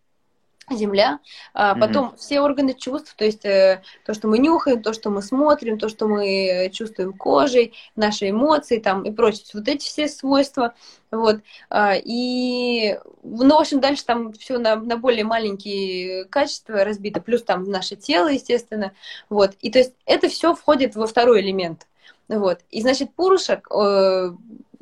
земля, 0.69 1.19
а 1.53 1.75
потом 1.75 2.09
mm-hmm. 2.09 2.17
все 2.17 2.41
органы 2.41 2.73
чувств, 2.73 3.13
то 3.17 3.25
есть 3.25 3.45
э, 3.45 3.81
то, 4.05 4.13
что 4.13 4.27
мы 4.27 4.37
нюхаем, 4.37 4.81
то, 4.81 4.93
что 4.93 5.09
мы 5.09 5.21
смотрим, 5.21 5.77
то, 5.77 5.89
что 5.89 6.07
мы 6.07 6.69
чувствуем 6.73 7.13
кожей, 7.13 7.73
наши 7.95 8.29
эмоции 8.29 8.79
там 8.79 9.03
и 9.03 9.11
прочее, 9.11 9.45
вот 9.53 9.67
эти 9.67 9.85
все 9.85 10.07
свойства, 10.07 10.73
вот, 11.11 11.41
а, 11.69 11.95
и, 11.95 12.97
ну, 13.23 13.57
в 13.57 13.59
общем, 13.59 13.81
дальше 13.81 14.05
там 14.05 14.31
все 14.33 14.57
на, 14.57 14.75
на 14.75 14.97
более 14.97 15.25
маленькие 15.25 16.25
качества 16.25 16.85
разбито, 16.85 17.21
плюс 17.21 17.43
там 17.43 17.63
наше 17.63 17.95
тело, 17.95 18.27
естественно, 18.27 18.93
вот, 19.29 19.55
и 19.61 19.71
то 19.71 19.79
есть 19.79 19.93
это 20.05 20.29
все 20.29 20.53
входит 20.55 20.95
во 20.95 21.07
второй 21.07 21.41
элемент, 21.41 21.87
вот, 22.27 22.59
и 22.69 22.81
значит 22.81 23.13
Пуруша 23.13 23.61
э, 23.69 24.31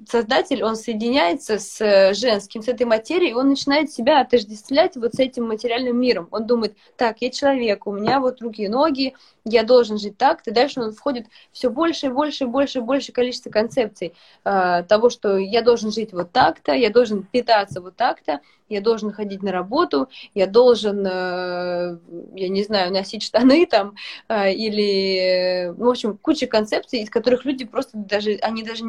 создатель, 0.07 0.63
он 0.63 0.75
соединяется 0.75 1.59
с 1.59 1.81
э, 1.81 2.13
женским, 2.13 2.61
с 2.61 2.67
этой 2.67 2.85
материей, 2.85 3.31
и 3.31 3.33
он 3.33 3.49
начинает 3.49 3.91
себя 3.91 4.21
отождествлять 4.21 4.95
вот 4.95 5.15
с 5.15 5.19
этим 5.19 5.47
материальным 5.47 5.99
миром. 5.99 6.27
Он 6.31 6.45
думает, 6.45 6.75
так, 6.95 7.21
я 7.21 7.29
человек, 7.29 7.87
у 7.87 7.91
меня 7.91 8.19
вот 8.19 8.41
руки 8.41 8.63
и 8.63 8.67
ноги, 8.67 9.15
я 9.45 9.63
должен 9.63 9.97
жить 9.97 10.17
так, 10.17 10.45
и 10.45 10.51
дальше 10.51 10.81
он 10.81 10.93
входит 10.93 11.27
все 11.51 11.69
больше 11.69 12.07
и 12.07 12.09
больше 12.09 12.43
и 12.43 12.47
больше 12.47 12.79
и 12.79 12.81
больше 12.81 13.11
количество 13.11 13.49
концепций 13.49 14.13
э, 14.45 14.83
того, 14.87 15.09
что 15.09 15.37
я 15.37 15.61
должен 15.61 15.91
жить 15.91 16.13
вот 16.13 16.31
так-то, 16.31 16.73
я 16.73 16.89
должен 16.89 17.23
питаться 17.23 17.81
вот 17.81 17.95
так-то, 17.95 18.41
я 18.69 18.81
должен 18.81 19.11
ходить 19.11 19.43
на 19.43 19.51
работу, 19.51 20.09
я 20.33 20.47
должен, 20.47 21.05
э, 21.05 21.97
я 22.35 22.49
не 22.49 22.63
знаю, 22.63 22.93
носить 22.93 23.23
штаны 23.23 23.65
там, 23.65 23.95
э, 24.27 24.53
или, 24.53 25.73
ну, 25.77 25.87
в 25.87 25.89
общем, 25.89 26.17
куча 26.17 26.47
концепций, 26.47 26.99
из 26.99 27.09
которых 27.09 27.45
люди 27.45 27.65
просто 27.65 27.97
даже, 27.97 28.37
они 28.41 28.63
даже, 28.63 28.83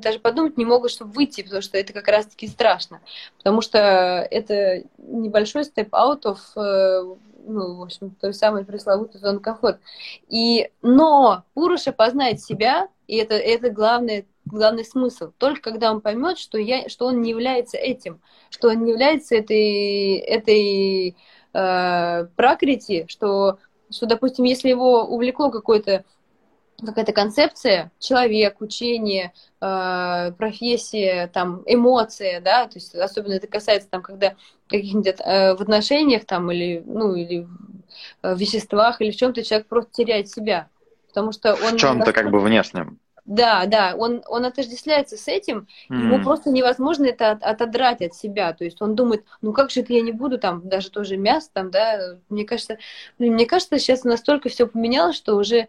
даже 0.00 0.18
подумать 0.18 0.56
не 0.56 0.64
могут, 0.64 0.90
чтобы 0.90 1.12
выйти, 1.12 1.42
потому 1.42 1.62
что 1.62 1.78
это 1.78 1.92
как 1.92 2.08
раз-таки 2.08 2.46
страшно, 2.48 3.00
потому 3.38 3.60
что 3.60 3.78
это 4.30 4.84
небольшой 4.98 5.62
out 5.62 6.22
of 6.24 7.16
ну, 7.46 7.76
в 7.76 7.82
общем, 7.82 8.10
той 8.10 8.34
самой 8.34 8.64
пресловутой 8.64 9.20
зоны 9.20 9.38
комфорта. 9.40 9.80
И, 10.28 10.68
но 10.82 11.44
Пуруша 11.54 11.92
познает 11.92 12.40
себя, 12.40 12.88
и 13.06 13.16
это, 13.16 13.34
это 13.34 13.70
главное, 13.70 14.26
главный 14.46 14.84
смысл. 14.84 15.32
Только 15.38 15.70
когда 15.72 15.90
он 15.90 16.00
поймет, 16.00 16.38
что, 16.38 16.58
я, 16.58 16.88
что 16.88 17.06
он 17.06 17.20
не 17.20 17.30
является 17.30 17.76
этим, 17.76 18.20
что 18.50 18.68
он 18.68 18.84
не 18.84 18.92
является 18.92 19.34
этой, 19.34 20.16
этой 20.16 21.16
э, 21.52 22.24
пракрити, 22.36 23.06
что, 23.08 23.58
что, 23.90 24.06
допустим, 24.06 24.44
если 24.44 24.68
его 24.68 25.04
увлекло 25.04 25.50
какое-то 25.50 26.04
какая-то 26.84 27.12
концепция, 27.12 27.90
человек, 27.98 28.60
учение, 28.60 29.32
э, 29.62 30.32
профессия, 30.36 31.26
там, 31.32 31.62
эмоция, 31.64 32.42
да, 32.42 32.66
то 32.66 32.74
есть 32.74 32.94
особенно 32.94 33.32
это 33.32 33.46
касается 33.46 33.88
там, 33.88 34.02
когда 34.02 34.34
каких-нибудь 34.68 35.14
э, 35.18 35.54
в 35.54 35.62
отношениях 35.62 36.26
там 36.26 36.50
или, 36.52 36.82
ну, 36.84 37.14
или 37.14 37.48
в 38.22 38.36
веществах 38.36 39.00
или 39.00 39.10
в 39.10 39.16
чем-то 39.16 39.42
человек 39.42 39.68
просто 39.68 39.90
теряет 39.92 40.28
себя, 40.28 40.68
потому 41.08 41.32
что 41.32 41.54
он... 41.54 41.78
В 41.78 41.80
чем-то 41.80 42.12
как 42.12 42.30
бы 42.30 42.40
внешнем. 42.40 42.98
Да, 43.26 43.66
да, 43.66 43.94
он, 43.96 44.22
он 44.28 44.44
отождествляется 44.44 45.16
с 45.16 45.26
этим, 45.26 45.66
mm. 45.90 45.96
ему 45.96 46.22
просто 46.22 46.50
невозможно 46.50 47.06
это 47.06 47.32
от, 47.32 47.42
отодрать 47.42 48.00
от 48.00 48.14
себя, 48.14 48.52
то 48.52 48.64
есть 48.64 48.80
он 48.80 48.94
думает, 48.94 49.24
ну 49.42 49.52
как 49.52 49.70
же 49.70 49.80
это 49.80 49.92
я 49.92 50.00
не 50.00 50.12
буду 50.12 50.38
там, 50.38 50.68
даже 50.68 50.90
тоже 50.90 51.16
мясо 51.16 51.50
там, 51.52 51.72
да, 51.72 52.18
мне 52.28 52.44
кажется, 52.44 52.78
мне 53.18 53.46
кажется, 53.46 53.78
сейчас 53.78 54.04
настолько 54.04 54.48
все 54.48 54.68
поменялось, 54.68 55.16
что 55.16 55.34
уже 55.34 55.66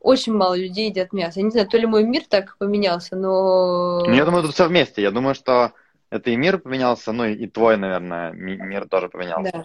очень 0.00 0.34
мало 0.34 0.54
людей 0.54 0.90
едят 0.90 1.12
мясо. 1.12 1.40
Я 1.40 1.44
не 1.44 1.50
знаю, 1.50 1.66
то 1.66 1.76
ли 1.76 1.86
мой 1.86 2.04
мир 2.04 2.22
так 2.28 2.56
поменялся, 2.58 3.16
но... 3.16 4.04
Ну, 4.06 4.12
я 4.12 4.24
думаю, 4.24 4.44
тут 4.44 4.54
все 4.54 4.68
вместе. 4.68 5.02
Я 5.02 5.10
думаю, 5.10 5.34
что 5.34 5.72
это 6.10 6.30
и 6.30 6.36
мир 6.36 6.58
поменялся, 6.58 7.12
ну 7.12 7.24
и 7.24 7.46
твой, 7.46 7.76
наверное, 7.76 8.32
мир 8.32 8.86
тоже 8.88 9.08
поменялся. 9.08 9.50
Да. 9.52 9.64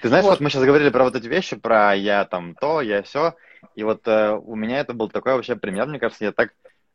Ты 0.00 0.08
знаешь, 0.08 0.24
вот. 0.24 0.32
вот 0.32 0.40
мы 0.40 0.50
сейчас 0.50 0.62
говорили 0.62 0.90
про 0.90 1.04
вот 1.04 1.16
эти 1.16 1.26
вещи, 1.26 1.56
про 1.56 1.94
я 1.94 2.24
там 2.24 2.54
то, 2.54 2.80
я 2.80 3.02
все, 3.02 3.34
и 3.74 3.82
вот 3.82 4.06
э, 4.06 4.32
у 4.32 4.54
меня 4.54 4.80
это 4.80 4.92
был 4.94 5.08
такой 5.08 5.34
вообще 5.34 5.56
пример, 5.56 5.86
мне 5.86 5.98
кажется, 5.98 6.24
я 6.24 6.32
так, 6.32 6.54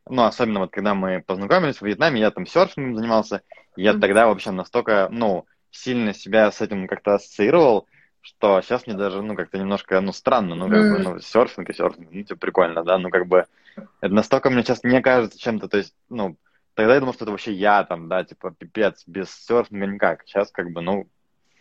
ну, 0.10 0.24
особенно 0.24 0.62
вот 0.62 0.72
когда 0.72 0.94
мы 0.94 1.24
познакомились 1.26 1.78
в 1.78 1.82
Вьетнаме, 1.82 2.22
я 2.22 2.32
там 2.32 2.46
серфингом 2.46 2.96
занимался, 2.96 3.42
я 3.76 3.92
mm-hmm. 3.92 4.00
тогда 4.00 4.28
вообще 4.28 4.52
настолько, 4.52 5.08
ну, 5.12 5.46
сильно 5.72 6.14
себя 6.14 6.52
с 6.52 6.62
этим 6.62 6.88
как-то 6.88 7.16
ассоциировал, 7.16 7.88
что 8.22 8.62
сейчас 8.62 8.88
мне 8.88 8.96
даже, 8.96 9.22
ну, 9.22 9.36
как-то 9.36 9.58
немножко, 9.58 10.00
ну, 10.00 10.14
странно, 10.14 10.56
ну, 10.56 10.70
как 10.70 10.78
mm. 10.78 10.92
бы, 10.92 11.00
ну, 11.00 11.20
серфинг 11.20 11.70
и 11.70 11.74
серфинг, 11.74 12.08
ну, 12.10 12.24
типа, 12.24 12.40
прикольно, 12.40 12.84
да, 12.84 12.98
ну, 12.98 13.10
как 13.10 13.28
бы, 13.28 13.48
это 14.02 14.14
настолько 14.14 14.50
мне 14.50 14.64
сейчас 14.64 14.84
не 14.84 15.02
кажется 15.02 15.40
чем-то, 15.40 15.68
то 15.68 15.78
есть, 15.78 15.94
ну, 16.10 16.38
тогда 16.74 16.94
я 16.94 17.00
думал, 17.00 17.14
что 17.14 17.26
это 17.26 17.32
вообще 17.32 17.52
я 17.52 17.84
там, 17.84 18.08
да, 18.08 18.24
типа, 18.24 18.52
пипец, 18.52 19.04
без 19.08 19.30
серфинга 19.30 19.88
никак, 19.88 20.24
сейчас, 20.26 20.52
как 20.52 20.72
бы, 20.72 20.82
ну, 20.82 21.08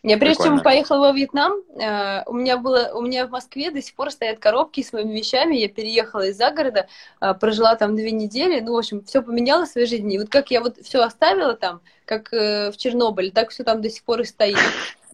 я 0.02 0.18
прежде 0.18 0.44
чем 0.44 0.60
поехала 0.60 1.08
во 1.08 1.12
Вьетнам, 1.12 1.52
э, 1.80 2.22
у 2.26 2.34
меня 2.34 2.56
было, 2.56 2.90
у 2.94 3.02
меня 3.02 3.26
в 3.26 3.30
Москве 3.30 3.70
до 3.70 3.80
сих 3.80 3.94
пор 3.94 4.10
стоят 4.10 4.38
коробки 4.38 4.82
с 4.82 4.92
моими 4.92 5.16
вещами. 5.16 5.56
Я 5.56 5.68
переехала 5.68 6.26
из-за 6.28 6.50
города, 6.50 6.88
э, 7.20 7.34
прожила 7.34 7.76
там 7.76 7.94
две 7.94 8.10
недели. 8.10 8.60
Ну, 8.60 8.72
в 8.74 8.78
общем, 8.78 9.04
все 9.04 9.22
поменялось 9.22 9.70
в 9.70 9.72
своей 9.72 9.86
жизни. 9.86 10.14
И 10.16 10.18
вот 10.18 10.28
как 10.28 10.50
я 10.50 10.60
вот 10.60 10.78
все 10.78 11.02
оставила 11.02 11.54
там, 11.54 11.80
как 12.04 12.32
э, 12.32 12.72
в 12.72 12.76
Чернобыле, 12.76 13.30
так 13.30 13.50
все 13.50 13.62
там 13.62 13.80
до 13.80 13.90
сих 13.90 14.02
пор 14.02 14.22
и 14.22 14.24
стоит. 14.24 14.58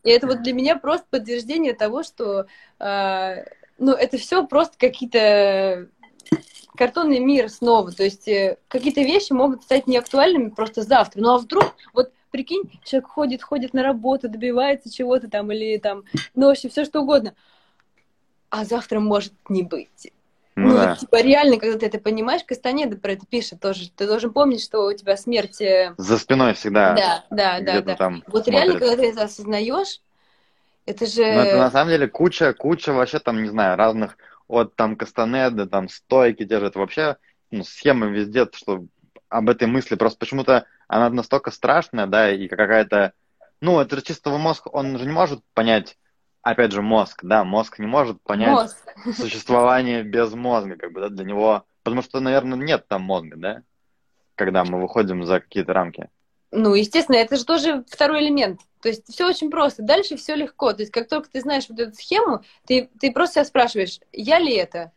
И 0.04 0.10
это 0.10 0.26
вот 0.26 0.42
для 0.42 0.54
меня 0.54 0.76
просто 0.76 1.06
подтверждение 1.10 1.74
того, 1.74 2.02
что 2.02 2.46
ну, 3.80 3.92
это 3.92 4.18
все 4.18 4.44
просто 4.44 4.76
какие-то 4.78 5.88
картонный 6.78 7.18
мир 7.18 7.50
снова. 7.50 7.92
То 7.92 8.04
есть 8.04 8.28
э, 8.28 8.56
какие-то 8.68 9.00
вещи 9.00 9.32
могут 9.32 9.64
стать 9.64 9.86
неактуальными 9.86 10.50
просто 10.50 10.82
завтра. 10.82 11.20
Ну 11.20 11.34
а 11.34 11.38
вдруг, 11.38 11.74
вот 11.92 12.12
прикинь, 12.30 12.80
человек 12.84 13.08
ходит, 13.08 13.42
ходит 13.42 13.74
на 13.74 13.82
работу, 13.82 14.28
добивается 14.28 14.92
чего-то 14.92 15.28
там, 15.28 15.52
или 15.52 15.78
там, 15.78 16.04
ну, 16.34 16.46
вообще 16.46 16.68
все 16.68 16.84
что 16.84 17.00
угодно. 17.00 17.34
А 18.50 18.64
завтра 18.64 19.00
может 19.00 19.32
не 19.48 19.62
быть. 19.62 20.12
Ну, 20.54 20.70
ну 20.70 20.74
да. 20.74 20.88
вот, 20.88 20.98
типа, 20.98 21.22
реально, 21.22 21.58
когда 21.58 21.78
ты 21.78 21.86
это 21.86 21.98
понимаешь, 21.98 22.42
Кастанеда 22.44 22.96
про 22.96 23.12
это 23.12 23.26
пишет 23.26 23.60
тоже. 23.60 23.90
Ты 23.90 24.06
должен 24.06 24.32
помнить, 24.32 24.62
что 24.62 24.86
у 24.86 24.92
тебя 24.92 25.16
смерть... 25.16 25.60
Э, 25.60 25.94
За 25.98 26.18
спиной 26.18 26.54
всегда. 26.54 26.94
Да, 26.94 27.24
да, 27.30 27.60
да. 27.60 27.80
да. 27.80 27.94
Там 27.94 28.24
вот 28.26 28.44
смотрит. 28.44 28.48
реально, 28.48 28.78
когда 28.80 28.96
ты 28.96 29.08
это 29.08 29.22
осознаешь, 29.22 30.00
это 30.84 31.06
же... 31.06 31.22
Ну, 31.22 31.40
это 31.40 31.58
на 31.58 31.70
самом 31.70 31.90
деле 31.90 32.08
куча, 32.08 32.52
куча 32.54 32.92
вообще 32.92 33.20
там, 33.20 33.42
не 33.42 33.48
знаю, 33.48 33.76
разных, 33.76 34.16
от 34.48 34.74
там 34.74 34.96
Кастанеды, 34.96 35.66
там 35.66 35.88
стойки 35.88 36.42
это 36.42 36.78
вообще 36.78 37.18
ну, 37.50 37.62
схемы 37.62 38.10
везде, 38.10 38.48
что 38.52 38.84
об 39.28 39.48
этой 39.48 39.68
мысли 39.68 39.94
просто 39.94 40.18
почему-то 40.18 40.66
она 40.86 41.10
настолько 41.10 41.50
страшная, 41.50 42.06
да, 42.06 42.30
и 42.32 42.48
какая-то... 42.48 43.12
Ну, 43.60 43.80
это 43.80 44.00
чистого 44.02 44.38
мозга, 44.38 44.68
он 44.68 44.98
же 44.98 45.04
не 45.04 45.12
может 45.12 45.42
понять 45.54 45.96
опять 46.42 46.72
же, 46.72 46.82
мозг, 46.82 47.20
да, 47.22 47.44
мозг 47.44 47.78
не 47.78 47.86
может 47.86 48.22
понять 48.22 48.50
мозг. 48.50 48.76
существование 49.16 50.02
без 50.02 50.32
мозга, 50.32 50.76
как 50.76 50.92
бы, 50.92 51.00
да, 51.00 51.08
для 51.08 51.24
него, 51.24 51.64
потому 51.82 52.02
что, 52.02 52.20
наверное, 52.20 52.58
нет 52.58 52.86
там 52.88 53.02
мозга, 53.02 53.36
да, 53.36 53.62
когда 54.34 54.64
мы 54.64 54.80
выходим 54.80 55.24
за 55.24 55.40
какие-то 55.40 55.72
рамки. 55.72 56.08
Ну, 56.50 56.74
естественно, 56.74 57.16
это 57.16 57.36
же 57.36 57.44
тоже 57.44 57.84
второй 57.90 58.24
элемент. 58.24 58.60
То 58.80 58.88
есть 58.88 59.12
все 59.12 59.26
очень 59.26 59.50
просто. 59.50 59.82
Дальше 59.82 60.16
все 60.16 60.34
легко. 60.34 60.72
То 60.72 60.80
есть 60.80 60.92
как 60.92 61.06
только 61.06 61.28
ты 61.28 61.40
знаешь 61.40 61.66
вот 61.68 61.78
эту 61.78 61.94
схему, 61.94 62.42
ты, 62.66 62.88
ты 62.98 63.12
просто 63.12 63.34
себя 63.34 63.44
спрашиваешь, 63.44 64.00
я 64.12 64.38
ли 64.38 64.54
это? 64.54 64.92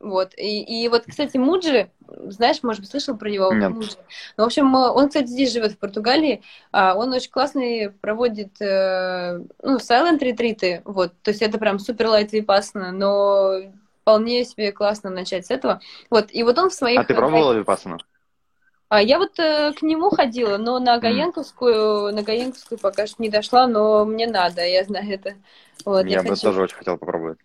Вот. 0.00 0.32
И, 0.36 0.62
и 0.62 0.88
вот, 0.88 1.04
кстати, 1.06 1.36
Муджи, 1.36 1.90
знаешь, 2.08 2.62
может 2.62 2.80
быть, 2.80 2.90
слышал 2.90 3.16
про 3.16 3.28
него? 3.28 3.52
Нет. 3.52 3.70
Муджи. 3.70 3.96
Ну, 4.38 4.44
в 4.44 4.46
общем, 4.46 4.74
он, 4.74 5.08
кстати, 5.08 5.26
здесь 5.26 5.52
живет, 5.52 5.72
в 5.72 5.78
Португалии. 5.78 6.42
А 6.72 6.94
он 6.94 7.12
очень 7.12 7.30
классный 7.30 7.90
проводит, 7.90 8.60
э, 8.62 9.40
ну, 9.62 9.76
silent 9.76 10.18
ретриты, 10.20 10.80
вот. 10.84 11.12
То 11.22 11.30
есть 11.30 11.42
это 11.42 11.58
прям 11.58 11.78
супер 11.78 12.08
лайт 12.08 12.32
випассана, 12.32 12.92
но 12.92 13.60
вполне 14.00 14.44
себе 14.44 14.72
классно 14.72 15.10
начать 15.10 15.46
с 15.46 15.50
этого. 15.50 15.80
Вот. 16.08 16.28
И 16.30 16.42
вот 16.42 16.58
он 16.58 16.70
в 16.70 16.74
своих... 16.74 17.00
А 17.00 17.04
ты 17.04 17.14
пробовала 17.14 17.52
випассану? 17.52 17.98
А 18.88 19.00
я 19.02 19.18
вот 19.18 19.38
э, 19.38 19.72
к 19.74 19.82
нему 19.82 20.10
ходила, 20.10 20.56
но 20.56 20.80
на 20.80 20.98
Гаенковскую, 20.98 22.08
mm. 22.08 22.12
на 22.12 22.22
Гаенковскую 22.22 22.78
пока 22.78 23.06
что 23.06 23.22
не 23.22 23.28
дошла, 23.28 23.68
но 23.68 24.04
мне 24.04 24.26
надо, 24.26 24.66
я 24.66 24.82
знаю 24.82 25.12
это. 25.12 25.34
Вот, 25.84 26.06
я, 26.06 26.16
я 26.16 26.22
бы 26.22 26.30
хочу... 26.30 26.42
тоже 26.42 26.62
очень 26.62 26.76
хотела 26.76 26.96
попробовать. 26.96 27.38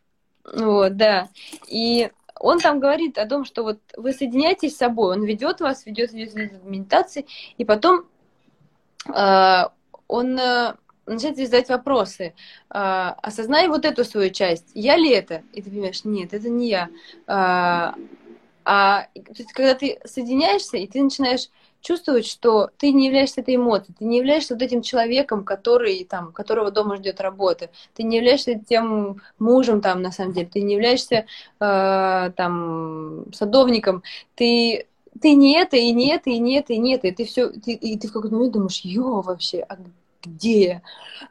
Вот, 0.43 0.97
да. 0.97 1.29
И 1.67 2.09
он 2.45 2.59
там 2.59 2.79
говорит 2.79 3.17
о 3.17 3.25
том, 3.25 3.43
что 3.43 3.63
вот 3.63 3.79
вы 3.97 4.13
соединяетесь 4.13 4.75
с 4.75 4.77
собой, 4.77 5.15
он 5.17 5.25
ведет 5.25 5.61
вас, 5.61 5.85
ведет, 5.85 6.13
ведет 6.13 6.63
медитации, 6.63 7.25
и 7.57 7.65
потом 7.65 8.05
э, 9.13 9.63
он 10.07 10.39
э, 10.39 10.75
начинает 11.07 11.37
задать 11.37 11.69
вопросы. 11.69 12.35
Э, 12.69 13.13
осознай 13.23 13.67
вот 13.67 13.83
эту 13.83 14.05
свою 14.05 14.29
часть. 14.29 14.69
Я 14.75 14.95
ли 14.95 15.09
это? 15.09 15.41
И 15.53 15.63
ты 15.63 15.71
понимаешь, 15.71 16.05
нет, 16.05 16.35
это 16.35 16.47
не 16.49 16.69
я. 16.69 16.89
Э, 17.25 17.93
а 18.67 19.07
то 19.13 19.37
есть, 19.37 19.51
когда 19.51 19.73
ты 19.73 19.99
соединяешься, 20.05 20.77
и 20.77 20.85
ты 20.85 21.01
начинаешь 21.01 21.49
чувствовать, 21.85 22.25
что 22.25 22.71
ты 22.77 22.91
не 22.91 23.05
являешься 23.05 23.41
этой 23.41 23.55
эмоцией, 23.55 23.95
ты 23.97 24.05
не 24.05 24.17
являешься 24.17 24.55
вот 24.55 24.63
этим 24.63 24.81
человеком, 24.81 25.43
который, 25.43 26.03
там, 26.03 26.31
которого 26.31 26.71
дома 26.71 26.97
ждет 26.97 27.21
работа, 27.21 27.69
ты 27.93 28.01
не 28.01 28.17
являешься 28.17 28.55
тем 28.55 29.21
мужем, 29.37 29.81
там, 29.81 30.01
на 30.01 30.11
самом 30.11 30.33
деле, 30.33 30.49
ты 30.51 30.61
не 30.61 30.73
являешься 30.73 31.25
э, 31.59 32.31
там, 32.35 33.25
садовником, 33.33 34.01
ты 34.35 34.87
ты 35.21 35.33
не 35.33 35.57
это, 35.57 35.77
и 35.77 35.91
не 35.91 36.11
это, 36.11 36.29
и 36.29 36.39
не 36.39 36.57
это, 36.57 36.73
и 36.73 36.77
не 36.77 36.95
это, 36.95 37.07
и 37.07 37.11
ты 37.11 37.23
все, 37.23 37.47
и 37.47 37.97
ты 37.97 38.07
в 38.09 38.11
какой-то 38.11 38.35
момент 38.35 38.53
думаешь, 38.53 38.81
ё, 38.81 39.21
вообще, 39.21 39.59
а 39.61 39.77
где? 40.21 40.81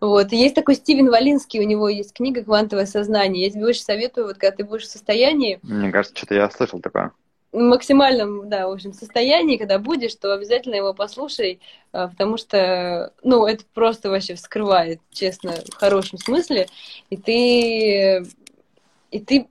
Вот. 0.00 0.32
И 0.32 0.36
есть 0.36 0.54
такой 0.54 0.76
Стивен 0.76 1.10
Валинский, 1.10 1.60
у 1.60 1.68
него 1.68 1.90
есть 1.90 2.14
книга 2.14 2.42
«Квантовое 2.42 2.86
сознание». 2.86 3.44
Я 3.44 3.50
тебе 3.50 3.66
очень 3.66 3.82
советую, 3.82 4.28
вот 4.28 4.38
когда 4.38 4.56
ты 4.56 4.64
будешь 4.64 4.84
в 4.84 4.90
состоянии... 4.90 5.58
Мне 5.62 5.90
кажется, 5.90 6.16
что-то 6.16 6.34
я 6.34 6.48
слышал 6.48 6.80
такое. 6.80 7.12
Максимальном, 7.60 8.48
да, 8.48 8.68
в 8.68 8.72
общем, 8.72 8.92
состоянии, 8.92 9.56
когда 9.56 9.78
будешь, 9.78 10.14
то 10.14 10.34
обязательно 10.34 10.74
его 10.74 10.92
послушай, 10.92 11.60
а, 11.92 12.08
потому 12.08 12.36
что, 12.36 13.12
ну, 13.22 13.46
это 13.46 13.64
просто 13.72 14.10
вообще 14.10 14.34
вскрывает, 14.34 15.00
честно, 15.12 15.52
в 15.52 15.74
хорошем 15.74 16.18
смысле, 16.18 16.66
и 17.10 17.16
ты 17.16 18.26
и 19.14 19.20
ты 19.20 19.46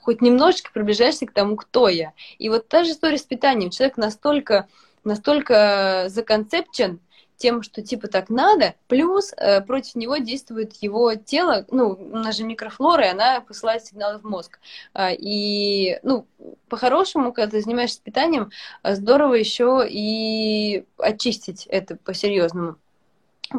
хоть 0.00 0.22
немножечко 0.22 0.70
приближаешься 0.72 1.26
к 1.26 1.32
тому, 1.32 1.56
кто 1.56 1.86
я. 1.88 2.14
И 2.38 2.48
вот 2.48 2.68
та 2.68 2.82
же 2.82 2.92
история 2.92 3.18
с 3.18 3.22
питанием. 3.22 3.70
Человек 3.70 3.98
настолько, 3.98 4.68
настолько 5.04 6.06
законцепчен, 6.08 6.98
тем, 7.42 7.62
что 7.62 7.82
типа 7.82 8.06
так 8.06 8.30
надо, 8.30 8.74
плюс 8.86 9.32
э, 9.36 9.60
против 9.62 9.96
него 9.96 10.18
действует 10.18 10.74
его 10.74 11.16
тело, 11.16 11.66
ну, 11.72 11.88
у 11.88 12.16
нас 12.16 12.36
же 12.36 12.44
микрофлора, 12.44 13.06
и 13.06 13.10
она 13.10 13.40
посылает 13.40 13.84
сигналы 13.84 14.20
в 14.20 14.24
мозг. 14.24 14.60
А, 14.94 15.10
и, 15.10 15.98
ну, 16.04 16.24
по-хорошему, 16.68 17.32
когда 17.32 17.50
ты 17.50 17.60
занимаешься 17.60 18.00
питанием, 18.00 18.50
здорово 18.84 19.34
еще 19.34 19.84
и 19.88 20.84
очистить 20.98 21.66
это 21.66 21.96
по-серьезному. 21.96 22.76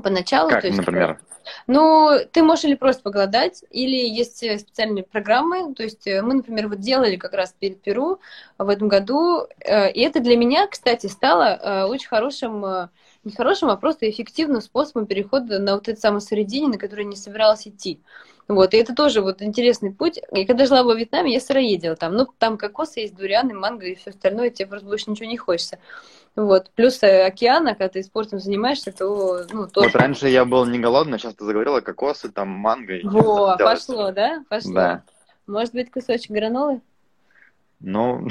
Поначалу. 0.01 0.49
Как, 0.49 0.61
то 0.61 0.67
есть, 0.67 0.79
например? 0.79 1.19
Ну, 1.67 2.19
ты 2.31 2.41
можешь 2.41 2.63
или 2.63 2.75
просто 2.75 3.03
поголодать, 3.03 3.65
или 3.69 3.97
есть 3.97 4.38
специальные 4.38 5.03
программы. 5.03 5.73
То 5.75 5.84
есть 5.84 6.07
э, 6.07 6.21
мы, 6.21 6.36
например, 6.36 6.69
вот 6.69 6.79
делали 6.79 7.17
как 7.17 7.34
раз 7.34 7.53
перед 7.59 7.81
Перу 7.81 8.19
в 8.57 8.69
этом 8.69 8.88
году, 8.88 9.47
э, 9.59 9.91
и 9.91 9.99
это 10.01 10.21
для 10.21 10.38
меня, 10.38 10.67
кстати, 10.67 11.07
стало 11.07 11.59
э, 11.61 11.84
очень 11.84 12.07
хорошим 12.07 12.89
не 13.24 13.32
хорошим, 13.32 13.69
а 13.69 13.78
просто 13.78 14.09
эффективным 14.09 14.61
способом 14.61 15.05
перехода 15.05 15.59
на 15.59 15.76
вот 15.76 15.88
это 15.88 15.99
самое 15.99 16.21
средине, 16.21 16.67
на 16.69 16.78
которое 16.78 17.05
не 17.05 17.15
собиралась 17.15 17.67
идти. 17.67 17.99
Вот, 18.47 18.74
и 18.74 18.78
это 18.78 18.93
тоже 18.93 19.21
вот 19.21 19.41
интересный 19.41 19.91
путь. 19.93 20.19
И 20.34 20.45
когда 20.45 20.65
жила 20.65 20.84
во 20.84 20.93
Вьетнаме, 20.93 21.34
я 21.34 21.39
сыроедила 21.39 21.95
там. 21.95 22.13
Ну, 22.13 22.28
там 22.38 22.57
кокосы 22.57 23.01
есть, 23.01 23.15
дурианы, 23.15 23.53
манго 23.53 23.86
и 23.86 23.95
все 23.95 24.09
остальное, 24.09 24.49
тебе 24.49 24.67
просто 24.67 24.86
больше 24.86 25.09
ничего 25.09 25.30
не 25.30 25.38
хочется. 25.38 25.80
Вот. 26.36 26.69
Плюс 26.76 27.01
э, 27.03 27.26
океана, 27.26 27.74
когда 27.74 27.89
ты 27.89 28.03
спортом 28.03 28.39
занимаешься, 28.39 28.91
то 28.91 29.45
ну, 29.51 29.67
тоже... 29.67 29.89
Вот 29.89 29.95
раньше 29.95 30.28
я 30.28 30.43
был 30.43 30.65
не 30.65 30.80
голодный, 30.80 31.19
сейчас 31.19 31.36
ты 31.36 31.45
заговорила 31.45 31.80
кокосы, 31.80 32.30
там 32.30 32.49
манго. 32.49 32.95
И 32.95 33.07
Во, 33.07 33.55
пошло, 33.57 34.11
да? 34.11 34.43
Пошло. 34.49 34.74
Да. 34.74 35.03
Может 35.47 35.74
быть, 35.74 35.91
кусочек 35.91 36.32
гранолы? 36.32 36.82
Ну, 37.80 38.28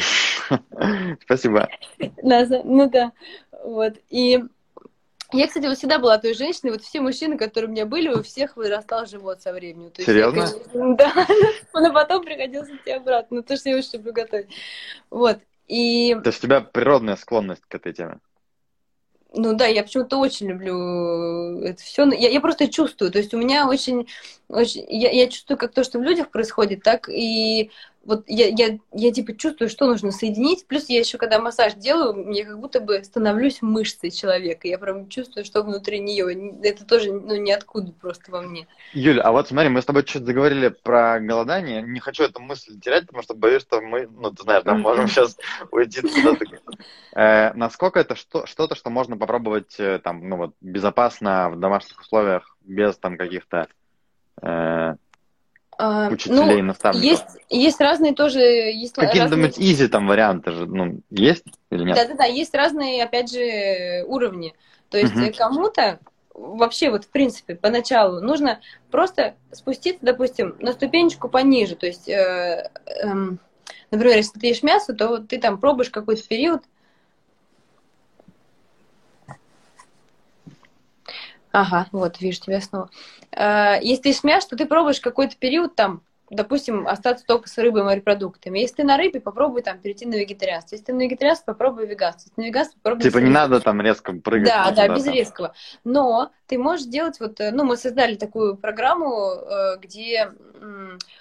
спасибо. 1.22 1.68
Ну 2.22 2.90
да. 2.90 3.12
Вот. 3.64 3.94
И 4.10 4.42
я, 5.32 5.46
кстати, 5.46 5.66
вот 5.66 5.78
всегда 5.78 5.98
была 5.98 6.18
той 6.18 6.34
женщиной, 6.34 6.72
вот 6.72 6.82
все 6.82 7.00
мужчины, 7.00 7.36
которые 7.36 7.68
у 7.68 7.72
меня 7.72 7.86
были, 7.86 8.08
у 8.08 8.22
всех 8.22 8.56
вырастал 8.56 9.06
живот 9.06 9.42
со 9.42 9.52
временем. 9.52 9.90
То 9.90 10.02
Серьезно? 10.02 10.40
Я, 10.40 10.46
конечно, 10.46 10.96
да, 10.96 11.26
но 11.80 11.92
потом 11.92 12.24
приходилось 12.24 12.70
идти 12.70 12.90
обратно, 12.90 13.42
то, 13.42 13.56
что 13.56 13.70
я 13.70 13.76
очень 13.76 13.94
люблю 13.94 14.12
готовить. 14.12 14.48
Вот, 15.10 15.38
и... 15.68 16.14
То 16.22 16.28
есть 16.28 16.40
у 16.40 16.46
тебя 16.46 16.60
природная 16.60 17.16
склонность 17.16 17.62
к 17.66 17.74
этой 17.74 17.92
теме? 17.92 18.18
Ну 19.34 19.54
да, 19.54 19.66
я 19.66 19.82
почему-то 19.82 20.18
очень 20.18 20.48
люблю 20.48 21.62
это 21.62 21.82
все. 21.82 22.04
Я, 22.10 22.28
я 22.28 22.40
просто 22.40 22.68
чувствую. 22.68 23.10
То 23.10 23.18
есть 23.18 23.32
у 23.32 23.38
меня 23.38 23.66
очень, 23.66 24.06
очень 24.48 24.84
я, 24.88 25.10
я 25.10 25.26
чувствую 25.28 25.56
как 25.56 25.72
то, 25.72 25.84
что 25.84 25.98
в 25.98 26.02
людях 26.02 26.30
происходит, 26.30 26.82
так 26.82 27.08
и 27.08 27.70
вот 28.04 28.24
я, 28.26 28.48
я, 28.48 28.78
я 28.92 29.12
типа 29.12 29.36
чувствую, 29.36 29.68
что 29.68 29.86
нужно 29.86 30.10
соединить. 30.10 30.66
Плюс 30.66 30.88
я 30.88 30.98
еще, 30.98 31.18
когда 31.18 31.38
массаж 31.38 31.74
делаю, 31.74 32.32
я 32.32 32.44
как 32.44 32.58
будто 32.58 32.80
бы 32.80 33.02
становлюсь 33.04 33.62
мышцей 33.62 34.10
человека. 34.10 34.66
Я 34.66 34.78
прям 34.78 35.08
чувствую, 35.08 35.44
что 35.44 35.62
внутри 35.62 36.00
нее. 36.00 36.52
Это 36.62 36.84
тоже 36.84 37.12
ну, 37.12 37.36
ниоткуда 37.36 37.92
просто 37.92 38.30
во 38.32 38.42
мне. 38.42 38.66
Юля, 38.92 39.22
а 39.22 39.32
вот 39.32 39.48
смотри, 39.48 39.68
мы 39.68 39.82
с 39.82 39.84
тобой 39.84 40.04
чуть 40.04 40.24
заговорили 40.24 40.68
про 40.68 41.20
голодание. 41.20 41.82
Не 41.82 42.00
хочу 42.00 42.24
эту 42.24 42.40
мысль 42.40 42.78
терять, 42.80 43.06
потому 43.06 43.22
что 43.22 43.34
боюсь, 43.34 43.62
что 43.62 43.80
мы, 43.80 44.08
ну, 44.08 44.30
ты 44.32 44.42
знаешь, 44.42 44.64
да, 44.64 44.74
можем 44.74 45.06
сейчас 45.06 45.38
уйти 45.70 46.00
туда. 46.00 46.36
Э, 47.14 47.52
насколько 47.54 48.00
это 48.00 48.16
что-то, 48.16 48.74
что 48.74 48.90
можно 48.90 49.16
попробовать 49.16 49.78
э, 49.78 50.00
там, 50.00 50.28
ну 50.28 50.36
вот, 50.36 50.54
безопасно 50.60 51.50
в 51.50 51.60
домашних 51.60 52.00
условиях, 52.00 52.56
без 52.62 52.96
там 52.96 53.16
каких-то 53.16 53.68
э, 54.40 54.96
учителей, 56.10 56.62
ну, 56.62 56.68
наставников? 56.68 57.04
Есть, 57.04 57.38
есть 57.48 57.80
разные 57.80 58.12
тоже... 58.12 58.40
Есть 58.40 58.94
Какие-нибудь 58.94 59.44
разные... 59.44 59.72
изи 59.72 59.88
там 59.88 60.06
варианты 60.06 60.52
же, 60.52 60.66
ну, 60.66 61.00
есть 61.10 61.44
или 61.70 61.84
нет? 61.84 61.96
Да-да-да, 61.96 62.24
есть 62.24 62.54
разные, 62.54 63.02
опять 63.02 63.32
же, 63.32 64.04
уровни. 64.06 64.54
То 64.90 64.98
есть 64.98 65.16
угу. 65.16 65.32
кому-то 65.36 65.98
вообще 66.34 66.90
вот 66.90 67.04
в 67.04 67.08
принципе 67.08 67.54
поначалу 67.54 68.20
нужно 68.20 68.60
просто 68.90 69.34
спуститься, 69.52 70.04
допустим, 70.04 70.56
на 70.60 70.72
ступенечку 70.72 71.28
пониже. 71.28 71.76
То 71.76 71.86
есть, 71.86 72.08
э, 72.08 72.70
э, 72.86 73.14
например, 73.90 74.16
если 74.16 74.38
ты 74.38 74.48
ешь 74.48 74.62
мясо, 74.62 74.94
то 74.94 75.18
ты 75.18 75.38
там 75.38 75.58
пробуешь 75.58 75.90
какой-то 75.90 76.26
период 76.26 76.62
Ага, 81.52 81.86
вот, 81.92 82.20
вижу 82.20 82.40
тебя 82.40 82.60
снова. 82.60 82.90
Э, 83.30 83.78
если 83.80 84.04
ты 84.04 84.12
смеешь, 84.12 84.44
то 84.44 84.56
ты 84.56 84.66
пробуешь 84.66 85.00
какой-то 85.00 85.36
период 85.36 85.74
там, 85.76 86.02
допустим, 86.30 86.88
остаться 86.88 87.24
только 87.26 87.48
с 87.48 87.58
рыбой 87.58 87.82
и 87.82 87.84
морепродуктами. 87.84 88.58
Если 88.58 88.76
ты 88.76 88.84
на 88.84 88.96
рыбе, 88.96 89.20
попробуй 89.20 89.62
там 89.62 89.78
перейти 89.78 90.06
на 90.06 90.14
вегетарианство. 90.14 90.74
Если 90.74 90.86
ты 90.86 90.92
на 90.94 91.02
вегетарианство, 91.02 91.52
попробуй 91.52 91.86
веганство. 91.86 92.22
Если 92.22 92.34
ты 92.34 92.40
на 92.40 92.46
веганство, 92.46 92.78
попробуй... 92.82 93.02
Типа 93.02 93.18
не 93.18 93.30
надо 93.30 93.60
там 93.60 93.80
резко 93.82 94.12
прыгать. 94.14 94.48
Да, 94.48 94.70
да, 94.70 94.88
без 94.88 95.04
там. 95.04 95.14
резкого. 95.14 95.54
Но 95.84 96.32
ты 96.52 96.58
можешь 96.58 96.86
делать 96.86 97.18
вот... 97.18 97.40
Э, 97.40 97.50
ну, 97.50 97.64
мы 97.64 97.78
создали 97.78 98.14
такую 98.14 98.58
программу, 98.58 99.32
э, 99.32 99.78
где... 99.80 100.32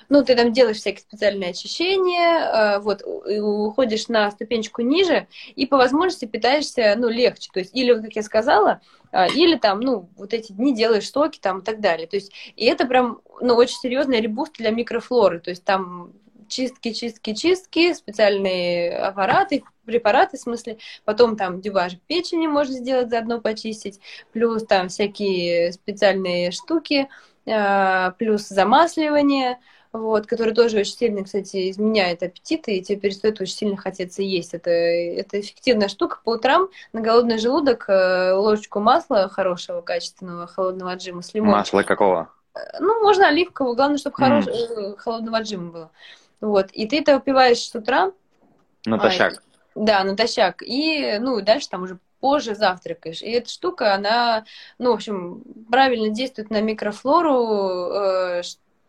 Ну, 0.09 0.25
ты 0.25 0.35
там 0.35 0.51
делаешь 0.51 0.77
всякие 0.77 0.99
специальные 0.99 1.51
очищения, 1.51 2.79
вот, 2.79 3.01
и 3.27 3.39
уходишь 3.39 4.07
на 4.09 4.29
ступенечку 4.29 4.81
ниже, 4.81 5.27
и 5.55 5.65
по 5.65 5.77
возможности 5.77 6.25
питаешься, 6.25 6.95
ну, 6.97 7.09
легче. 7.09 7.49
То 7.51 7.59
есть, 7.59 7.73
или, 7.73 7.99
как 7.99 8.13
я 8.13 8.21
сказала, 8.21 8.81
или 9.33 9.55
там, 9.55 9.79
ну, 9.79 10.09
вот 10.17 10.33
эти 10.33 10.51
дни 10.51 10.75
делаешь 10.75 11.09
соки 11.09 11.39
там 11.39 11.59
и 11.59 11.63
так 11.63 11.79
далее. 11.79 12.07
То 12.07 12.17
есть, 12.17 12.31
и 12.55 12.65
это 12.65 12.85
прям, 12.85 13.21
ну, 13.39 13.55
очень 13.55 13.77
серьезный 13.77 14.21
ребуст 14.21 14.57
для 14.57 14.69
микрофлоры. 14.69 15.39
То 15.39 15.49
есть 15.49 15.63
там 15.63 16.11
чистки, 16.51 16.93
чистки, 16.93 17.33
чистки, 17.33 17.93
специальные 17.93 18.97
аппараты, 18.97 19.63
препараты, 19.85 20.37
в 20.37 20.41
смысле, 20.41 20.77
потом 21.05 21.35
там 21.35 21.61
дюбаж 21.61 21.93
печени 22.07 22.47
можно 22.47 22.75
сделать, 22.75 23.09
заодно 23.09 23.41
почистить, 23.41 23.99
плюс 24.31 24.63
там 24.65 24.89
всякие 24.89 25.71
специальные 25.73 26.51
штуки, 26.51 27.09
а, 27.47 28.11
плюс 28.11 28.47
замасливание, 28.47 29.57
вот, 29.93 30.25
который 30.25 30.53
тоже 30.53 30.79
очень 30.79 30.95
сильно, 30.95 31.23
кстати, 31.23 31.69
изменяет 31.69 32.23
аппетиты, 32.23 32.77
и 32.77 32.81
тебе 32.81 32.99
перестает 32.99 33.41
очень 33.41 33.55
сильно 33.55 33.77
хотеться 33.77 34.21
есть. 34.21 34.53
Это, 34.53 34.69
это 34.69 35.39
эффективная 35.39 35.89
штука. 35.89 36.19
По 36.23 36.31
утрам 36.31 36.69
на 36.93 37.01
голодный 37.01 37.37
желудок 37.39 37.85
э, 37.89 38.31
ложечку 38.33 38.79
масла 38.79 39.27
хорошего, 39.27 39.81
качественного, 39.81 40.47
холодного 40.47 40.93
отжима 40.93 41.21
с 41.21 41.33
лимоном. 41.33 41.59
Масло 41.59 41.83
какого? 41.83 42.29
Э, 42.55 42.59
ну, 42.79 43.01
можно 43.01 43.27
оливкового, 43.27 43.75
главное, 43.75 43.97
чтобы 43.97 44.15
mm. 44.15 44.19
хорош... 44.19 44.45
Э, 44.47 44.95
холодного 44.97 45.37
отжима 45.39 45.71
было. 45.71 45.91
Вот, 46.41 46.71
и 46.71 46.87
ты 46.87 46.99
это 46.99 47.15
выпиваешь 47.15 47.59
с 47.59 47.75
утра. 47.75 48.11
Натощак. 48.85 49.33
А, 49.33 49.41
да, 49.75 50.03
натощак. 50.03 50.61
И, 50.63 51.17
ну, 51.19 51.41
дальше 51.41 51.69
там 51.69 51.83
уже 51.83 51.99
позже 52.19 52.55
завтракаешь. 52.55 53.21
И 53.21 53.29
эта 53.31 53.49
штука, 53.49 53.93
она, 53.93 54.45
ну, 54.77 54.91
в 54.91 54.95
общем, 54.95 55.43
правильно 55.69 56.09
действует 56.09 56.49
на 56.49 56.61
микрофлору, 56.61 58.41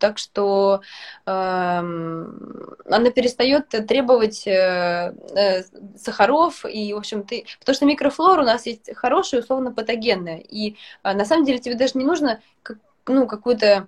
так 0.02 0.18
что 0.18 0.80
э, 1.26 1.30
она 1.30 3.10
перестает 3.14 3.68
требовать 3.68 4.48
э, 4.48 5.14
э, 5.36 5.62
сахаров, 5.96 6.64
и, 6.64 6.92
в 6.92 6.96
общем, 6.96 7.22
ты... 7.22 7.44
Потому 7.60 7.76
что 7.76 7.86
микрофлора 7.86 8.42
у 8.42 8.44
нас 8.44 8.66
есть 8.66 8.92
хорошая, 8.96 9.42
условно 9.42 9.72
патогенная, 9.72 10.38
и 10.38 10.74
э, 11.04 11.14
на 11.14 11.24
самом 11.24 11.44
деле 11.44 11.60
тебе 11.60 11.76
даже 11.76 11.92
не 11.94 12.04
нужно 12.04 12.40
как, 12.64 12.78
ну, 13.06 13.28
какую-то... 13.28 13.86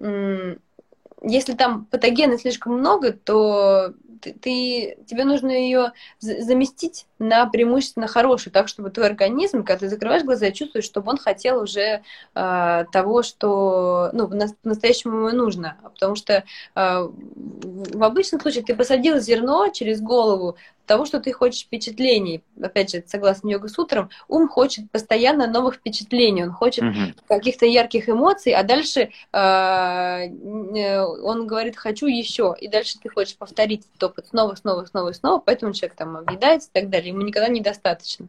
Э, 0.00 0.56
если 1.22 1.54
там 1.54 1.86
патогены 1.86 2.38
слишком 2.38 2.74
много, 2.74 3.12
то 3.12 3.94
ты, 4.20 4.98
тебе 5.06 5.24
нужно 5.24 5.50
ее 5.50 5.92
заместить 6.20 7.06
на 7.18 7.46
преимущественно 7.46 8.06
хорошую, 8.06 8.52
так 8.52 8.68
чтобы 8.68 8.90
твой 8.90 9.06
организм, 9.06 9.64
когда 9.64 9.80
ты 9.80 9.88
закрываешь 9.88 10.22
глаза, 10.22 10.50
чувствуешь, 10.50 10.84
чтобы 10.84 11.10
он 11.10 11.18
хотел 11.18 11.62
уже 11.62 12.02
э, 12.34 12.84
того, 12.92 13.22
что 13.22 14.10
ну, 14.12 14.28
по-настоящему 14.28 15.18
ему 15.18 15.36
нужно. 15.36 15.76
Потому 15.82 16.14
что 16.14 16.34
э, 16.34 16.42
в 16.74 18.02
обычном 18.02 18.40
случае 18.40 18.64
ты 18.64 18.74
посадил 18.74 19.18
зерно 19.18 19.68
через 19.68 20.00
голову, 20.00 20.56
того, 20.86 21.04
что 21.04 21.20
ты 21.20 21.32
хочешь 21.32 21.62
впечатлений. 21.64 22.42
Опять 22.60 22.90
же, 22.90 23.02
согласно 23.06 23.48
йога 23.48 23.68
сутрам, 23.68 24.10
ум 24.28 24.48
хочет 24.48 24.90
постоянно 24.90 25.46
новых 25.46 25.76
впечатлений, 25.76 26.42
он 26.44 26.52
хочет 26.52 26.84
Мгм. 26.84 27.14
каких-то 27.28 27.66
ярких 27.66 28.08
эмоций, 28.08 28.52
а 28.52 28.62
дальше 28.62 29.10
э, 29.32 30.28
он 30.98 31.46
говорит 31.46 31.76
«хочу 31.76 32.06
еще», 32.06 32.54
и 32.60 32.68
дальше 32.68 32.98
ты 33.02 33.08
хочешь 33.08 33.36
повторить 33.36 33.86
этот 33.86 34.02
опыт 34.10 34.26
снова, 34.28 34.54
снова, 34.54 34.84
снова 34.84 35.12
снова, 35.12 35.38
поэтому 35.38 35.72
человек 35.72 35.96
там 35.96 36.16
объедается 36.16 36.68
и 36.68 36.80
так 36.80 36.90
далее, 36.90 37.10
ему 37.10 37.22
никогда 37.22 37.48
недостаточно. 37.48 38.26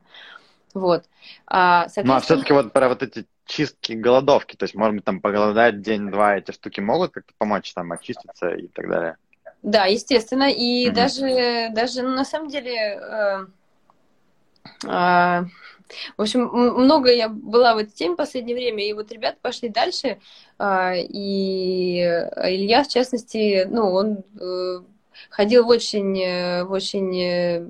Вот. 0.73 1.03
А, 1.47 1.81
Ну, 1.81 1.85
а 1.85 1.89
соответственно, 1.89 2.21
все-таки 2.21 2.53
вот 2.53 2.73
про 2.73 2.89
вот 2.89 3.03
эти 3.03 3.25
чистки, 3.45 3.93
голодовки, 3.93 4.55
то 4.55 4.63
есть, 4.63 4.75
может 4.75 4.95
быть, 4.95 5.05
там 5.05 5.19
поголодать 5.21 5.81
день-два, 5.81 6.37
эти 6.37 6.51
штуки 6.51 6.79
могут 6.79 7.11
как-то 7.11 7.33
помочь 7.37 7.73
там 7.73 7.91
очиститься 7.91 8.49
и 8.49 8.67
так 8.67 8.89
далее? 8.89 9.17
Да, 9.63 9.85
естественно, 9.85 10.51
и 10.51 10.87
Мгм. 10.87 10.95
даже, 10.95 11.69
даже 11.71 12.01
ну, 12.01 12.09
на 12.09 12.25
самом 12.25 12.49
деле, 12.49 12.75
э, 12.75 13.45
а, 14.85 15.45
в 16.17 16.21
общем, 16.21 16.49
много 16.51 17.11
я 17.11 17.29
была 17.29 17.73
в 17.73 17.77
этой 17.77 17.91
теме 17.91 18.13
в 18.15 18.17
последнее 18.17 18.55
время, 18.55 18.87
и 18.87 18.93
вот 18.93 19.11
ребята 19.11 19.37
пошли 19.41 19.69
дальше, 19.69 20.19
а, 20.59 20.93
и 20.95 21.97
Илья, 21.99 22.83
в 22.83 22.89
частности, 22.89 23.65
ну, 23.69 23.91
он 23.91 24.23
э, 24.39 24.81
ходил 25.29 25.65
в 25.65 25.69
очень, 25.69 26.19
э, 26.21 26.63
в 26.65 26.71
очень 26.71 27.17
э, 27.17 27.69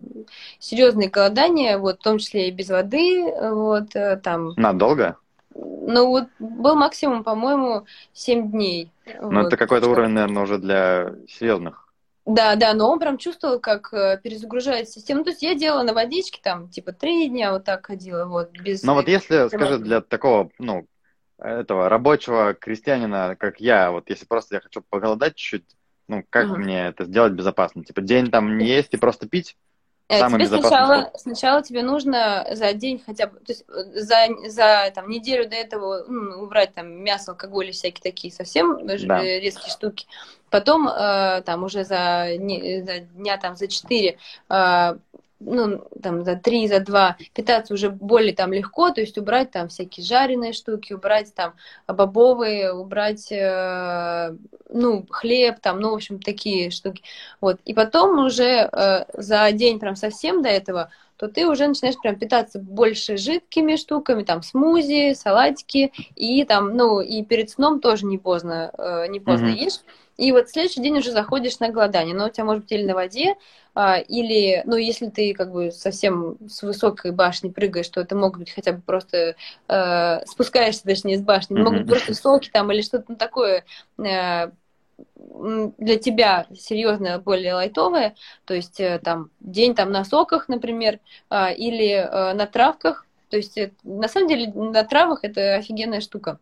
серьезные 0.60 1.10
голодания, 1.10 1.78
вот, 1.78 2.00
в 2.00 2.04
том 2.04 2.18
числе 2.18 2.48
и 2.48 2.52
без 2.52 2.70
воды, 2.70 3.24
вот, 3.24 3.96
э, 3.96 4.18
там, 4.18 4.54
Надолго? 4.58 5.18
ну, 5.56 6.08
вот, 6.08 6.26
был 6.40 6.76
максимум, 6.76 7.24
по-моему, 7.24 7.86
7 8.14 8.52
дней. 8.52 8.92
Ну, 9.06 9.42
вот. 9.42 9.48
это 9.48 9.58
какой-то 9.58 9.90
уровень, 9.90 10.12
наверное, 10.12 10.44
уже 10.44 10.58
для 10.58 11.14
серьезных. 11.28 11.83
Да, 12.26 12.56
да, 12.56 12.74
но 12.74 12.90
он 12.90 13.00
прям 13.00 13.18
чувствовал, 13.18 13.60
как 13.60 13.94
э, 13.94 14.18
перезагружает 14.24 14.90
систему. 14.90 15.20
Ну, 15.20 15.24
то 15.26 15.32
есть 15.32 15.44
я 15.44 15.56
делала 15.56 15.84
на 15.84 15.94
водичке, 15.94 16.40
там, 16.42 16.70
типа, 16.70 16.94
три 16.94 17.28
дня 17.28 17.52
вот 17.52 17.66
так 17.66 17.86
ходила, 17.86 18.26
вот, 18.26 18.52
без... 18.52 18.82
Но 18.84 18.94
вот 18.94 19.10
если, 19.10 19.50
скажи, 19.50 19.78
для 19.78 20.00
такого, 20.00 20.50
ну, 20.58 20.86
этого 21.38 21.90
рабочего 21.90 22.54
крестьянина, 22.54 23.36
как 23.38 23.60
я, 23.60 23.92
вот 23.92 24.10
если 24.10 24.26
просто 24.26 24.56
я 24.56 24.62
хочу 24.62 24.82
поголодать 24.90 25.36
чуть-чуть, 25.36 25.76
ну, 26.08 26.24
как 26.30 26.48
Мгм. 26.48 26.62
мне 26.62 26.88
это 26.88 27.06
сделать 27.06 27.34
безопасно? 27.34 27.84
Типа 27.84 28.02
день 28.02 28.30
там 28.32 28.58
не 28.58 28.68
есть 28.68 28.94
и 28.94 28.98
просто 28.98 29.28
пить? 29.28 29.58
Э, 30.10 30.20
самый 30.20 30.46
тебе 30.46 30.60
сначала, 30.60 30.96
способ. 30.96 31.18
сначала 31.22 31.62
тебе 31.64 31.82
нужно 31.82 32.46
за 32.52 32.74
день 32.74 33.02
хотя 33.04 33.28
бы, 33.28 33.40
то 33.40 33.52
есть 33.52 33.64
э, 33.68 34.00
за, 34.02 34.28
за 34.48 34.92
там, 34.94 35.10
неделю 35.10 35.50
до 35.50 35.56
этого 35.56 36.06
ну, 36.08 36.44
убрать 36.44 36.74
там 36.74 36.92
мясо, 37.04 37.32
алкоголь 37.32 37.70
и 37.70 37.72
всякие 37.72 38.04
такие 38.04 38.34
совсем 38.34 38.86
Да. 38.86 39.24
резкие 39.24 39.72
штуки. 39.72 40.06
Потом 40.54 40.88
э, 40.88 41.42
там 41.48 41.64
уже 41.64 41.84
за, 41.84 42.28
за 42.38 43.00
дня 43.00 43.38
там 43.38 43.56
за 43.56 43.68
четыре 43.68 44.20
э, 44.52 44.96
ну, 45.40 45.82
там, 46.00 46.24
за 46.24 46.36
три, 46.36 46.68
за 46.68 46.80
два 46.80 47.18
питаться 47.34 47.74
уже 47.74 47.90
более 47.90 48.36
там 48.36 48.54
легко, 48.54 48.92
то 48.92 49.02
есть 49.02 49.18
убрать 49.18 49.50
там 49.50 49.70
всякие 49.70 50.06
жареные 50.06 50.54
штуки, 50.54 50.94
убрать 50.94 51.34
там 51.34 51.56
бобовые, 51.88 52.72
убрать, 52.72 53.32
э, 53.32 54.36
ну, 54.70 55.08
хлеб, 55.10 55.60
там, 55.60 55.80
ну, 55.80 55.90
в 55.90 55.96
общем, 55.96 56.20
такие 56.20 56.70
штуки. 56.70 57.02
Вот. 57.42 57.60
И 57.66 57.74
потом 57.74 58.24
уже 58.24 58.70
э, 58.72 59.06
за 59.14 59.52
день 59.54 59.80
прям 59.80 59.96
совсем 59.96 60.44
до 60.44 60.50
этого, 60.50 60.92
то 61.18 61.28
ты 61.28 61.48
уже 61.48 61.68
начинаешь 61.68 62.00
прям 62.00 62.16
питаться 62.16 62.60
больше 62.60 63.18
жидкими 63.18 63.76
штуками, 63.76 64.22
там, 64.22 64.44
смузи, 64.44 65.16
салатики, 65.16 65.92
и 66.16 66.44
там, 66.46 66.78
ну, 66.78 67.02
и 67.02 67.24
перед 67.24 67.50
сном 67.50 67.80
тоже 67.80 68.06
не 68.06 68.20
поздно, 68.20 68.72
э, 68.78 69.08
не 69.08 69.20
поздно 69.20 69.48
Мгм. 69.48 69.56
ешь. 69.56 69.80
И 70.18 70.32
вот 70.32 70.50
следующий 70.50 70.82
день 70.82 70.98
уже 70.98 71.12
заходишь 71.12 71.60
на 71.60 71.70
голодание. 71.70 72.16
Но 72.16 72.28
у 72.28 72.30
тебя 72.30 72.46
может 72.46 72.64
быть 72.64 72.72
или 72.72 72.86
на 72.86 72.94
воде, 72.94 73.36
а, 73.76 73.98
или, 73.98 74.62
ну, 74.66 74.76
если 74.76 75.10
ты 75.10 75.34
как 75.34 75.52
бы 75.52 75.72
совсем 75.72 76.38
с 76.48 76.62
высокой 76.62 77.12
башни 77.12 77.50
прыгаешь, 77.50 77.90
то 77.90 78.02
это 78.02 78.16
могут 78.16 78.40
быть 78.40 78.52
хотя 78.52 78.74
бы 78.74 78.82
просто 78.82 79.36
э, 79.68 80.26
спускаешься, 80.26 80.84
точнее, 80.84 81.18
с 81.18 81.22
башни, 81.22 81.56
Мгм. 81.56 81.64
могут 81.64 81.80
быть 81.82 81.90
просто 81.90 82.14
соки 82.14 82.50
там 82.52 82.72
или 82.72 82.82
что-то 82.82 83.06
ну, 83.08 83.16
такое 83.16 83.66
э, 83.98 84.52
для 85.18 85.98
тебя 85.98 86.46
серьезное, 86.56 87.18
более 87.18 87.56
лайтовое, 87.56 88.16
то 88.46 88.54
есть 88.54 88.80
э, 88.80 89.00
там 89.04 89.30
день 89.40 89.74
там 89.76 89.92
на 89.92 90.06
соках, 90.06 90.48
например, 90.48 91.00
а, 91.30 91.52
или 91.52 91.90
э, 91.90 92.34
на 92.34 92.46
травках. 92.46 93.06
То 93.30 93.38
есть 93.38 93.58
э, 93.58 93.72
на 93.84 94.08
самом 94.08 94.28
деле 94.28 94.52
на 94.54 94.84
травах 94.84 95.24
это 95.24 95.56
офигенная 95.56 96.02
штука. 96.02 96.40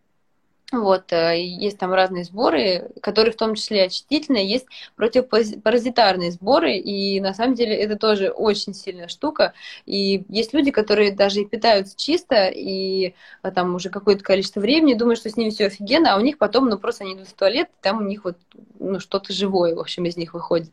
Вот, 0.72 1.11
э, 1.11 1.41
есть 1.41 1.78
там 1.78 1.93
разные 1.93 2.24
сборы, 2.24 2.91
которые 3.01 3.34
в 3.34 3.36
том 3.36 3.55
числе 3.55 3.84
очистительные, 3.84 4.47
есть 4.49 4.67
противопаразитарные 4.95 6.32
сборы, 6.32 6.78
и 6.78 7.19
на 7.19 7.34
самом 7.34 7.55
деле 7.55 7.76
это 7.76 7.97
тоже 7.97 8.30
очень 8.30 8.74
сильная 8.74 9.09
штука. 9.09 9.53
И 9.86 10.24
есть 10.30 10.53
люди, 10.53 10.72
которые 10.72 11.11
даже 11.11 11.41
и 11.41 11.45
питаются 11.45 11.97
чисто, 11.97 12.47
и 12.47 13.15
а, 13.41 13.51
там 13.51 13.76
уже 13.76 13.89
какое-то 13.89 14.24
количество 14.24 14.61
времени 14.61 14.93
думают, 14.93 15.19
что 15.19 15.30
с 15.30 15.36
ними 15.36 15.49
все 15.49 15.65
офигенно, 15.65 16.13
а 16.13 16.17
у 16.17 16.22
них 16.22 16.38
потом, 16.38 16.69
ну, 16.69 16.78
просто 16.78 17.03
они 17.03 17.15
идут 17.15 17.28
в 17.28 17.34
туалет, 17.34 17.67
и 17.67 17.84
там 17.84 17.97
у 17.97 18.01
них 18.03 18.24
вот 18.24 18.38
ну, 18.80 19.01
что-то 19.01 19.34
живое, 19.34 19.76
в 19.76 19.80
общем, 19.80 20.05
из 20.05 20.15
них 20.15 20.34
выходит. 20.34 20.72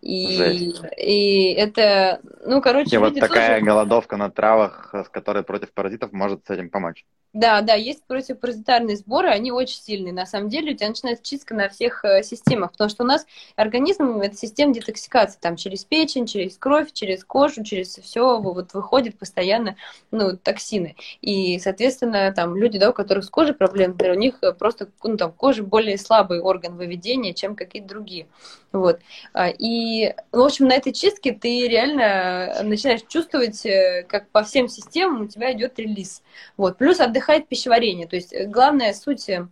И, 0.00 0.26
Жесть. 0.36 0.80
и 0.96 1.52
это, 1.54 2.20
ну, 2.46 2.62
короче, 2.62 2.94
И 2.94 2.98
вот 2.98 3.18
такая 3.18 3.58
тоже- 3.58 3.64
голодовка 3.64 4.16
на 4.16 4.30
травах, 4.30 4.94
с 4.94 5.08
которой 5.08 5.42
против 5.42 5.72
паразитов, 5.72 6.12
может 6.12 6.46
с 6.46 6.50
этим 6.50 6.70
помочь. 6.70 7.04
Да, 7.32 7.60
да, 7.60 7.74
есть 7.74 8.02
противопаразитарные 8.08 8.96
сборы, 8.96 9.28
они 9.28 9.52
очень 9.52 9.80
сильные. 9.80 10.12
На 10.12 10.26
самом 10.26 10.48
деле 10.48 10.72
у 10.72 10.76
тебя 10.76 10.88
начинается 10.88 11.22
чистка 11.24 11.54
на 11.54 11.68
всех 11.68 12.04
э, 12.04 12.24
системах, 12.24 12.72
потому 12.72 12.90
что 12.90 13.04
у 13.04 13.06
нас 13.06 13.24
организм 13.54 14.20
это 14.20 14.36
система 14.36 14.74
детоксикации, 14.74 15.38
там 15.40 15.54
через 15.54 15.84
печень, 15.84 16.26
через 16.26 16.58
кровь, 16.58 16.92
через 16.92 17.24
кожу, 17.24 17.62
через 17.62 17.96
все 17.98 18.40
вот 18.40 18.74
выходит 18.74 19.16
постоянно 19.16 19.76
ну, 20.10 20.36
токсины. 20.36 20.96
И, 21.20 21.60
соответственно, 21.60 22.32
там 22.32 22.56
люди, 22.56 22.80
да, 22.80 22.90
у 22.90 22.92
которых 22.92 23.24
с 23.24 23.30
кожей 23.30 23.54
проблемы, 23.54 23.92
например, 23.92 24.16
у 24.16 24.18
них 24.18 24.40
просто 24.58 24.88
ну, 25.04 25.16
там, 25.16 25.30
кожа 25.30 25.62
более 25.62 25.98
слабый 25.98 26.40
орган 26.40 26.76
выведения, 26.76 27.32
чем 27.32 27.54
какие-то 27.54 27.88
другие. 27.88 28.26
Вот. 28.72 29.00
А, 29.32 29.48
И, 29.48 30.14
в 30.32 30.40
общем, 30.40 30.68
на 30.68 30.74
этой 30.74 30.92
чистке 30.92 31.32
ты 31.32 31.66
реально 31.66 32.62
начинаешь 32.62 33.02
чувствовать, 33.08 33.64
э, 33.66 34.04
как 34.08 34.28
по 34.30 34.42
всем 34.44 34.68
системам 34.68 35.22
у 35.22 35.26
тебя 35.26 35.52
идет 35.52 35.78
релиз. 35.78 36.22
Вот. 36.56 36.78
Плюс 36.78 37.00
отдыхает 37.20 37.48
пищеварение. 37.48 38.06
То 38.06 38.16
есть 38.16 38.32
э, 38.32 38.46
главная 38.46 38.92
суть, 38.94 39.28
э, 39.28 39.46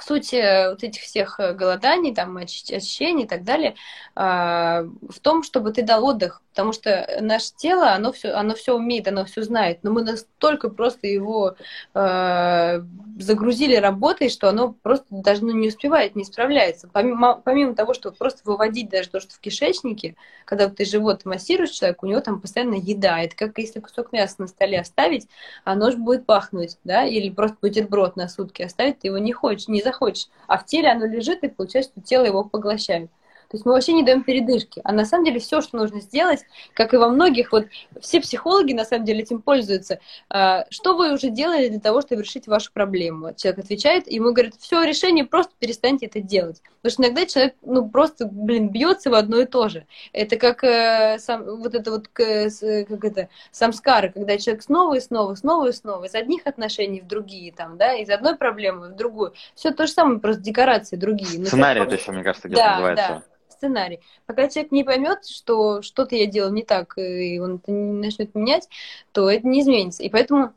суть 0.00 0.32
э, 0.34 0.70
вот 0.70 0.82
этих 0.82 1.02
всех 1.02 1.38
э, 1.40 1.52
голоданий, 1.52 2.14
там, 2.14 2.36
очи- 2.38 2.74
очищений 2.74 3.24
и 3.24 3.26
так 3.26 3.44
далее, 3.44 3.74
а, 4.14 4.82
в 5.08 5.20
том, 5.20 5.42
чтобы 5.42 5.72
ты 5.72 5.82
дал 5.82 6.04
отдых. 6.04 6.42
Потому 6.50 6.72
что 6.72 7.08
наше 7.20 7.54
тело, 7.56 7.92
оно 7.92 8.12
все, 8.12 8.32
оно 8.32 8.54
все 8.54 8.76
умеет, 8.76 9.08
оно 9.08 9.24
все 9.24 9.42
знает. 9.42 9.78
Но 9.82 9.90
мы 9.90 10.02
настолько 10.02 10.68
просто 10.68 11.06
его 11.06 11.56
э, 11.94 12.82
загрузили 13.18 13.76
работой, 13.76 14.28
что 14.28 14.50
оно 14.50 14.72
просто 14.72 15.06
даже 15.10 15.44
ну, 15.44 15.52
не 15.52 15.68
успевает, 15.68 16.14
не 16.14 16.24
справляется. 16.24 16.90
Помимо, 16.92 17.40
помимо 17.42 17.74
того, 17.74 17.94
что 17.94 18.12
просто 18.12 18.42
выводить 18.44 18.90
даже 18.90 19.08
то, 19.08 19.18
что 19.20 19.34
в 19.34 19.38
кишечнике, 19.38 20.14
когда 20.44 20.68
ты 20.68 20.84
живот 20.84 21.24
массируешь 21.24 21.70
человека, 21.70 22.04
у 22.04 22.08
него 22.08 22.20
там 22.20 22.38
постоянно 22.38 22.74
еда. 22.74 23.20
Это 23.20 23.34
как 23.34 23.56
если 23.56 23.80
кусок 23.80 24.12
мяса 24.12 24.34
на 24.38 24.46
столе 24.46 24.80
оставить, 24.80 25.28
оно 25.64 25.90
же 25.90 25.96
будет 25.96 26.26
пахнуть, 26.26 26.76
да, 26.84 27.04
или 27.04 27.30
просто 27.30 27.56
бутерброд 27.62 28.16
на 28.16 28.28
сутки 28.28 28.60
оставить, 28.60 28.98
ты 29.00 29.08
его 29.08 29.16
не 29.16 29.32
хочешь, 29.32 29.68
не 29.68 29.81
захочешь. 29.82 30.28
А 30.46 30.58
в 30.58 30.64
теле 30.64 30.88
оно 30.90 31.06
лежит, 31.06 31.42
и 31.42 31.48
получается, 31.48 31.92
что 31.92 32.00
тело 32.00 32.24
его 32.24 32.44
поглощает. 32.44 33.10
То 33.52 33.56
есть 33.56 33.66
мы 33.66 33.72
вообще 33.72 33.92
не 33.92 34.02
даем 34.02 34.24
передышки. 34.24 34.80
А 34.82 34.92
на 34.92 35.04
самом 35.04 35.26
деле 35.26 35.38
все, 35.38 35.60
что 35.60 35.76
нужно 35.76 36.00
сделать, 36.00 36.40
как 36.72 36.94
и 36.94 36.96
во 36.96 37.10
многих, 37.10 37.52
вот 37.52 37.66
все 38.00 38.18
психологи 38.22 38.72
на 38.72 38.86
самом 38.86 39.04
деле 39.04 39.20
этим 39.20 39.42
пользуются. 39.42 40.00
А, 40.30 40.64
Что 40.70 40.96
вы 40.96 41.12
уже 41.12 41.28
делали 41.28 41.68
для 41.68 41.78
того, 41.78 42.00
чтобы 42.00 42.22
решить 42.22 42.46
вашу 42.46 42.72
проблему? 42.72 43.34
Человек 43.36 43.66
отвечает, 43.66 44.08
и 44.08 44.14
ему 44.14 44.32
говорят, 44.32 44.54
все, 44.58 44.82
решение, 44.84 45.26
просто 45.26 45.52
перестаньте 45.58 46.06
это 46.06 46.22
делать. 46.22 46.62
Потому 46.80 46.92
что 46.92 47.02
иногда 47.02 47.26
человек, 47.26 47.54
ну, 47.60 47.86
просто, 47.90 48.24
блин, 48.24 48.70
бьется 48.70 49.10
в 49.10 49.14
одно 49.14 49.40
и 49.40 49.44
то 49.44 49.68
же. 49.68 49.84
Это 50.14 50.36
как 50.36 50.64
э, 50.64 51.18
сам, 51.18 51.44
вот 51.44 51.74
это 51.74 51.90
вот, 51.90 52.08
как 52.08 53.04
это, 53.04 53.28
самскара, 53.50 54.08
когда 54.08 54.38
человек 54.38 54.62
снова 54.62 54.94
и 54.94 55.00
снова, 55.00 55.34
снова 55.34 55.68
и 55.68 55.72
снова, 55.72 56.06
из 56.06 56.14
одних 56.14 56.46
отношений 56.46 57.02
в 57.02 57.06
другие, 57.06 57.52
там, 57.52 57.76
да, 57.76 57.92
из 57.92 58.08
одной 58.08 58.34
проблемы 58.34 58.88
в 58.88 58.96
другую. 58.96 59.34
Все 59.54 59.72
то 59.72 59.86
же 59.86 59.92
самое, 59.92 60.20
просто 60.20 60.40
декорации 60.40 60.96
другие. 60.96 61.38
Но 61.38 61.44
Сценарий 61.44 61.82
это 61.82 61.96
еще, 61.96 62.12
мне 62.12 62.22
кажется, 62.22 62.48
где-то 62.48 62.62
да, 62.62 62.70
называется. 62.70 63.08
да, 63.08 63.22
сценарий. 63.62 64.00
Пока 64.26 64.48
человек 64.48 64.72
не 64.72 64.82
поймет, 64.82 65.24
что 65.24 65.82
что-то 65.82 66.16
я 66.16 66.26
делал 66.26 66.52
не 66.52 66.64
так, 66.64 66.98
и 66.98 67.38
он 67.38 67.56
это 67.56 67.70
не 67.70 67.92
начнет 67.92 68.34
менять, 68.34 68.68
то 69.12 69.30
это 69.30 69.46
не 69.46 69.60
изменится. 69.60 70.02
И 70.02 70.08
поэтому 70.08 70.52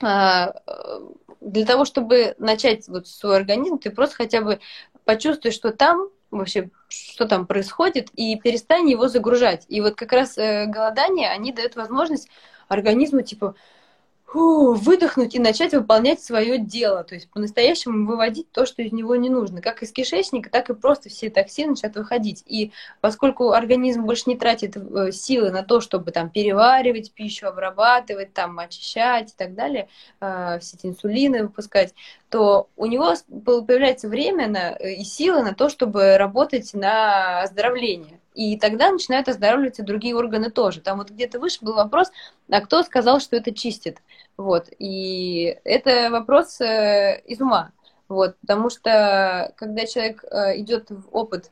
а, 0.00 0.54
э, 0.66 1.00
для 1.40 1.66
того, 1.66 1.84
чтобы 1.84 2.36
начать 2.38 2.86
вот 2.88 3.08
свой 3.08 3.36
организм, 3.36 3.78
ты 3.78 3.90
просто 3.90 4.16
хотя 4.16 4.40
бы 4.40 4.60
почувствуй, 5.04 5.50
что 5.50 5.72
там 5.72 6.08
вообще, 6.30 6.70
что 6.88 7.26
там 7.26 7.46
происходит, 7.46 8.10
и 8.14 8.36
перестань 8.36 8.88
его 8.88 9.08
загружать. 9.08 9.64
И 9.68 9.80
вот 9.80 9.96
как 9.96 10.12
раз 10.12 10.38
э, 10.38 10.66
голодание, 10.66 11.30
они 11.30 11.52
дают 11.52 11.74
возможность 11.74 12.28
организму, 12.68 13.22
типа, 13.22 13.56
выдохнуть 14.34 15.34
и 15.34 15.38
начать 15.38 15.72
выполнять 15.72 16.22
свое 16.22 16.58
дело, 16.58 17.02
то 17.02 17.14
есть 17.14 17.30
по-настоящему 17.30 18.06
выводить 18.06 18.52
то, 18.52 18.66
что 18.66 18.82
из 18.82 18.92
него 18.92 19.16
не 19.16 19.30
нужно, 19.30 19.62
как 19.62 19.82
из 19.82 19.90
кишечника, 19.90 20.50
так 20.50 20.68
и 20.68 20.74
просто 20.74 21.08
все 21.08 21.30
токсины 21.30 21.70
начинают 21.70 21.96
выходить. 21.96 22.44
И 22.46 22.72
поскольку 23.00 23.52
организм 23.52 24.04
больше 24.04 24.24
не 24.26 24.36
тратит 24.36 24.76
э, 24.76 25.12
силы 25.12 25.50
на 25.50 25.62
то, 25.62 25.80
чтобы 25.80 26.10
там 26.12 26.28
переваривать 26.28 27.12
пищу, 27.12 27.46
обрабатывать, 27.46 28.34
там 28.34 28.58
очищать 28.58 29.32
и 29.32 29.34
так 29.36 29.54
далее, 29.54 29.88
э, 30.20 30.58
все 30.60 30.76
эти 30.76 30.86
инсулины 30.86 31.44
выпускать, 31.44 31.94
то 32.30 32.68
у 32.76 32.86
него 32.86 33.14
появляется 33.44 34.08
время 34.08 34.48
на, 34.48 34.76
э, 34.78 34.94
и 34.94 35.04
силы 35.04 35.42
на 35.42 35.54
то, 35.54 35.68
чтобы 35.68 36.18
работать 36.18 36.74
на 36.74 37.42
оздоровление. 37.42 38.20
И 38.34 38.58
тогда 38.58 38.90
начинают 38.90 39.28
оздоравливаться 39.28 39.82
другие 39.82 40.14
органы 40.14 40.50
тоже. 40.50 40.80
Там 40.80 40.98
вот 40.98 41.10
где-то 41.10 41.40
выше 41.40 41.58
был 41.62 41.74
вопрос, 41.74 42.12
а 42.50 42.60
кто 42.60 42.82
сказал, 42.82 43.20
что 43.20 43.36
это 43.36 43.52
чистит? 43.52 43.98
Вот. 44.36 44.68
И 44.78 45.58
это 45.64 46.10
вопрос 46.10 46.60
э, 46.60 47.20
из 47.26 47.40
ума. 47.40 47.72
Вот. 48.08 48.36
Потому 48.40 48.70
что 48.70 49.52
когда 49.56 49.86
человек 49.86 50.22
э, 50.24 50.60
идет 50.60 50.90
в 50.90 51.08
опыт 51.12 51.50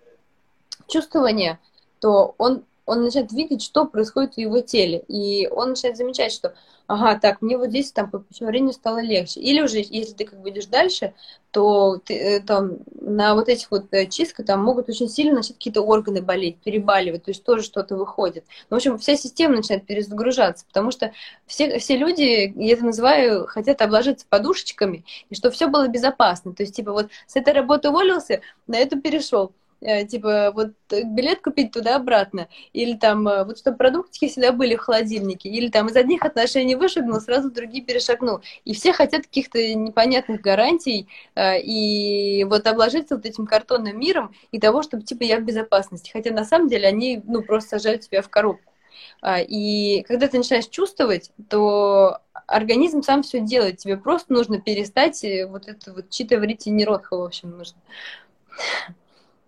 чувствования, 0.87 1.59
то 2.01 2.35
он, 2.39 2.65
он 2.87 3.03
начинает 3.03 3.33
видеть, 3.33 3.63
что 3.63 3.85
происходит 3.85 4.35
в 4.35 4.39
его 4.39 4.61
теле. 4.61 5.05
И 5.09 5.49
он 5.49 5.71
начинает 5.71 5.97
замечать, 5.97 6.33
что 6.33 6.55
ага, 6.87 7.19
так, 7.19 7.43
мне 7.43 7.59
вот 7.59 7.71
здесь 7.71 7.93
там 7.93 8.11
по 8.11 8.21
пищеварению 8.21 8.73
стало 8.73 8.99
легче. 8.99 9.41
Или 9.41 9.61
уже, 9.61 9.79
если 9.79 10.15
ты 10.15 10.25
как 10.25 10.41
бы 10.41 10.51
идешь 10.51 10.67
дальше, 10.67 11.15
то 11.51 11.99
ты, 12.05 12.15
э, 12.15 12.41
там 12.41 12.79
на 13.01 13.35
вот 13.35 13.49
этих 13.49 13.71
вот 13.71 13.87
э, 13.93 14.07
чистках 14.07 14.47
там 14.47 14.63
могут 14.63 14.89
очень 14.89 15.09
сильно 15.09 15.37
начать 15.37 15.57
какие-то 15.57 15.83
органы 15.83 16.23
болеть, 16.23 16.59
перебаливать, 16.59 17.25
то 17.25 17.31
есть 17.31 17.45
тоже 17.45 17.63
что-то 17.63 17.97
выходит. 17.97 18.45
Ну, 18.71 18.77
в 18.77 18.79
общем, 18.79 18.99
вся 18.99 19.17
система 19.17 19.57
начинает 19.57 19.87
перезагружаться, 19.87 20.65
потому 20.67 20.91
что 20.91 21.13
все, 21.47 21.79
все 21.79 21.97
люди, 21.97 22.53
я 22.57 22.75
это 22.75 22.85
называю, 22.85 23.47
хотят 23.47 23.83
обложиться 23.83 24.27
подушечками, 24.29 25.05
и 25.29 25.35
чтобы 25.35 25.55
все 25.55 25.69
было 25.69 25.89
безопасно. 25.89 26.55
То 26.55 26.63
есть, 26.63 26.77
типа, 26.77 26.93
вот 26.93 27.09
с 27.27 27.37
этой 27.37 27.53
работы 27.53 27.89
уволился, 27.89 28.43
на 28.67 28.77
эту 28.77 29.01
перешел 29.01 29.53
типа 29.81 30.53
вот 30.53 30.73
э, 30.91 31.03
билет 31.05 31.43
купить 31.43 31.73
туда-обратно, 31.73 32.49
или 32.73 32.95
там 32.95 33.27
э, 33.29 33.45
вот 33.45 33.59
чтобы 33.59 33.77
продуктики 33.77 34.29
всегда 34.29 34.53
были 34.53 34.75
в 34.77 34.81
холодильнике, 34.81 35.49
или 35.49 35.69
там 35.69 35.89
из 35.89 35.97
одних 35.97 36.25
отношений 36.25 36.75
вышагнул, 36.77 37.21
сразу 37.21 37.51
другие 37.51 37.85
перешагнул. 37.85 38.41
И 38.65 38.75
все 38.75 38.93
хотят 38.93 39.23
каких-то 39.23 39.75
непонятных 39.75 40.41
гарантий 40.41 41.09
и 41.39 42.45
вот 42.49 42.67
обложиться 42.67 43.17
вот 43.17 43.27
этим 43.27 43.47
картонным 43.47 43.99
миром 43.99 44.35
и 44.51 44.59
того, 44.59 44.83
чтобы 44.83 45.03
типа 45.03 45.25
я 45.25 45.39
в 45.39 45.45
безопасности. 45.45 46.11
Хотя 46.11 46.33
на 46.33 46.45
самом 46.45 46.69
деле 46.69 46.89
они 46.89 47.23
ну 47.25 47.43
просто 47.43 47.71
сажают 47.71 48.03
тебя 48.03 48.23
в 48.23 48.29
коробку. 48.29 48.73
А, 49.21 49.41
и 49.41 50.03
когда 50.03 50.29
ты 50.29 50.39
начинаешь 50.39 50.69
чувствовать, 50.69 51.33
то 51.49 52.19
организм 52.47 53.03
сам 53.03 53.23
все 53.23 53.41
делает. 53.41 53.79
Тебе 53.79 53.97
просто 53.97 54.33
нужно 54.33 54.61
перестать 54.61 55.25
вот 55.49 55.69
это 55.69 55.93
вот 55.93 56.11
читать 56.11 56.41
врите 56.41 56.71
не 56.71 56.85
рот, 56.85 57.05
в 57.11 57.15
общем, 57.15 57.51
нужно. 57.51 57.79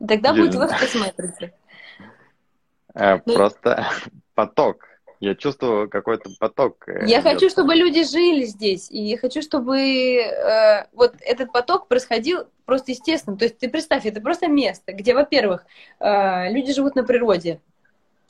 Тогда 0.06 0.32
будет 0.32 0.54
вас 0.54 0.94
матрица. 0.94 1.50
Э, 2.94 3.18
ну, 3.24 3.34
просто 3.34 3.86
поток. 4.34 4.88
Я 5.20 5.34
чувствую 5.34 5.90
какой-то 5.90 6.30
поток. 6.38 6.88
Э, 6.88 7.04
я 7.06 7.20
хочу, 7.22 7.48
чтобы 7.48 7.74
люди 7.74 8.04
жили 8.04 8.44
здесь. 8.44 8.90
И 8.90 9.02
я 9.02 9.18
хочу, 9.18 9.42
чтобы 9.42 9.78
э, 9.80 10.86
вот 10.92 11.14
этот 11.20 11.52
поток 11.52 11.88
происходил 11.88 12.46
просто 12.64 12.92
естественно. 12.92 13.36
То 13.36 13.46
есть 13.46 13.58
ты 13.58 13.68
представь, 13.68 14.06
это 14.06 14.20
просто 14.20 14.46
место, 14.46 14.92
где, 14.92 15.14
во-первых, 15.14 15.66
э, 15.98 16.52
люди 16.52 16.72
живут 16.72 16.94
на 16.94 17.02
природе 17.02 17.60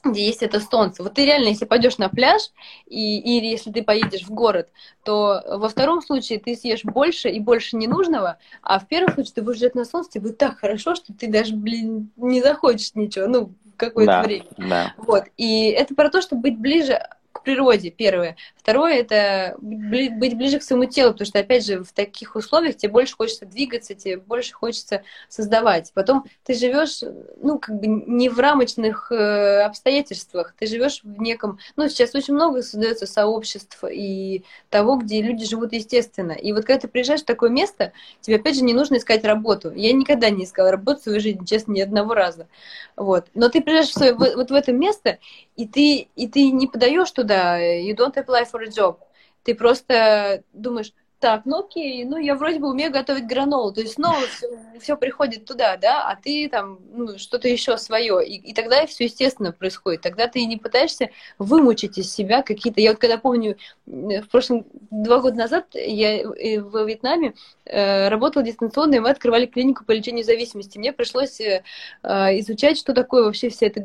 где 0.04 0.26
есть 0.26 0.42
это 0.42 0.60
солнце. 0.60 1.02
Вот 1.02 1.14
ты 1.14 1.24
реально, 1.24 1.48
если 1.48 1.64
пойдешь 1.64 1.98
на 1.98 2.08
пляж, 2.08 2.50
и, 2.86 3.18
или 3.18 3.46
если 3.46 3.70
ты 3.70 3.82
поедешь 3.82 4.22
в 4.22 4.30
город, 4.30 4.68
то 5.04 5.42
во 5.48 5.68
втором 5.68 6.02
случае 6.02 6.38
ты 6.38 6.54
съешь 6.54 6.84
больше 6.84 7.28
и 7.28 7.40
больше 7.40 7.76
ненужного, 7.76 8.38
а 8.62 8.78
в 8.78 8.86
первом 8.86 9.14
случае 9.14 9.34
ты 9.34 9.42
будешь 9.42 9.58
жить 9.58 9.74
на 9.74 9.84
солнце, 9.84 10.12
тебе 10.12 10.22
будет 10.22 10.38
так 10.38 10.58
хорошо, 10.58 10.94
что 10.94 11.12
ты 11.12 11.28
даже, 11.28 11.54
блин, 11.54 12.10
не 12.16 12.40
захочешь 12.40 12.94
ничего, 12.94 13.26
ну, 13.26 13.52
какое-то 13.76 14.12
да, 14.12 14.22
время. 14.22 14.44
Да. 14.56 14.94
Вот. 14.98 15.24
И 15.36 15.66
это 15.68 15.94
про 15.94 16.10
то, 16.10 16.20
чтобы 16.20 16.42
быть 16.42 16.58
ближе 16.58 17.00
к 17.38 17.42
природе, 17.42 17.90
первое. 17.90 18.36
Второе– 18.56 18.94
это 19.00 19.56
быть 19.60 20.36
ближе 20.36 20.58
к 20.58 20.62
своему 20.62 20.84
телу, 20.84 21.12
потому 21.12 21.26
что, 21.26 21.38
опять 21.38 21.64
же, 21.64 21.82
в 21.82 21.92
таких 21.92 22.36
условиях 22.36 22.76
тебе 22.76 22.92
больше 22.92 23.16
хочется 23.16 23.46
двигаться, 23.46 23.94
тебе 23.94 24.18
больше 24.18 24.52
хочется 24.52 25.02
создавать. 25.28 25.90
Потом 25.94 26.24
ты 26.44 26.54
живешь, 26.54 27.00
ну, 27.40 27.58
как 27.58 27.80
бы 27.80 27.86
не 27.86 28.28
в 28.28 28.38
рамочных 28.38 29.10
э, 29.10 29.62
обстоятельствах, 29.62 30.54
ты 30.58 30.66
живешь 30.66 31.00
в 31.02 31.20
неком... 31.20 31.58
Ну, 31.76 31.88
сейчас 31.88 32.14
очень 32.14 32.34
много 32.34 32.62
создается 32.62 33.06
сообществ 33.06 33.82
и 33.90 34.44
того, 34.68 34.96
где 34.96 35.22
люди 35.22 35.46
живут 35.46 35.72
естественно. 35.72 36.32
И 36.32 36.52
вот 36.52 36.64
когда 36.64 36.80
ты 36.80 36.88
приезжаешь 36.88 37.22
в 37.22 37.26
такое 37.26 37.50
место, 37.50 37.92
тебе, 38.20 38.36
опять 38.36 38.56
же, 38.56 38.64
не 38.64 38.74
нужно 38.74 38.96
искать 38.96 39.24
работу. 39.24 39.72
Я 39.74 39.92
никогда 39.92 40.30
не 40.30 40.44
искала 40.44 40.70
работу 40.70 41.00
в 41.00 41.02
своей 41.04 41.20
жизни, 41.20 41.44
честно, 41.44 41.72
ни 41.72 41.80
одного 41.80 42.14
раза. 42.14 42.48
Вот. 42.96 43.26
Но 43.34 43.48
ты 43.48 43.62
приезжаешь 43.62 43.88
в 43.88 43.94
свое, 43.94 44.14
вот 44.14 44.50
в 44.50 44.54
это 44.54 44.72
место, 44.72 45.18
и 45.56 45.66
ты, 45.66 46.08
и 46.14 46.28
ты 46.28 46.50
не 46.50 46.66
подаешь 46.66 47.10
туда, 47.10 47.27
you 47.34 47.94
don't 47.94 48.16
apply 48.16 48.44
for 48.44 48.62
a 48.62 48.68
job. 48.68 49.00
Ты 49.42 49.54
просто 49.54 50.42
думаешь, 50.52 50.92
так, 51.20 51.42
ну 51.46 51.60
окей, 51.60 52.04
ну 52.04 52.16
я 52.16 52.36
вроде 52.36 52.60
бы 52.60 52.68
умею 52.68 52.92
готовить 52.92 53.26
гранолу, 53.26 53.72
то 53.72 53.80
есть 53.80 53.94
снова 53.94 54.20
все, 54.28 54.46
все 54.80 54.96
приходит 54.96 55.44
туда, 55.46 55.76
да, 55.76 56.08
а 56.08 56.14
ты 56.14 56.48
там 56.48 56.78
ну, 56.92 57.18
что-то 57.18 57.48
еще 57.48 57.76
свое, 57.76 58.24
и, 58.24 58.36
и 58.36 58.54
тогда 58.54 58.86
все 58.86 59.04
естественно 59.04 59.50
происходит, 59.50 60.02
тогда 60.02 60.28
ты 60.28 60.44
не 60.44 60.56
пытаешься 60.56 61.10
вымучить 61.38 61.98
из 61.98 62.12
себя 62.12 62.42
какие-то, 62.42 62.80
я 62.80 62.90
вот 62.90 63.00
когда 63.00 63.18
помню, 63.18 63.56
в 63.86 64.28
прошлом, 64.30 64.64
два 64.90 65.18
года 65.18 65.36
назад 65.36 65.66
я 65.74 66.28
в 66.28 66.86
Вьетнаме 66.86 67.34
э, 67.64 68.08
работала 68.08 68.44
дистанционно, 68.44 68.94
и 68.94 69.00
мы 69.00 69.10
открывали 69.10 69.46
клинику 69.46 69.84
по 69.84 69.90
лечению 69.90 70.24
зависимости, 70.24 70.78
мне 70.78 70.92
пришлось 70.92 71.40
э, 71.40 71.64
э 72.04 72.38
изучать, 72.40 72.78
что 72.78 72.94
такое 72.94 73.24
вообще 73.24 73.48
вся 73.48 73.66
эта 73.66 73.82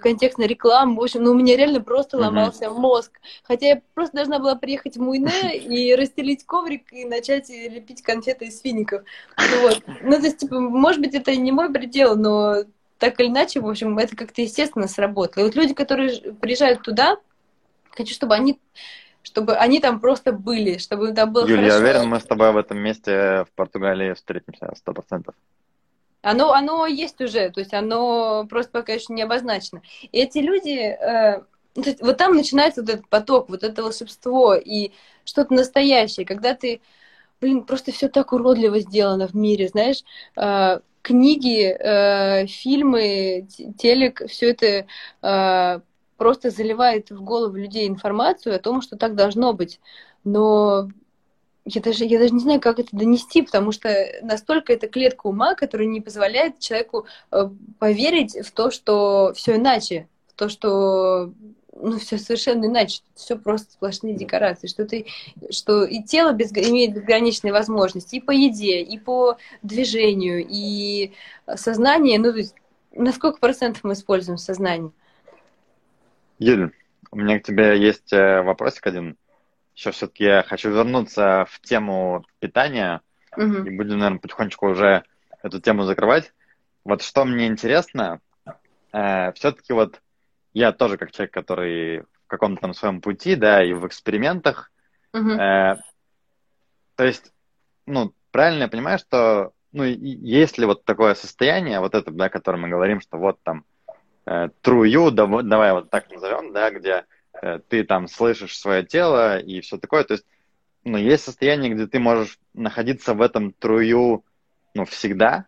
контекстная 0.00 0.46
реклама, 0.46 1.00
в 1.00 1.02
общем, 1.02 1.22
ну 1.22 1.30
у 1.30 1.34
меня 1.34 1.56
реально 1.56 1.80
просто 1.80 2.18
ломался 2.18 2.66
mm-hmm. 2.66 2.78
мозг, 2.78 3.20
хотя 3.42 3.66
я 3.68 3.82
просто 3.94 4.16
должна 4.16 4.38
была 4.38 4.54
приехать 4.54 4.96
в 4.96 5.00
Муйне 5.00 5.56
и 5.56 5.94
расстелить 5.94 6.44
коврик, 6.44 6.73
коврик 6.74 6.92
и 6.92 7.04
начать 7.04 7.48
лепить 7.48 8.02
конфеты 8.02 8.46
из 8.46 8.60
фиников. 8.60 9.02
Вот. 9.36 9.82
Ну, 10.02 10.12
то 10.12 10.24
есть, 10.24 10.38
типа, 10.38 10.60
может 10.60 11.00
быть, 11.00 11.14
это 11.14 11.34
не 11.36 11.52
мой 11.52 11.72
предел, 11.72 12.16
но 12.16 12.64
так 12.98 13.20
или 13.20 13.28
иначе, 13.28 13.60
в 13.60 13.68
общем, 13.68 13.98
это 13.98 14.16
как-то 14.16 14.42
естественно 14.42 14.88
сработало. 14.88 15.44
И 15.44 15.46
вот 15.46 15.56
люди, 15.56 15.74
которые 15.74 16.32
приезжают 16.34 16.82
туда, 16.82 17.16
хочу, 17.90 18.14
чтобы 18.14 18.34
они 18.34 18.58
чтобы 19.22 19.54
они 19.56 19.80
там 19.80 20.00
просто 20.00 20.32
были, 20.32 20.76
чтобы 20.76 21.12
там 21.12 21.32
было 21.32 21.46
Юль, 21.46 21.56
хорошо. 21.56 21.76
я 21.76 21.80
уверен, 21.80 22.08
мы 22.08 22.20
с 22.20 22.24
тобой 22.24 22.52
в 22.52 22.58
этом 22.58 22.78
месте 22.78 23.44
в 23.44 23.48
Португалии 23.56 24.12
встретимся 24.12 24.70
сто 24.76 24.92
процентов. 24.92 25.34
Оно, 26.20 26.52
оно 26.52 26.86
есть 26.86 27.20
уже, 27.22 27.48
то 27.50 27.60
есть 27.60 27.72
оно 27.72 28.46
просто 28.50 28.72
пока 28.72 28.92
еще 28.92 29.14
не 29.14 29.22
обозначено. 29.22 29.80
И 30.02 30.18
эти 30.18 30.38
люди, 30.38 30.78
э, 30.78 31.42
вот 31.74 32.16
там 32.16 32.34
начинается 32.34 32.82
вот 32.82 32.90
этот 32.90 33.08
поток, 33.08 33.48
вот 33.48 33.62
это 33.62 33.82
волшебство 33.82 34.54
и 34.54 34.92
что-то 35.24 35.54
настоящее, 35.54 36.26
когда 36.26 36.54
ты, 36.54 36.80
блин, 37.40 37.64
просто 37.64 37.92
все 37.92 38.08
так 38.08 38.32
уродливо 38.32 38.78
сделано 38.80 39.26
в 39.26 39.34
мире, 39.34 39.68
знаешь, 39.68 40.04
э, 40.36 40.80
книги, 41.02 41.64
э, 41.64 42.46
фильмы, 42.46 43.48
телек, 43.78 44.22
все 44.28 44.50
это 44.50 44.86
э, 45.22 45.80
просто 46.16 46.50
заливает 46.50 47.10
в 47.10 47.22
голову 47.22 47.56
людей 47.56 47.88
информацию 47.88 48.54
о 48.54 48.60
том, 48.60 48.80
что 48.80 48.96
так 48.96 49.16
должно 49.16 49.52
быть. 49.52 49.80
Но 50.22 50.88
я 51.64 51.80
даже, 51.80 52.04
я 52.04 52.18
даже 52.18 52.32
не 52.32 52.40
знаю, 52.40 52.60
как 52.60 52.78
это 52.78 52.90
донести, 52.92 53.42
потому 53.42 53.72
что 53.72 53.90
настолько 54.22 54.72
это 54.72 54.86
клетка 54.86 55.26
ума, 55.26 55.54
которая 55.54 55.88
не 55.88 56.00
позволяет 56.00 56.60
человеку 56.60 57.06
поверить 57.78 58.36
в 58.46 58.52
то, 58.52 58.70
что 58.70 59.32
все 59.34 59.56
иначе, 59.56 60.08
в 60.28 60.34
то, 60.34 60.48
что 60.48 61.32
ну, 61.76 61.98
все 61.98 62.18
совершенно 62.18 62.66
иначе, 62.66 63.02
все 63.14 63.36
просто 63.36 63.72
сплошные 63.72 64.14
декорации, 64.14 64.68
что 64.68 64.86
ты, 64.86 65.06
что 65.50 65.84
и 65.84 66.02
тело 66.02 66.32
без, 66.32 66.52
имеет 66.52 66.94
безграничные 66.94 67.52
возможности 67.52 68.16
и 68.16 68.20
по 68.20 68.30
еде, 68.30 68.80
и 68.80 68.98
по 68.98 69.36
движению, 69.62 70.44
и 70.48 71.12
сознание, 71.56 72.18
ну, 72.18 72.32
то 72.32 72.38
есть 72.38 72.54
на 72.92 73.12
сколько 73.12 73.38
процентов 73.38 73.84
мы 73.84 73.94
используем 73.94 74.38
сознание? 74.38 74.92
Юль, 76.38 76.72
у 77.10 77.16
меня 77.16 77.38
к 77.38 77.42
тебе 77.44 77.78
есть 77.78 78.12
э, 78.12 78.42
вопросик 78.42 78.86
один. 78.86 79.16
Еще 79.74 79.90
все-таки 79.90 80.24
я 80.24 80.42
хочу 80.42 80.70
вернуться 80.70 81.46
в 81.50 81.60
тему 81.60 82.24
питания, 82.38 83.00
угу. 83.36 83.64
и 83.64 83.70
будем, 83.70 83.98
наверное, 83.98 84.20
потихонечку 84.20 84.68
уже 84.68 85.04
эту 85.42 85.60
тему 85.60 85.84
закрывать. 85.84 86.32
Вот 86.84 87.02
что 87.02 87.24
мне 87.24 87.46
интересно, 87.46 88.20
э, 88.92 89.32
все-таки 89.32 89.72
вот 89.72 90.00
я 90.54 90.72
тоже 90.72 90.96
как 90.96 91.12
человек, 91.12 91.32
который 91.32 92.00
в 92.00 92.26
каком-то 92.26 92.62
там 92.62 92.74
своем 92.74 93.00
пути, 93.00 93.34
да, 93.34 93.62
и 93.62 93.72
в 93.72 93.86
экспериментах. 93.86 94.70
Uh-huh. 95.14 95.38
Э, 95.38 95.76
то 96.96 97.04
есть, 97.04 97.32
ну, 97.86 98.14
правильно 98.30 98.62
я 98.62 98.68
понимаю, 98.68 98.98
что, 98.98 99.52
ну, 99.72 99.84
есть 99.84 100.56
ли 100.56 100.64
вот 100.64 100.84
такое 100.84 101.14
состояние, 101.14 101.80
вот 101.80 101.94
это, 101.94 102.10
да, 102.10 102.26
о 102.26 102.30
котором 102.30 102.62
мы 102.62 102.68
говорим, 102.68 103.00
что 103.00 103.18
вот 103.18 103.38
там 103.42 103.64
э, 104.26 104.48
true 104.62 104.88
you, 104.88 105.10
да, 105.10 105.26
давай 105.42 105.72
вот 105.72 105.90
так 105.90 106.10
назовем, 106.10 106.52
да, 106.52 106.70
где 106.70 107.04
э, 107.42 107.58
ты 107.68 107.84
там 107.84 108.08
слышишь 108.08 108.58
свое 108.58 108.84
тело 108.84 109.38
и 109.38 109.60
все 109.60 109.76
такое, 109.76 110.04
то 110.04 110.14
есть 110.14 110.24
ну, 110.84 110.98
есть 110.98 111.24
состояние, 111.24 111.72
где 111.72 111.86
ты 111.86 111.98
можешь 111.98 112.38
находиться 112.52 113.14
в 113.14 113.22
этом 113.22 113.52
трую, 113.52 114.22
ну, 114.74 114.84
всегда. 114.84 115.46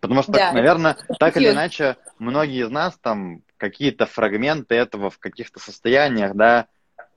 Потому 0.00 0.22
что, 0.22 0.32
Да, 0.32 0.52
наверное, 0.52 0.96
так 1.18 1.36
или 1.36 1.50
иначе, 1.50 1.96
многие 2.18 2.64
из 2.64 2.70
нас 2.70 2.98
там 2.98 3.42
какие-то 3.56 4.06
фрагменты 4.06 4.74
этого 4.74 5.10
в 5.10 5.18
каких-то 5.18 5.58
состояниях, 5.58 6.34
да, 6.34 6.66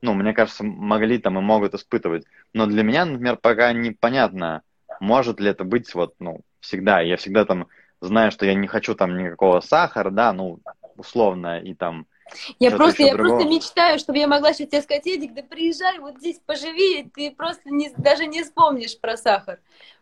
ну, 0.01 0.13
мне 0.13 0.33
кажется, 0.33 0.63
могли 0.63 1.17
там 1.17 1.37
и 1.37 1.41
могут 1.41 1.73
испытывать. 1.73 2.25
Но 2.53 2.65
для 2.65 2.83
меня, 2.83 3.05
например, 3.05 3.37
пока 3.37 3.73
непонятно, 3.73 4.61
может 4.99 5.39
ли 5.39 5.49
это 5.49 5.63
быть 5.63 5.93
вот, 5.93 6.15
ну, 6.19 6.41
всегда. 6.59 7.01
Я 7.01 7.17
всегда 7.17 7.45
там 7.45 7.67
знаю, 8.01 8.31
что 8.31 8.45
я 8.45 8.53
не 8.53 8.67
хочу 8.67 8.95
там 8.95 9.17
никакого 9.17 9.59
сахара, 9.59 10.09
да, 10.09 10.31
ну, 10.31 10.59
условно, 10.95 11.59
и 11.59 11.73
там 11.73 12.05
Я 12.59 12.71
просто, 12.71 13.03
я 13.03 13.15
просто 13.15 13.47
мечтаю, 13.47 13.99
чтобы 13.99 14.19
я 14.19 14.27
могла 14.27 14.53
сейчас 14.53 14.69
тебе 14.69 14.81
сказать, 14.81 15.07
Эдик, 15.07 15.33
да 15.33 15.43
приезжай, 15.43 15.99
вот 15.99 16.17
здесь 16.17 16.39
поживи, 16.45 17.09
ты 17.13 17.31
просто 17.31 17.69
не, 17.69 17.91
даже 17.97 18.25
не 18.25 18.43
вспомнишь 18.43 18.99
про 18.99 19.17
сахар. 19.17 19.59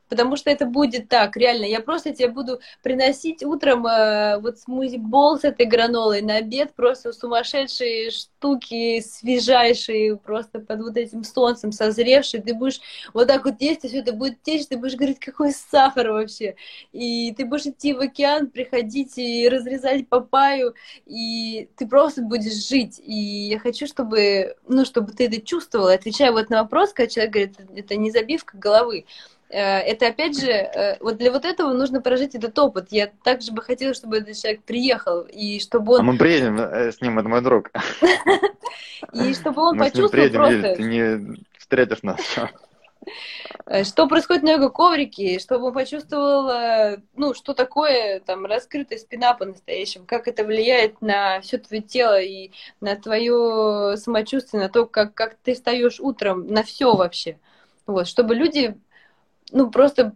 Потому 0.09 0.35
что 0.35 0.49
это 0.49 0.65
будет 0.65 1.09
так, 1.09 1.35
реально. 1.35 1.65
Я 1.65 1.81
просто 1.81 2.13
тебе 2.13 2.29
буду 2.29 2.59
приносить 2.81 3.43
утром 3.43 3.85
э, 3.85 4.39
вот 4.39 4.59
смузи-бол 4.59 5.37
с 5.37 5.43
этой 5.43 5.65
гранолой 5.65 6.21
на 6.21 6.37
обед, 6.37 6.73
просто 6.73 7.11
сумасшедшие 7.13 8.11
штуки, 8.11 9.01
свежайшие, 9.01 10.15
просто 10.17 10.59
под 10.59 10.81
вот 10.81 10.97
этим 10.97 11.23
солнцем 11.23 11.71
созревшие. 11.71 12.41
Ты 12.41 12.53
будешь 12.53 12.79
вот 13.13 13.27
так 13.27 13.45
вот 13.45 13.55
есть, 13.59 13.83
и 13.85 13.87
все 13.87 13.99
это 13.99 14.13
будет 14.13 14.41
течь, 14.43 14.67
ты 14.67 14.77
будешь 14.77 14.95
говорить, 14.95 15.19
какой 15.19 15.51
сахар 15.51 16.11
вообще. 16.11 16.55
И 16.91 17.33
ты 17.35 17.45
будешь 17.45 17.65
идти 17.65 17.93
в 17.93 17.99
океан, 17.99 18.47
приходить 18.47 19.17
и 19.17 19.47
разрезать 19.49 20.07
папаю, 20.07 20.75
и 21.05 21.69
ты 21.75 21.87
просто 21.87 22.21
будешь 22.21 22.67
жить. 22.67 22.99
И 23.03 23.49
я 23.49 23.59
хочу, 23.59 23.87
чтобы, 23.87 24.55
ну, 24.67 24.85
чтобы 24.85 25.11
ты 25.11 25.25
это 25.25 25.41
чувствовала. 25.41 25.93
Отвечая 25.93 26.31
вот 26.31 26.49
на 26.49 26.61
вопрос, 26.61 26.93
когда 26.93 27.09
человек 27.09 27.33
говорит, 27.33 27.55
это 27.75 27.95
не 27.95 28.11
забивка 28.11 28.57
головы. 28.57 29.05
Э, 29.49 29.79
Это 29.79 30.07
опять 30.07 30.39
же, 30.39 30.51
э, 30.51 30.97
вот 30.99 31.17
для 31.17 31.31
вот 31.31 31.45
этого 31.45 31.73
нужно 31.73 32.01
прожить 32.01 32.35
этот 32.35 32.57
опыт. 32.59 32.87
Я 32.91 33.09
также 33.23 33.51
бы 33.51 33.61
хотела, 33.61 33.93
чтобы 33.93 34.17
этот 34.17 34.37
человек 34.37 34.63
приехал, 34.63 35.21
и 35.21 35.59
чтобы 35.59 35.95
А 35.95 35.99
он, 35.99 36.05
мы 36.05 36.17
приедем 36.17 36.59
э, 36.59 36.91
с 36.91 37.01
ним, 37.01 37.17
это 37.19 37.29
мой 37.29 37.41
друг. 37.41 37.71
и 39.13 39.33
чтобы 39.33 39.61
он 39.61 39.77
почувствовал 39.77 40.29
просто, 40.29 40.75
ты 40.75 40.83
не 40.83 41.37
встретишь 41.57 42.03
нас. 42.03 42.19
что 43.87 44.07
происходит 44.07 44.43
на 44.43 44.51
йога 44.51 44.69
коврике, 44.69 45.39
чтобы 45.39 45.67
он 45.67 45.73
почувствовал, 45.73 46.97
ну, 47.15 47.33
что 47.33 47.53
такое 47.53 48.19
там 48.19 48.45
раскрытая 48.45 48.99
спина 48.99 49.33
по-настоящему, 49.33 50.03
как 50.05 50.27
это 50.27 50.43
влияет 50.43 51.01
на 51.01 51.39
все 51.39 51.57
твое 51.57 51.81
тело 51.81 52.19
и 52.19 52.51
на 52.81 52.97
твое 52.97 53.95
самочувствие, 53.95 54.63
на 54.63 54.69
то, 54.69 54.85
как, 54.85 55.13
как 55.13 55.35
ты 55.35 55.53
встаешь 55.53 56.01
утром, 56.01 56.47
на 56.47 56.63
все 56.63 56.93
вообще. 56.95 57.37
Вот, 57.85 58.05
чтобы 58.09 58.35
люди, 58.35 58.75
ну, 59.51 59.69
просто 59.69 60.13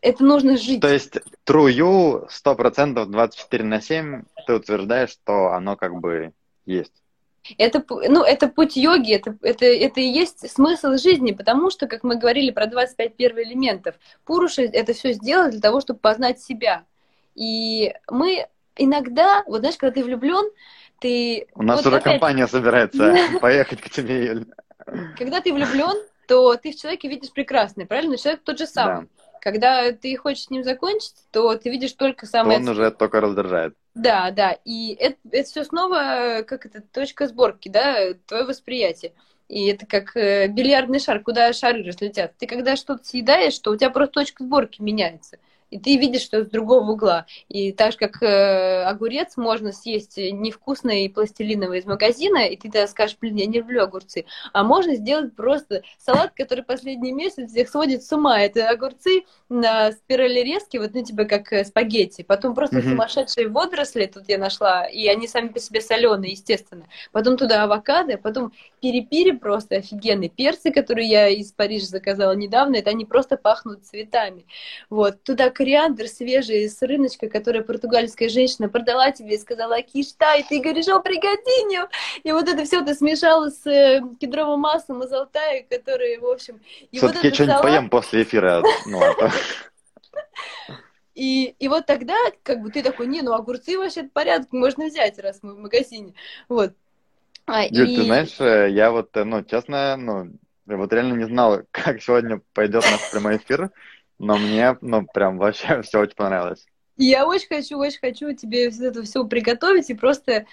это 0.00 0.24
нужно 0.24 0.56
жить. 0.56 0.80
То 0.80 0.92
есть 0.92 1.18
трую 1.44 2.28
100% 2.28 3.06
24 3.06 3.64
на 3.64 3.80
7, 3.80 4.22
ты 4.46 4.54
утверждаешь, 4.54 5.10
что 5.10 5.52
оно 5.52 5.76
как 5.76 6.00
бы 6.00 6.32
есть. 6.66 6.92
Это, 7.58 7.84
ну, 7.88 8.22
это 8.22 8.46
путь 8.48 8.76
йоги, 8.76 9.14
это, 9.14 9.36
это, 9.42 9.64
это 9.64 10.00
и 10.00 10.04
есть 10.04 10.48
смысл 10.48 10.96
жизни, 10.96 11.32
потому 11.32 11.70
что, 11.70 11.88
как 11.88 12.04
мы 12.04 12.16
говорили 12.16 12.52
про 12.52 12.66
25 12.66 13.16
первоэлементов, 13.16 13.96
Пуруша 14.24 14.62
это 14.62 14.92
все 14.92 15.12
сделал 15.12 15.50
для 15.50 15.60
того, 15.60 15.80
чтобы 15.80 15.98
познать 15.98 16.40
себя. 16.40 16.84
И 17.34 17.92
мы 18.08 18.46
иногда, 18.76 19.42
вот 19.46 19.60
знаешь, 19.60 19.76
когда 19.76 19.94
ты 19.94 20.04
влюблен, 20.04 20.50
ты... 21.00 21.48
У 21.54 21.62
нас 21.62 21.78
вот 21.78 21.86
уже 21.86 21.96
опять, 21.96 22.20
компания 22.20 22.46
собирается 22.46 23.16
поехать 23.40 23.80
к 23.80 23.90
тебе, 23.90 24.26
Юль. 24.26 24.46
Когда 25.16 25.40
ты 25.40 25.52
влюблен, 25.52 25.96
то 26.26 26.56
ты 26.56 26.72
в 26.72 26.76
человеке 26.76 27.08
видишь 27.08 27.32
прекрасное, 27.32 27.86
правильно? 27.86 28.16
Человек 28.16 28.42
тот 28.44 28.58
же 28.58 28.66
самый. 28.66 29.08
Когда 29.40 29.90
ты 29.90 30.16
хочешь 30.16 30.44
с 30.44 30.50
ним 30.50 30.62
закончить, 30.62 31.14
то 31.32 31.56
ты 31.56 31.68
видишь 31.68 31.92
только 31.94 32.26
То 32.26 32.32
самое... 32.32 32.58
он 32.60 32.68
уже 32.68 32.92
только 32.92 33.20
раздражает. 33.20 33.74
Да, 33.94 34.30
да. 34.30 34.56
И 34.64 34.94
это, 34.94 35.16
это 35.30 35.48
все 35.48 35.64
снова, 35.64 36.42
как 36.46 36.64
это, 36.64 36.80
точка 36.80 37.26
сборки, 37.26 37.68
да, 37.68 38.14
твое 38.26 38.44
восприятие. 38.44 39.12
И 39.48 39.66
это 39.66 39.84
как 39.84 40.16
э, 40.16 40.46
бильярдный 40.46 41.00
шар, 41.00 41.20
куда 41.20 41.52
шары 41.52 41.82
разлетят. 41.82 42.34
Ты 42.38 42.46
когда 42.46 42.76
что-то 42.76 43.04
съедаешь, 43.04 43.58
то 43.58 43.72
у 43.72 43.76
тебя 43.76 43.90
просто 43.90 44.12
точка 44.14 44.44
сборки 44.44 44.80
меняется. 44.80 45.38
И 45.72 45.78
ты 45.78 45.96
видишь 45.96 46.22
что 46.22 46.44
с 46.44 46.48
другого 46.48 46.92
угла. 46.92 47.26
И 47.48 47.72
так 47.72 47.92
же, 47.92 47.98
как 47.98 48.22
э, 48.22 48.82
огурец 48.84 49.36
можно 49.38 49.72
съесть 49.72 50.18
невкусный 50.18 51.08
пластилиновый 51.08 51.78
из 51.80 51.86
магазина, 51.86 52.46
и 52.46 52.56
ты 52.56 52.70
тогда 52.70 52.86
скажешь, 52.86 53.16
блин, 53.18 53.36
я 53.36 53.46
не 53.46 53.58
люблю 53.58 53.82
огурцы. 53.82 54.26
А 54.52 54.62
можно 54.64 54.94
сделать 54.96 55.34
просто 55.34 55.82
салат, 55.98 56.32
который 56.36 56.62
последний 56.62 57.12
месяц 57.12 57.50
всех 57.50 57.70
сводит 57.70 58.04
с 58.04 58.12
ума. 58.12 58.38
Это 58.40 58.68
огурцы 58.68 59.22
на 59.48 59.92
спирали 59.92 60.40
резки, 60.40 60.76
вот 60.76 60.90
ну 60.94 61.02
типа 61.02 61.24
как 61.24 61.52
э, 61.52 61.64
спагетти. 61.64 62.22
Потом 62.22 62.54
просто 62.54 62.76
Мгм. 62.76 62.90
сумасшедшие 62.90 63.48
водоросли 63.48 64.06
тут 64.06 64.24
я 64.28 64.36
нашла, 64.38 64.84
и 64.84 65.06
они 65.06 65.26
сами 65.26 65.48
по 65.48 65.58
себе 65.58 65.80
соленые, 65.80 66.32
естественно. 66.32 66.86
Потом 67.12 67.36
туда 67.38 67.64
авокадо, 67.64 68.18
потом 68.18 68.52
пири-пири 68.82 69.32
просто 69.38 69.76
офигенные. 69.76 70.28
Перцы, 70.28 70.70
которые 70.70 71.08
я 71.08 71.28
из 71.28 71.52
Парижа 71.52 71.86
заказала 71.86 72.32
недавно, 72.32 72.76
это 72.76 72.90
они 72.90 73.06
просто 73.06 73.36
пахнут 73.38 73.86
цветами. 73.86 74.44
Вот. 74.90 75.22
Туда 75.22 75.50
кориандр 75.62 76.08
свежий 76.08 76.68
с 76.68 76.82
рыночка, 76.82 77.28
которая 77.28 77.62
португальская 77.62 78.28
женщина 78.28 78.68
продала 78.68 79.12
тебе 79.12 79.36
и 79.36 79.38
сказала, 79.38 79.80
кишта, 79.80 80.34
и 80.34 80.42
ты 80.42 80.60
говоришь, 80.60 80.88
о, 80.88 80.98
пригодиню. 80.98 81.88
И 82.24 82.32
вот 82.32 82.48
это 82.48 82.64
все 82.64 82.84
ты 82.84 82.94
смешала 82.96 83.48
с 83.48 83.64
э, 83.64 84.02
кедровым 84.20 84.58
маслом 84.58 85.04
из 85.04 85.12
Алтая, 85.12 85.64
который, 85.70 86.18
в 86.18 86.26
общем... 86.26 86.54
Вот 86.54 86.98
Все-таки 86.98 87.28
этот 87.28 87.34
что-нибудь 87.34 87.54
салат- 87.54 87.62
поем 87.62 87.90
после 87.90 88.22
эфира. 88.24 88.64
Ну, 88.86 89.00
а 89.00 89.30
И, 91.14 91.54
и 91.60 91.68
вот 91.68 91.86
тогда, 91.86 92.16
как 92.42 92.60
бы 92.60 92.70
ты 92.72 92.82
такой, 92.82 93.06
не, 93.06 93.22
ну 93.22 93.32
огурцы 93.32 93.78
вообще 93.78 94.02
порядок, 94.02 94.52
можно 94.52 94.86
взять, 94.86 95.16
раз 95.20 95.38
мы 95.42 95.54
в 95.54 95.58
магазине. 95.58 96.14
Вот. 96.48 96.72
А, 97.46 97.64
Юль, 97.66 97.88
и- 97.88 97.96
ты 97.96 98.02
знаешь, 98.02 98.40
э, 98.40 98.70
я 98.70 98.90
вот, 98.90 99.16
э, 99.16 99.22
ну, 99.22 99.44
честно, 99.44 99.96
ну, 99.96 100.32
вот 100.66 100.92
реально 100.92 101.14
не 101.14 101.26
знал, 101.26 101.60
как 101.70 102.02
сегодня 102.02 102.40
пойдет 102.52 102.82
наш 102.90 103.12
прямой 103.12 103.36
эфир, 103.36 103.70
но 104.22 104.38
мне, 104.38 104.78
ну, 104.80 105.04
прям 105.04 105.36
вообще 105.36 105.82
все 105.82 105.98
очень 106.00 106.14
понравилось. 106.14 106.64
я 106.96 107.26
очень 107.26 107.48
хочу, 107.48 107.76
очень 107.76 107.98
хочу 107.98 108.32
тебе 108.32 108.68
это 108.68 109.02
все 109.02 109.24
приготовить 109.26 109.90
и 109.90 109.94
просто, 109.94 110.46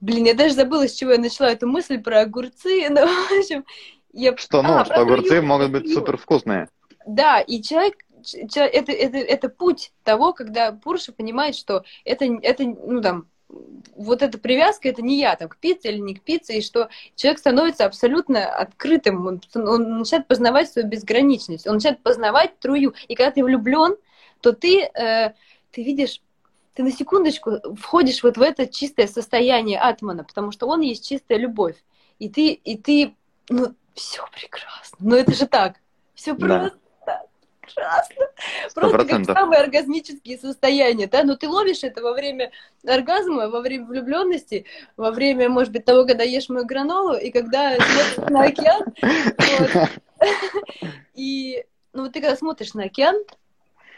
блин, 0.00 0.24
я 0.24 0.34
даже 0.34 0.54
забыла, 0.54 0.88
с 0.88 0.94
чего 0.94 1.12
я 1.12 1.18
начала 1.18 1.50
эту 1.50 1.68
мысль 1.68 2.00
про 2.00 2.22
огурцы, 2.22 2.88
но, 2.90 3.06
в 3.06 3.32
общем, 3.38 3.64
я... 4.12 4.34
Что, 4.36 4.62
ну, 4.62 4.78
А, 4.78 4.84
что 4.86 4.94
огурцы 4.94 5.28
трую, 5.28 5.44
могут 5.44 5.70
быть 5.70 5.92
супер 5.92 6.16
вкусные. 6.16 6.68
Да, 7.06 7.40
и 7.40 7.62
человек, 7.62 7.96
это, 8.32 8.90
это, 8.90 9.18
это 9.18 9.48
путь 9.50 9.92
того, 10.02 10.32
когда 10.32 10.72
Пурша 10.72 11.12
понимает, 11.12 11.56
что 11.56 11.84
это, 12.06 12.24
это, 12.24 12.64
ну, 12.64 13.02
там, 13.02 13.28
вот 13.96 14.22
эта 14.22 14.38
привязка, 14.38 14.88
это 14.88 15.02
не 15.02 15.18
я, 15.18 15.36
там, 15.36 15.48
к 15.48 15.56
пицце 15.56 15.90
или 15.90 15.98
не 15.98 16.14
к 16.14 16.22
пицце, 16.22 16.58
и 16.58 16.62
что 16.62 16.88
человек 17.14 17.38
становится 17.38 17.84
абсолютно 17.84 18.46
открытым, 18.46 19.26
он, 19.26 19.40
он 19.54 19.98
начинает 19.98 20.26
познавать 20.26 20.70
свою 20.70 20.88
безграничность, 20.88 21.66
он 21.66 21.74
начинает 21.74 22.02
познавать 22.02 22.58
трую, 22.58 22.94
и 23.08 23.14
когда 23.14 23.30
ты 23.30 23.44
влюблен, 23.44 23.96
то 24.40 24.52
ты, 24.52 24.82
э, 24.82 25.34
ты 25.70 25.82
видишь, 25.82 26.20
ты 26.74 26.82
на 26.82 26.90
секундочку 26.90 27.76
входишь 27.76 28.22
вот 28.22 28.36
в 28.36 28.42
это 28.42 28.66
чистое 28.66 29.06
состояние 29.06 29.78
атмана, 29.78 30.24
потому 30.24 30.50
что 30.50 30.66
он 30.66 30.80
есть 30.80 31.06
чистая 31.06 31.38
любовь, 31.38 31.76
и 32.18 32.28
ты, 32.28 32.52
и 32.52 32.76
ты, 32.76 33.14
ну, 33.48 33.74
все 33.94 34.24
прекрасно, 34.32 34.98
ну 35.00 35.16
это 35.16 35.32
же 35.34 35.46
так, 35.46 35.76
все 36.14 36.34
Да. 36.34 36.72
Просто 37.64 37.74
прекрасно. 37.74 38.26
Сто 38.68 38.80
Просто 38.80 39.06
как 39.06 39.24
самые 39.24 39.60
оргазмические 39.60 40.38
состояния, 40.38 41.06
да, 41.06 41.24
но 41.24 41.36
ты 41.36 41.48
ловишь 41.48 41.84
это 41.84 42.02
во 42.02 42.12
время 42.12 42.50
оргазма, 42.86 43.48
во 43.48 43.60
время 43.60 43.86
влюбленности, 43.86 44.66
во 44.96 45.10
время, 45.10 45.48
может 45.48 45.72
быть, 45.72 45.84
того, 45.84 46.06
когда 46.06 46.24
ешь 46.24 46.48
мою 46.48 46.66
гранолу, 46.66 47.16
и 47.16 47.30
когда 47.30 47.76
смотришь 47.76 48.30
на 48.30 48.42
океан, 48.44 48.84
вот. 49.02 49.90
и, 51.14 51.64
ну, 51.92 52.02
вот 52.02 52.12
ты 52.12 52.20
когда 52.20 52.36
смотришь 52.36 52.74
на 52.74 52.84
океан, 52.84 53.16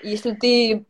если 0.03 0.33
ты, 0.33 0.85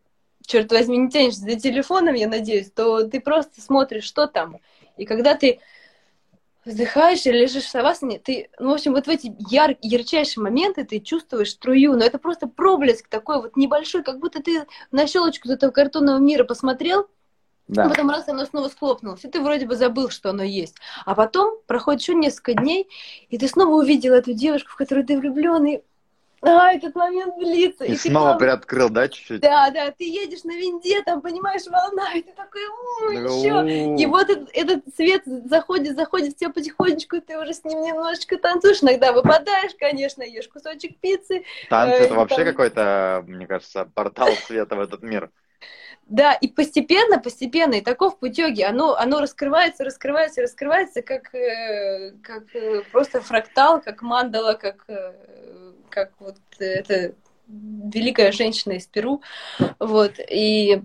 черт 0.47 0.71
возьми, 0.73 0.97
не 0.99 1.11
тянешься 1.11 1.41
за 1.41 1.57
телефоном, 1.57 2.15
я 2.15 2.29
надеюсь, 2.29 2.71
то 2.71 3.05
ты 3.05 3.21
просто 3.21 3.61
смотришь, 3.61 4.05
что 4.05 4.27
там, 4.27 4.59
и 4.97 5.05
когда 5.05 5.35
ты 5.35 5.61
вздыхаешь 6.67 7.25
или 7.27 7.39
лежишь 7.39 7.65
в 7.65 7.71
савасане, 7.71 8.19
ты, 8.19 8.51
ну, 8.59 8.71
в 8.71 8.75
общем, 8.75 8.93
вот 8.93 9.07
в 9.07 9.09
эти 9.09 9.35
яр, 9.49 9.77
ярчайшие 9.81 10.43
моменты 10.43 10.85
ты 10.85 11.01
чувствуешь 11.01 11.53
струю, 11.53 11.93
но 11.97 12.05
это 12.05 12.19
просто 12.19 12.49
проблеск 12.49 13.09
такой 13.09 13.41
вот 13.41 13.57
небольшой, 13.57 14.03
как 14.03 14.19
будто 14.19 14.43
ты 14.43 14.67
на 14.91 15.07
щелочку 15.07 15.49
этого 15.49 15.71
картонного 15.71 16.19
мира 16.19 16.45
посмотрел, 16.45 17.07
Да. 17.69 17.85
а 17.85 17.89
потом 17.89 18.11
раз 18.11 18.29
оно 18.29 18.45
снова 18.45 18.69
схлопнулось, 18.69 19.25
и 19.25 19.29
ты 19.29 19.41
вроде 19.41 19.67
бы 19.67 19.77
забыл, 19.77 20.11
что 20.11 20.31
оно 20.31 20.43
есть. 20.43 20.75
А 21.05 21.15
потом 21.15 21.59
проходит 21.67 22.03
еще 22.03 22.15
несколько 22.15 22.55
дней, 22.55 22.89
и 23.29 23.39
ты 23.39 23.47
снова 23.49 23.77
увидел 23.77 24.13
эту 24.13 24.33
девушку, 24.35 24.73
в 24.73 24.77
которую 24.77 25.07
ты 25.07 25.17
влюблен, 25.17 25.65
и 25.67 25.81
а, 26.43 26.73
этот 26.73 26.95
момент 26.95 27.37
длится. 27.39 27.85
И, 27.85 27.93
и 27.93 27.97
снова 27.97 28.25
глав- 28.31 28.39
приоткрыл, 28.39 28.89
да, 28.91 29.09
чуть-чуть? 29.09 29.41
Да, 29.41 29.71
да, 29.71 29.91
ты 29.91 30.05
едешь 30.05 30.45
на 30.45 30.53
винде, 30.57 31.03
там, 31.03 31.21
понимаешь, 31.21 31.67
волна, 31.67 32.13
и 32.15 32.23
ты 32.23 32.33
такой, 32.33 32.61
«М, 32.63 33.25
еще. 33.25 34.03
И 34.03 34.07
вот 34.07 34.29
этот, 34.31 34.51
этот 34.53 34.95
свет 34.95 35.23
заходит, 35.25 35.97
заходит 35.97 36.35
в 36.35 36.37
тебя 36.37 36.51
потихонечку, 36.51 37.17
и 37.17 37.21
ты 37.21 37.39
уже 37.39 37.55
с 37.55 37.65
ним 37.65 37.81
немножечко 37.83 38.37
танцуешь, 38.39 38.83
иногда 38.83 39.13
выпадаешь, 39.13 39.73
конечно, 39.79 40.23
ешь 40.23 40.49
кусочек 40.49 40.99
пиццы. 41.01 41.45
Танцы 41.69 41.97
э, 41.97 42.05
это 42.05 42.15
вообще 42.15 42.37
там- 42.37 42.47
какой-то, 42.47 43.25
мне 43.27 43.47
кажется, 43.47 43.89
портал 43.95 44.31
света 44.47 44.77
в 44.77 44.81
этот 44.81 45.03
мир. 45.03 45.31
Да, 46.09 46.35
и 46.35 46.47
постепенно, 46.47 47.19
постепенно, 47.19 47.75
и 47.75 47.81
таков 47.81 48.21
путь 48.21 48.39
йоги, 48.39 48.63
оно, 48.63 48.95
оно 48.95 49.21
раскрывается, 49.21 49.83
раскрывается, 49.83 50.41
раскрывается, 50.41 51.03
как, 51.03 51.35
э, 51.35 52.13
как 52.23 52.45
э, 52.55 52.83
просто 52.93 53.21
фрактал, 53.21 53.81
как 53.81 54.03
мандала, 54.03 54.55
как, 54.55 54.85
э, 54.87 55.13
как 55.97 56.13
вот 56.19 56.37
эта 56.59 57.15
великая 57.49 58.31
женщина 58.31 58.75
из 58.75 58.87
Перу, 58.87 59.23
вот, 59.79 60.13
и 60.19 60.83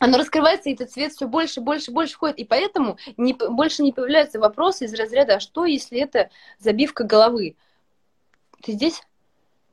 оно 0.00 0.18
раскрывается, 0.18 0.68
и 0.68 0.74
этот 0.74 0.90
цвет 0.90 1.12
все 1.12 1.28
больше, 1.28 1.60
больше, 1.60 1.92
больше 1.92 2.14
входит, 2.14 2.38
и 2.38 2.44
поэтому 2.44 2.98
не, 3.16 3.32
больше 3.32 3.84
не 3.84 3.92
появляются 3.92 4.40
вопросы 4.40 4.86
из 4.86 4.94
разряда, 4.94 5.36
а 5.36 5.40
что, 5.40 5.66
если 5.66 6.00
это 6.00 6.30
забивка 6.58 7.04
головы? 7.04 7.54
Ты 8.60 8.72
здесь? 8.72 9.02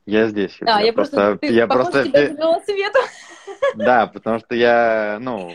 Я 0.04 0.28
здесь. 0.28 0.56
А, 0.60 0.80
я 0.80 0.92
просто, 0.92 1.36
ты 1.38 1.48
я 1.48 1.66
похож, 1.66 1.90
просто, 1.90 2.08
тебя 2.08 2.60
цветом. 2.60 3.02
да, 3.74 4.06
потому 4.06 4.38
что 4.38 4.54
я, 4.54 5.18
ну, 5.20 5.52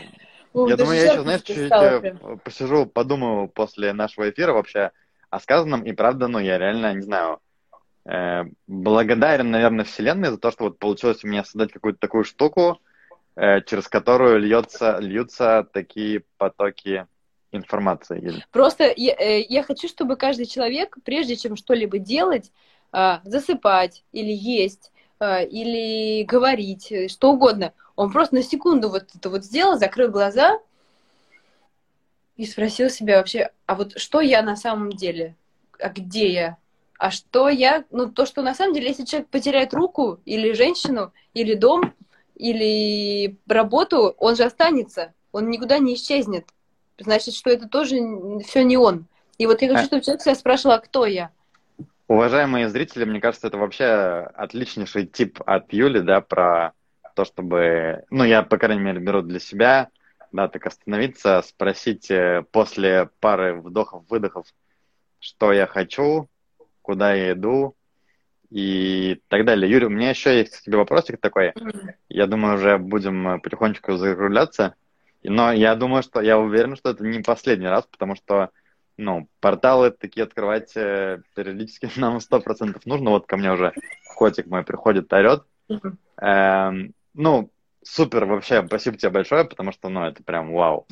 Ух, 0.52 0.68
я 0.68 0.76
думаю, 0.76 0.98
я 0.98 1.12
еще, 1.12 1.22
знаешь, 1.22 1.40
чуть-чуть 1.40 1.72
э, 1.72 2.36
посижу, 2.44 2.84
подумаю 2.84 3.48
после 3.48 3.94
нашего 3.94 4.28
эфира 4.28 4.52
вообще 4.52 4.90
о 5.30 5.40
сказанном, 5.40 5.82
и 5.82 5.92
правда, 5.92 6.28
ну, 6.28 6.38
я 6.38 6.58
реально, 6.58 6.92
не 6.92 7.00
знаю, 7.00 7.40
благодарен, 8.04 9.50
наверное, 9.50 9.84
Вселенной 9.84 10.30
за 10.30 10.38
то, 10.38 10.50
что 10.50 10.64
вот 10.64 10.78
получилось 10.78 11.22
у 11.24 11.28
меня 11.28 11.44
создать 11.44 11.72
какую-то 11.72 12.00
такую 12.00 12.24
штуку, 12.24 12.80
э, 13.36 13.60
через 13.62 13.88
которую 13.88 14.40
льется, 14.40 14.98
льются 14.98 15.66
такие 15.72 16.24
потоки 16.36 17.06
информации. 17.52 18.42
Просто 18.50 18.92
я, 18.96 19.14
э, 19.14 19.42
я 19.42 19.62
хочу, 19.62 19.86
чтобы 19.86 20.16
каждый 20.16 20.46
человек, 20.46 20.96
прежде 21.04 21.36
чем 21.36 21.56
что-либо 21.56 21.98
делать, 21.98 22.50
засыпать 23.24 24.04
или 24.12 24.32
есть, 24.32 24.92
или 25.22 26.24
говорить, 26.24 26.90
э, 26.90 27.08
что 27.08 27.32
угодно, 27.32 27.72
он 27.94 28.10
просто 28.10 28.34
на 28.36 28.42
секунду 28.42 28.88
вот 28.88 29.06
это 29.14 29.30
вот 29.30 29.44
сделал, 29.44 29.78
закрыл 29.78 30.10
глаза 30.10 30.58
и 32.36 32.44
спросил 32.44 32.90
себя 32.90 33.18
вообще, 33.18 33.50
а 33.66 33.74
вот 33.74 33.98
что 33.98 34.20
я 34.20 34.42
на 34.42 34.56
самом 34.56 34.90
деле? 34.90 35.36
А 35.78 35.90
где 35.90 36.32
я? 36.32 36.56
А 37.02 37.10
что 37.10 37.48
я? 37.48 37.84
Ну, 37.90 38.08
то, 38.08 38.26
что 38.26 38.42
на 38.42 38.54
самом 38.54 38.74
деле, 38.74 38.86
если 38.86 39.04
человек 39.04 39.28
потеряет 39.28 39.74
руку 39.74 40.20
или 40.24 40.52
женщину, 40.52 41.12
или 41.34 41.54
дом, 41.54 41.94
или 42.36 43.36
работу, 43.48 44.14
он 44.18 44.36
же 44.36 44.44
останется, 44.44 45.12
он 45.32 45.50
никуда 45.50 45.78
не 45.78 45.94
исчезнет. 45.94 46.46
Значит, 46.98 47.34
что 47.34 47.50
это 47.50 47.68
тоже 47.68 47.96
все 48.46 48.62
не 48.62 48.76
он. 48.76 49.06
И 49.36 49.46
вот 49.46 49.62
я 49.62 49.70
хочу, 49.70 49.82
А- 49.82 49.86
чтобы 49.86 50.02
человек 50.02 50.22
себя 50.22 50.36
спрашивал, 50.36 50.76
а 50.76 50.78
кто 50.78 51.04
я? 51.04 51.30
Уважаемые 52.06 52.68
зрители, 52.68 53.04
мне 53.04 53.20
кажется, 53.20 53.48
это 53.48 53.58
вообще 53.58 53.84
отличнейший 54.36 55.04
тип 55.04 55.40
от 55.44 55.72
Юли, 55.72 56.02
да, 56.02 56.20
про 56.20 56.72
то, 57.16 57.24
чтобы, 57.24 58.04
ну, 58.10 58.22
я, 58.22 58.44
по 58.44 58.58
крайней 58.58 58.82
мере, 58.82 59.00
беру 59.00 59.22
для 59.22 59.40
себя, 59.40 59.88
да, 60.30 60.46
так 60.46 60.64
остановиться, 60.68 61.42
спросить 61.44 62.12
э, 62.12 62.44
после 62.52 63.10
пары 63.18 63.60
вдохов-выдохов, 63.60 64.46
что 65.18 65.52
я 65.52 65.66
хочу, 65.66 66.28
куда 66.82 67.14
я 67.14 67.32
иду 67.32 67.74
и 68.50 69.20
так 69.28 69.46
далее. 69.46 69.70
Юрий, 69.70 69.86
у 69.86 69.90
меня 69.90 70.10
еще 70.10 70.36
есть 70.36 70.58
к 70.58 70.62
тебе 70.62 70.76
вопросик 70.76 71.18
такой. 71.20 71.54
Я 72.08 72.26
думаю, 72.26 72.56
уже 72.56 72.76
будем 72.76 73.26
э, 73.28 73.38
потихонечку 73.40 73.96
закругляться. 73.96 74.74
Но 75.22 75.52
я 75.52 75.74
думаю, 75.74 76.02
что 76.02 76.20
я 76.20 76.38
уверен, 76.38 76.76
что 76.76 76.90
это 76.90 77.02
не 77.04 77.22
последний 77.22 77.68
раз, 77.68 77.86
потому 77.86 78.14
что, 78.16 78.50
ну, 78.98 79.28
порталы 79.40 79.90
такие 79.90 80.24
открывать 80.24 80.76
э, 80.76 81.22
периодически 81.34 81.88
нам 81.98 82.20
сто 82.20 82.40
процентов 82.40 82.84
нужно. 82.84 83.10
Вот 83.10 83.26
ко 83.26 83.38
мне 83.38 83.52
уже 83.52 83.72
котик 84.16 84.46
мой 84.46 84.64
приходит, 84.64 85.12
орет. 85.12 85.44
Эм, 86.20 86.92
ну, 87.14 87.50
супер, 87.82 88.26
вообще, 88.26 88.64
спасибо 88.66 88.98
тебе 88.98 89.10
большое, 89.10 89.44
потому 89.44 89.72
что, 89.72 89.88
ну, 89.88 90.04
это 90.04 90.22
прям 90.22 90.52
вау. 90.52 90.86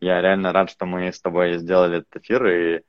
Я 0.00 0.20
реально 0.20 0.52
рад, 0.52 0.68
что 0.68 0.84
мы 0.84 1.12
с 1.12 1.20
тобой 1.20 1.58
сделали 1.58 1.98
этот 1.98 2.16
эфир, 2.16 2.46
и 2.46 2.80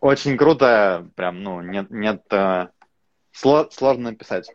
Очень 0.00 0.36
круто, 0.36 1.08
прям, 1.16 1.42
ну, 1.42 1.60
нет, 1.60 1.90
нет, 1.90 2.22
э, 2.30 2.68
сло- 3.34 3.70
сложно 3.70 4.10
написать. 4.10 4.54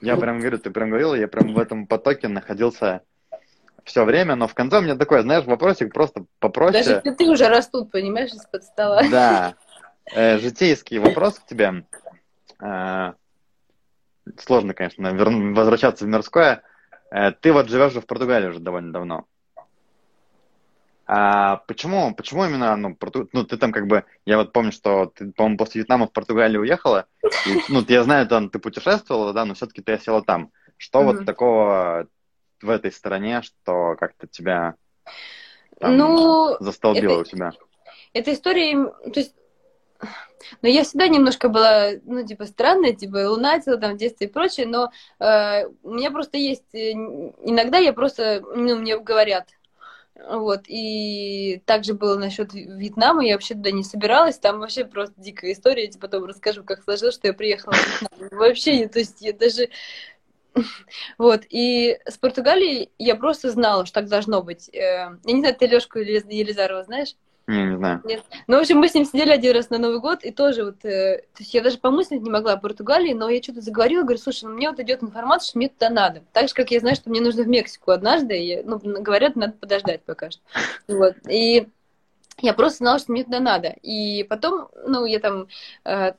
Я 0.00 0.16
прям 0.16 0.40
говорю, 0.40 0.58
ты 0.58 0.70
прям 0.70 0.88
говорил, 0.88 1.14
я 1.14 1.28
прям 1.28 1.52
в 1.54 1.58
этом 1.58 1.86
потоке 1.86 2.28
находился 2.28 3.02
все 3.84 4.04
время, 4.04 4.36
но 4.36 4.46
в 4.48 4.54
конце 4.54 4.78
у 4.78 4.82
меня 4.82 4.96
такой, 4.96 5.22
знаешь, 5.22 5.44
вопросик 5.44 5.92
просто 5.92 6.24
попроще. 6.38 6.84
Даже 6.84 7.00
цветы 7.00 7.28
уже 7.28 7.48
растут, 7.48 7.90
понимаешь, 7.90 8.30
из-под 8.30 8.64
стола. 8.64 9.02
Да. 9.10 9.54
Э, 10.14 10.38
житейский 10.38 10.98
вопрос 10.98 11.38
к 11.38 11.46
тебе. 11.46 11.84
Э, 12.60 13.12
сложно, 14.38 14.74
конечно, 14.74 15.08
вер- 15.08 15.54
возвращаться 15.54 16.04
в 16.04 16.08
мирское. 16.08 16.62
Э, 17.10 17.32
ты 17.32 17.52
вот 17.52 17.68
живешь 17.68 17.92
же 17.92 18.00
в 18.00 18.06
Португалии 18.06 18.48
уже 18.48 18.60
довольно 18.60 18.92
давно. 18.92 19.26
А 21.12 21.56
почему, 21.66 22.14
почему 22.14 22.44
именно, 22.44 22.76
ну, 22.76 22.94
Порту- 22.94 23.28
ну, 23.32 23.42
ты 23.42 23.56
там 23.56 23.72
как 23.72 23.88
бы, 23.88 24.04
я 24.26 24.36
вот 24.36 24.52
помню, 24.52 24.70
что 24.70 25.06
ты, 25.06 25.32
по-моему, 25.32 25.58
после 25.58 25.80
Вьетнама 25.80 26.06
в 26.06 26.12
Португалию 26.12 26.60
уехала, 26.60 27.06
и, 27.48 27.56
ну, 27.68 27.84
я 27.88 28.04
знаю, 28.04 28.28
там 28.28 28.48
ты 28.48 28.60
путешествовала, 28.60 29.32
да, 29.32 29.44
но 29.44 29.54
все-таки 29.54 29.82
ты 29.82 29.94
осела 29.94 30.22
там. 30.22 30.52
Что 30.76 31.02
вот 31.02 31.16
Мгм. 31.16 31.24
такого 31.24 32.06
в 32.62 32.70
этой 32.70 32.92
стране, 32.92 33.42
что 33.42 33.96
как-то 33.98 34.28
тебя 34.28 34.76
там 35.80 35.98
Ну, 35.98 36.56
застолбило 36.60 37.14
это- 37.14 37.22
у 37.22 37.24
себя? 37.24 37.52
эта 38.12 38.32
история, 38.32 38.76
то 38.84 39.18
есть, 39.18 39.34
но 40.62 40.68
я 40.68 40.84
всегда 40.84 41.08
немножко 41.08 41.48
была, 41.48 41.88
ну, 42.04 42.24
типа, 42.24 42.46
странная, 42.46 42.92
типа, 42.92 43.16
лунатила 43.30 43.78
там 43.78 43.94
в 43.94 43.96
детстве 43.96 44.28
и 44.28 44.30
прочее, 44.30 44.68
но 44.68 44.92
э, 45.18 45.66
у 45.82 45.94
меня 45.94 46.12
просто 46.12 46.38
есть, 46.38 46.72
э, 46.72 46.92
иногда 46.92 47.78
я 47.78 47.92
просто, 47.92 48.40
ну, 48.54 48.78
мне 48.78 48.96
говорят, 48.96 49.48
вот, 50.28 50.62
и 50.66 51.62
также 51.66 51.94
было 51.94 52.16
насчет 52.18 52.52
Вьетнама, 52.52 53.24
я 53.24 53.34
вообще 53.34 53.54
туда 53.54 53.70
не 53.70 53.84
собиралась, 53.84 54.38
там 54.38 54.60
вообще 54.60 54.84
просто 54.84 55.14
дикая 55.20 55.52
история, 55.52 55.84
я 55.84 55.90
тебе 55.90 56.00
потом 56.00 56.24
расскажу, 56.24 56.64
как 56.64 56.82
сложилось, 56.82 57.14
что 57.14 57.28
я 57.28 57.32
приехала 57.34 57.72
в 57.74 57.86
Вьетнам. 57.86 58.38
Вообще, 58.38 58.88
то 58.88 58.98
есть 58.98 59.20
я 59.20 59.32
даже... 59.32 59.68
Вот, 61.18 61.42
и 61.48 61.98
с 62.06 62.18
Португалией 62.18 62.90
я 62.98 63.14
просто 63.14 63.50
знала, 63.50 63.86
что 63.86 64.00
так 64.00 64.08
должно 64.08 64.42
быть. 64.42 64.68
Э, 64.70 65.16
Я 65.24 65.32
не 65.32 65.40
знаю, 65.40 65.54
ты 65.54 65.66
Лешку 65.66 65.98
Елизарова 66.00 66.82
знаешь? 66.84 67.14
Не, 67.50 67.64
не 67.64 67.76
знаю. 67.76 68.02
Ну, 68.46 68.56
в 68.56 68.60
общем, 68.60 68.78
мы 68.78 68.88
с 68.88 68.94
ним 68.94 69.04
сидели 69.04 69.30
один 69.30 69.54
раз 69.54 69.70
на 69.70 69.78
Новый 69.78 69.98
год, 69.98 70.22
и 70.22 70.30
тоже 70.30 70.64
вот, 70.64 70.84
э, 70.84 71.18
то 71.34 71.40
есть 71.40 71.52
я 71.52 71.62
даже 71.62 71.78
помыслить 71.78 72.22
не 72.22 72.30
могла 72.30 72.52
о 72.52 72.56
Португалии, 72.56 73.12
но 73.12 73.28
я 73.28 73.42
что-то 73.42 73.60
заговорила, 73.60 74.02
говорю, 74.02 74.18
слушай, 74.18 74.44
ну 74.44 74.50
мне 74.50 74.70
вот 74.70 74.78
идет 74.78 75.02
информация, 75.02 75.48
что 75.48 75.58
мне 75.58 75.68
туда 75.68 75.90
надо. 75.90 76.22
Так 76.32 76.48
же, 76.48 76.54
как 76.54 76.70
я 76.70 76.78
знаю, 76.78 76.94
что 76.94 77.10
мне 77.10 77.20
нужно 77.20 77.42
в 77.42 77.48
Мексику 77.48 77.90
однажды, 77.90 78.38
и, 78.38 78.62
ну, 78.62 78.78
говорят, 78.78 79.34
надо 79.34 79.54
подождать 79.54 80.02
пока 80.04 80.30
что. 80.30 80.40
Вот, 80.86 81.16
и 81.28 81.66
я 82.40 82.54
просто 82.54 82.78
знала, 82.78 82.98
что 83.00 83.10
мне 83.10 83.24
туда 83.24 83.40
надо. 83.40 83.74
И 83.82 84.24
потом, 84.24 84.68
ну, 84.86 85.04
я 85.04 85.18
там, 85.18 85.48
э, 85.84 86.12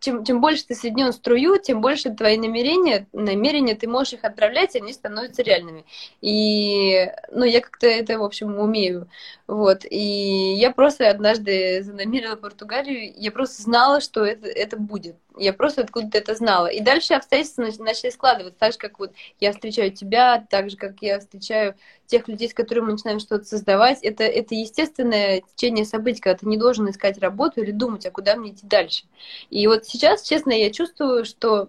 чем, 0.00 0.24
чем 0.24 0.40
больше 0.40 0.66
ты 0.66 0.74
соединен 0.74 1.12
струю, 1.12 1.58
тем 1.58 1.80
больше 1.80 2.10
твои 2.10 2.38
намерения, 2.38 3.06
намерения 3.12 3.74
ты 3.74 3.88
можешь 3.88 4.14
их 4.14 4.24
отправлять, 4.24 4.74
и 4.74 4.78
они 4.78 4.92
становятся 4.92 5.42
реальными. 5.42 5.84
И, 6.20 7.10
ну, 7.30 7.44
я 7.44 7.60
как-то 7.60 7.86
это, 7.86 8.18
в 8.18 8.24
общем, 8.24 8.58
умею. 8.58 9.08
Вот, 9.46 9.84
и 9.88 10.54
я 10.54 10.70
просто 10.70 11.10
однажды 11.10 11.82
занамерила 11.82 12.36
Португалию, 12.36 13.12
я 13.16 13.30
просто 13.32 13.62
знала, 13.62 14.00
что 14.00 14.24
это, 14.24 14.48
это 14.48 14.76
будет. 14.76 15.16
Я 15.38 15.52
просто 15.52 15.82
откуда-то 15.82 16.18
это 16.18 16.34
знала. 16.34 16.66
И 16.66 16.80
дальше 16.80 17.14
обстоятельства 17.14 17.62
нач- 17.62 17.82
начали 17.82 18.10
складываться, 18.10 18.58
так 18.58 18.72
же, 18.72 18.78
как 18.78 18.98
вот 18.98 19.12
я 19.40 19.52
встречаю 19.52 19.92
тебя, 19.92 20.46
так 20.50 20.70
же, 20.70 20.76
как 20.76 20.96
я 21.00 21.20
встречаю 21.20 21.74
тех 22.06 22.26
людей, 22.28 22.48
с 22.48 22.54
которыми 22.54 22.86
мы 22.86 22.92
начинаем 22.92 23.20
что-то 23.20 23.44
создавать. 23.44 24.02
Это, 24.02 24.24
это 24.24 24.54
естественное 24.54 25.42
течение 25.54 25.84
событий, 25.84 26.20
когда 26.20 26.38
ты 26.38 26.46
не 26.46 26.56
должен 26.56 26.88
искать 26.90 27.18
работу 27.18 27.62
или 27.62 27.70
думать, 27.70 28.06
а 28.06 28.10
куда 28.10 28.36
мне 28.36 28.50
идти 28.52 28.66
дальше. 28.66 29.04
И 29.50 29.66
вот 29.66 29.84
сейчас, 29.86 30.22
честно, 30.22 30.52
я 30.52 30.70
чувствую, 30.70 31.24
что 31.24 31.68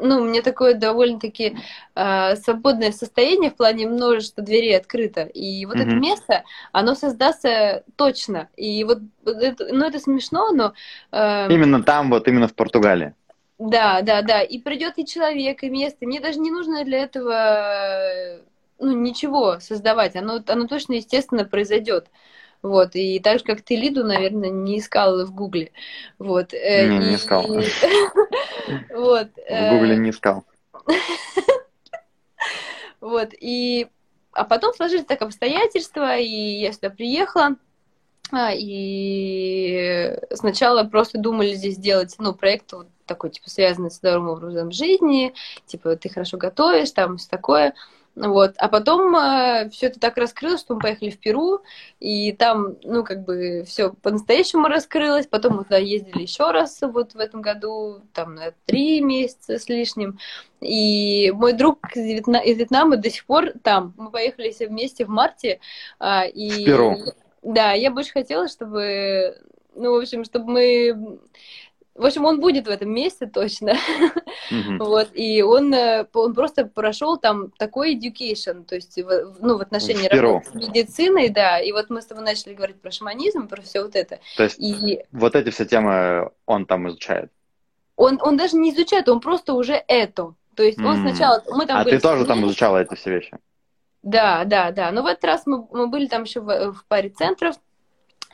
ну, 0.00 0.20
у 0.20 0.24
меня 0.24 0.42
такое 0.42 0.74
довольно-таки 0.74 1.56
э, 1.94 2.36
свободное 2.36 2.92
состояние 2.92 3.50
в 3.50 3.56
плане 3.56 3.86
множества 3.88 4.42
дверей 4.42 4.76
открыто. 4.76 5.22
И 5.22 5.64
вот 5.66 5.76
это 5.76 5.86
Мгм. 5.86 6.00
место, 6.00 6.44
оно 6.72 6.94
создастся 6.94 7.84
точно. 7.96 8.48
И 8.56 8.84
вот, 8.84 8.98
это, 9.24 9.66
ну, 9.72 9.84
это 9.86 9.98
смешно, 10.00 10.50
но... 10.52 10.72
э, 11.12 11.48
Именно 11.52 11.82
там, 11.82 12.10
вот 12.10 12.26
именно 12.28 12.48
в 12.48 12.54
Португалии. 12.54 13.14
да, 13.58 14.02
да, 14.02 14.22
да. 14.22 14.42
И 14.42 14.58
придет 14.58 14.94
и 14.98 15.06
человек, 15.06 15.62
и 15.62 15.70
место. 15.70 16.06
Мне 16.06 16.20
даже 16.20 16.38
не 16.40 16.50
нужно 16.50 16.84
для 16.84 16.98
этого 17.04 17.32
э, 17.32 18.40
ну, 18.78 18.92
ничего 18.92 19.60
создавать. 19.60 20.16
Оно, 20.16 20.40
оно 20.46 20.66
точно, 20.66 20.94
естественно, 20.94 21.44
произойдет. 21.44 22.08
Вот, 22.64 22.92
и 22.96 23.20
так 23.20 23.40
же, 23.40 23.44
как 23.44 23.60
ты 23.60 23.76
Лиду, 23.76 24.04
наверное, 24.04 24.48
не 24.48 24.78
искал 24.78 25.26
в 25.26 25.34
Гугле. 25.34 25.70
Вот. 26.18 26.54
Не, 26.54 26.98
не 26.98 27.14
искал. 27.16 27.46
Вот. 28.90 29.28
В 29.36 29.70
Гугле 29.70 29.96
не 29.98 30.10
искал. 30.10 30.44
Вот, 33.00 33.34
и... 33.38 33.86
А 34.32 34.44
потом 34.44 34.72
сложились 34.72 35.04
так 35.04 35.20
обстоятельства, 35.20 36.16
и 36.16 36.24
я 36.26 36.72
сюда 36.72 36.88
приехала, 36.88 37.56
а, 38.32 38.52
и 38.54 40.18
сначала 40.32 40.84
просто 40.84 41.18
думали 41.18 41.52
здесь 41.52 41.74
сделать, 41.74 42.14
ну, 42.18 42.32
проект 42.32 42.72
вот 42.72 42.88
такой, 43.04 43.28
типа, 43.28 43.50
связанный 43.50 43.90
с 43.90 43.96
здоровым 43.96 44.30
образом 44.30 44.72
жизни, 44.72 45.34
типа, 45.66 45.96
ты 45.96 46.08
хорошо 46.08 46.38
готовишь, 46.38 46.92
там, 46.92 47.18
все 47.18 47.28
такое. 47.28 47.74
Вот. 48.16 48.54
А 48.58 48.68
потом 48.68 49.14
э, 49.16 49.68
все 49.70 49.86
это 49.86 49.98
так 49.98 50.16
раскрылось, 50.16 50.60
что 50.60 50.74
мы 50.74 50.80
поехали 50.80 51.10
в 51.10 51.18
Перу, 51.18 51.62
и 51.98 52.32
там, 52.32 52.76
ну, 52.84 53.02
как 53.02 53.24
бы 53.24 53.64
все 53.66 53.92
по-настоящему 53.92 54.68
раскрылось. 54.68 55.26
Потом 55.26 55.56
мы 55.56 55.64
туда 55.64 55.78
ездили 55.78 56.22
еще 56.22 56.50
раз 56.50 56.78
вот 56.80 57.14
в 57.14 57.18
этом 57.18 57.42
году, 57.42 58.02
там 58.12 58.36
на 58.36 58.52
три 58.66 59.00
месяца 59.00 59.58
с 59.58 59.68
лишним. 59.68 60.18
И 60.60 61.32
мой 61.32 61.54
друг 61.54 61.78
из, 61.96 62.04
Вьетна... 62.04 62.38
из 62.38 62.56
Вьетнама 62.56 62.96
до 62.96 63.10
сих 63.10 63.26
пор 63.26 63.52
там. 63.62 63.94
Мы 63.96 64.10
поехали 64.10 64.50
все 64.50 64.68
вместе 64.68 65.04
в 65.04 65.08
марте. 65.08 65.58
Э, 65.98 66.28
и... 66.28 66.50
В 66.50 66.64
Перу. 66.64 66.96
Да, 67.42 67.72
я 67.72 67.90
больше 67.90 68.12
хотела, 68.12 68.48
чтобы, 68.48 69.36
ну, 69.74 69.92
в 69.92 70.00
общем, 70.00 70.24
чтобы 70.24 70.50
мы 70.50 71.18
в 71.94 72.04
общем, 72.04 72.24
он 72.24 72.40
будет 72.40 72.66
в 72.66 72.70
этом 72.70 72.90
месте 72.90 73.26
точно. 73.26 73.74
Mm-hmm. 74.50 74.78
вот, 74.78 75.10
и 75.14 75.42
он, 75.42 75.72
э, 75.72 76.06
он 76.12 76.34
просто 76.34 76.66
прошел 76.66 77.16
там 77.16 77.50
такой 77.52 77.96
education, 77.96 78.64
то 78.64 78.74
есть, 78.74 78.98
ну, 79.40 79.56
в 79.56 79.60
отношении 79.60 80.08
работы 80.08 80.50
с 80.50 80.54
медициной, 80.54 81.28
да, 81.28 81.60
и 81.60 81.72
вот 81.72 81.90
мы 81.90 82.02
с 82.02 82.06
тобой 82.06 82.24
начали 82.24 82.54
говорить 82.54 82.80
про 82.80 82.90
шаманизм, 82.90 83.48
про 83.48 83.62
все 83.62 83.82
вот 83.82 83.96
это. 83.96 84.18
То 84.36 84.42
есть, 84.42 84.58
и... 84.58 85.04
вот 85.12 85.34
эти 85.34 85.50
все 85.50 85.64
темы 85.64 86.30
он 86.46 86.66
там 86.66 86.88
изучает? 86.88 87.30
Он, 87.96 88.18
он 88.20 88.36
даже 88.36 88.56
не 88.56 88.70
изучает, 88.70 89.08
он 89.08 89.20
просто 89.20 89.54
уже 89.54 89.82
это. 89.86 90.34
То 90.56 90.62
есть, 90.62 90.78
он 90.78 90.96
mm-hmm. 90.96 91.08
сначала... 91.08 91.42
Мы 91.48 91.66
там 91.66 91.78
а 91.78 91.84
ты 91.84 91.98
тоже 92.00 92.26
там 92.26 92.44
изучала 92.44 92.82
эти 92.82 92.94
все 92.94 93.10
вещи? 93.10 93.38
Да, 94.02 94.44
да, 94.44 94.70
да. 94.70 94.92
Но 94.92 95.02
в 95.02 95.06
этот 95.06 95.24
раз 95.24 95.46
мы, 95.46 95.66
мы 95.70 95.86
были 95.88 96.06
там 96.06 96.24
еще 96.24 96.40
в, 96.40 96.72
в 96.72 96.84
паре 96.86 97.08
центров, 97.08 97.56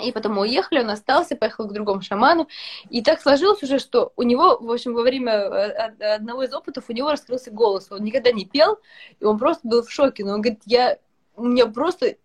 и 0.02 0.12
потом 0.12 0.34
мы 0.34 0.42
уехали, 0.42 0.80
он 0.80 0.90
остался, 0.90 1.36
поехал 1.36 1.66
к 1.68 1.72
другому 1.72 2.02
шаману. 2.02 2.48
И 2.88 3.02
так 3.02 3.20
сложилось 3.20 3.62
уже, 3.62 3.78
что 3.78 4.12
у 4.16 4.22
него, 4.22 4.58
в 4.58 4.70
общем, 4.70 4.94
во 4.94 5.02
время 5.02 5.32
э, 5.32 6.14
одного 6.14 6.42
из 6.42 6.52
опытов 6.54 6.84
у 6.88 6.92
него 6.92 7.10
раскрылся 7.10 7.50
голос. 7.50 7.88
Он 7.90 8.02
никогда 8.02 8.32
не 8.32 8.44
пел, 8.44 8.78
и 9.18 9.24
он 9.24 9.38
просто 9.38 9.66
был 9.66 9.82
в 9.82 9.90
шоке. 9.90 10.24
Но 10.24 10.34
он 10.34 10.42
говорит, 10.42 10.62
я, 10.66 10.98
у 11.36 11.44
меня 11.44 11.66
просто... 11.66 12.16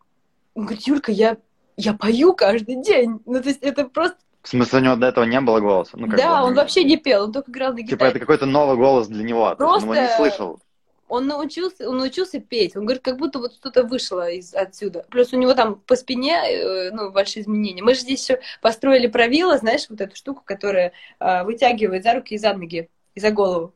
Он 0.54 0.64
говорит, 0.64 0.88
Юлька, 0.88 1.12
я, 1.12 1.38
я 1.78 1.94
пою 1.94 2.34
каждый 2.34 2.82
день. 2.82 3.20
Ну, 3.26 3.42
то 3.42 3.50
есть 3.50 3.62
это 3.62 3.86
просто 3.86 4.18
в 4.42 4.48
смысле, 4.48 4.78
у 4.78 4.82
него 4.84 4.96
до 4.96 5.08
этого 5.08 5.26
не 5.26 5.42
было 5.42 5.60
голоса? 5.60 5.98
Ну, 5.98 6.06
да, 6.06 6.42
бы, 6.42 6.50
он 6.50 6.54
вообще 6.54 6.84
не 6.84 6.98
пел, 6.98 7.24
он 7.24 7.32
только 7.32 7.50
играл 7.50 7.74
на 7.74 7.78
гитаре. 7.78 7.90
Типа 7.90 8.04
это 8.04 8.20
какой-то 8.20 8.46
новый 8.46 8.78
голос 8.78 9.08
для 9.08 9.24
него, 9.24 9.56
Просто... 9.58 9.90
он 9.90 9.96
его 9.96 10.06
не 10.06 10.16
слышал 10.18 10.60
он 11.08 11.28
научился, 11.28 11.88
он 11.88 11.98
научился 11.98 12.40
петь. 12.40 12.76
Он 12.76 12.86
говорит, 12.86 13.04
как 13.04 13.18
будто 13.18 13.40
вот 13.40 13.54
что-то 13.54 13.84
вышло 13.84 14.30
из 14.30 14.54
отсюда. 14.54 15.06
Плюс 15.10 15.34
у 15.34 15.38
него 15.38 15.54
там 15.54 15.80
по 15.82 15.96
спине, 15.96 16.34
э, 16.34 16.92
ну, 16.92 17.12
большие 17.12 17.44
изменения. 17.44 17.84
Мы 17.84 17.94
же 17.94 18.02
здесь 18.02 18.24
еще 18.24 18.42
построили 18.62 19.08
правило, 19.08 19.58
знаешь, 19.58 19.86
вот 19.90 20.02
эту 20.02 20.16
штуку, 20.16 20.42
которая 20.44 20.94
э, 21.20 21.44
вытягивает 21.44 22.04
за 22.04 22.14
руки 22.14 22.36
и 22.36 22.38
за 22.40 22.54
ноги, 22.54 22.90
и 23.14 23.20
за 23.20 23.30
голову. 23.32 23.75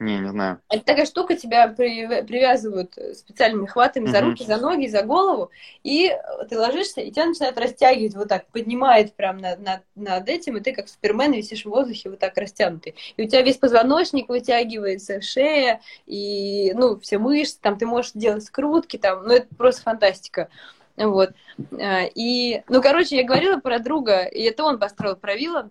Не, 0.00 0.18
не 0.18 0.30
знаю. 0.30 0.60
Это 0.68 0.84
такая 0.84 1.06
штука, 1.06 1.34
тебя 1.34 1.66
привязывают 1.68 2.96
специальными 3.16 3.66
хватами 3.66 4.06
за 4.06 4.20
руки, 4.20 4.44
за 4.44 4.56
ноги, 4.56 4.86
за 4.86 5.02
голову, 5.02 5.50
и 5.82 6.16
ты 6.48 6.56
ложишься, 6.56 7.00
и 7.00 7.10
тебя 7.10 7.26
начинают 7.26 7.58
растягивать 7.58 8.14
вот 8.14 8.28
так, 8.28 8.46
поднимает 8.46 9.14
прям 9.14 9.38
над, 9.38 9.58
над, 9.58 9.80
над 9.96 10.28
этим, 10.28 10.56
и 10.56 10.60
ты 10.60 10.72
как 10.72 10.88
супермен 10.88 11.32
висишь 11.32 11.64
в 11.64 11.70
воздухе 11.70 12.10
вот 12.10 12.20
так 12.20 12.36
растянутый. 12.36 12.94
И 13.16 13.24
у 13.24 13.28
тебя 13.28 13.42
весь 13.42 13.56
позвоночник 13.56 14.28
вытягивается, 14.28 15.20
шея, 15.20 15.80
и, 16.06 16.72
ну, 16.74 17.00
все 17.00 17.18
мышцы, 17.18 17.58
там 17.60 17.76
ты 17.76 17.84
можешь 17.84 18.12
делать 18.12 18.44
скрутки, 18.44 18.98
там, 18.98 19.24
ну, 19.24 19.34
это 19.34 19.52
просто 19.56 19.82
фантастика. 19.82 20.48
Вот. 20.96 21.30
А, 21.72 22.04
и, 22.14 22.62
ну, 22.68 22.80
короче, 22.82 23.16
я 23.16 23.24
говорила 23.24 23.58
про 23.58 23.80
друга, 23.80 24.24
и 24.24 24.42
это 24.42 24.62
он 24.62 24.78
построил 24.78 25.16
правила, 25.16 25.70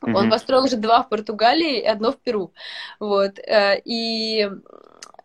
Mm-hmm. 0.00 0.14
Он 0.14 0.30
построил 0.30 0.64
уже 0.64 0.76
два 0.76 1.02
в 1.02 1.08
Португалии 1.08 1.80
и 1.80 1.86
одно 1.86 2.12
в 2.12 2.18
Перу. 2.18 2.52
Вот. 3.00 3.38
Э, 3.38 3.80
и 3.84 4.48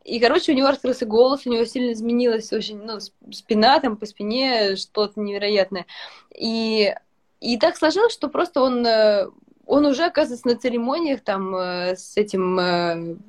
и, 0.04 0.20
короче, 0.20 0.52
у 0.52 0.56
него 0.56 0.68
раскрылся 0.68 1.06
голос, 1.06 1.46
у 1.46 1.50
него 1.50 1.64
сильно 1.64 1.94
изменилась 1.94 2.52
очень, 2.52 2.78
ну, 2.84 3.00
спина, 3.32 3.80
там, 3.80 3.96
по 3.96 4.06
спине 4.06 4.76
что-то 4.76 5.18
невероятное. 5.22 5.86
И, 6.38 6.94
и 7.40 7.58
так 7.58 7.78
сложилось, 7.78 8.12
что 8.12 8.28
просто 8.28 8.62
он, 8.62 8.86
э, 8.86 9.28
он 9.66 9.86
уже, 9.86 10.04
оказывается, 10.04 10.48
на 10.48 10.58
церемониях 10.58 11.22
там 11.22 11.56
э, 11.56 11.96
с 11.96 12.18
этим 12.18 13.22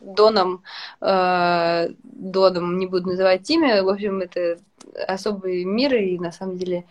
Доном, 0.00 0.64
Доном, 1.00 2.78
не 2.78 2.86
буду 2.86 3.10
называть 3.10 3.48
имя, 3.48 3.84
в 3.84 3.88
общем, 3.88 4.20
это 4.20 4.58
особый 5.06 5.64
мир, 5.64 5.94
и 5.94 6.18
на 6.18 6.32
самом 6.32 6.56
деле 6.56 6.84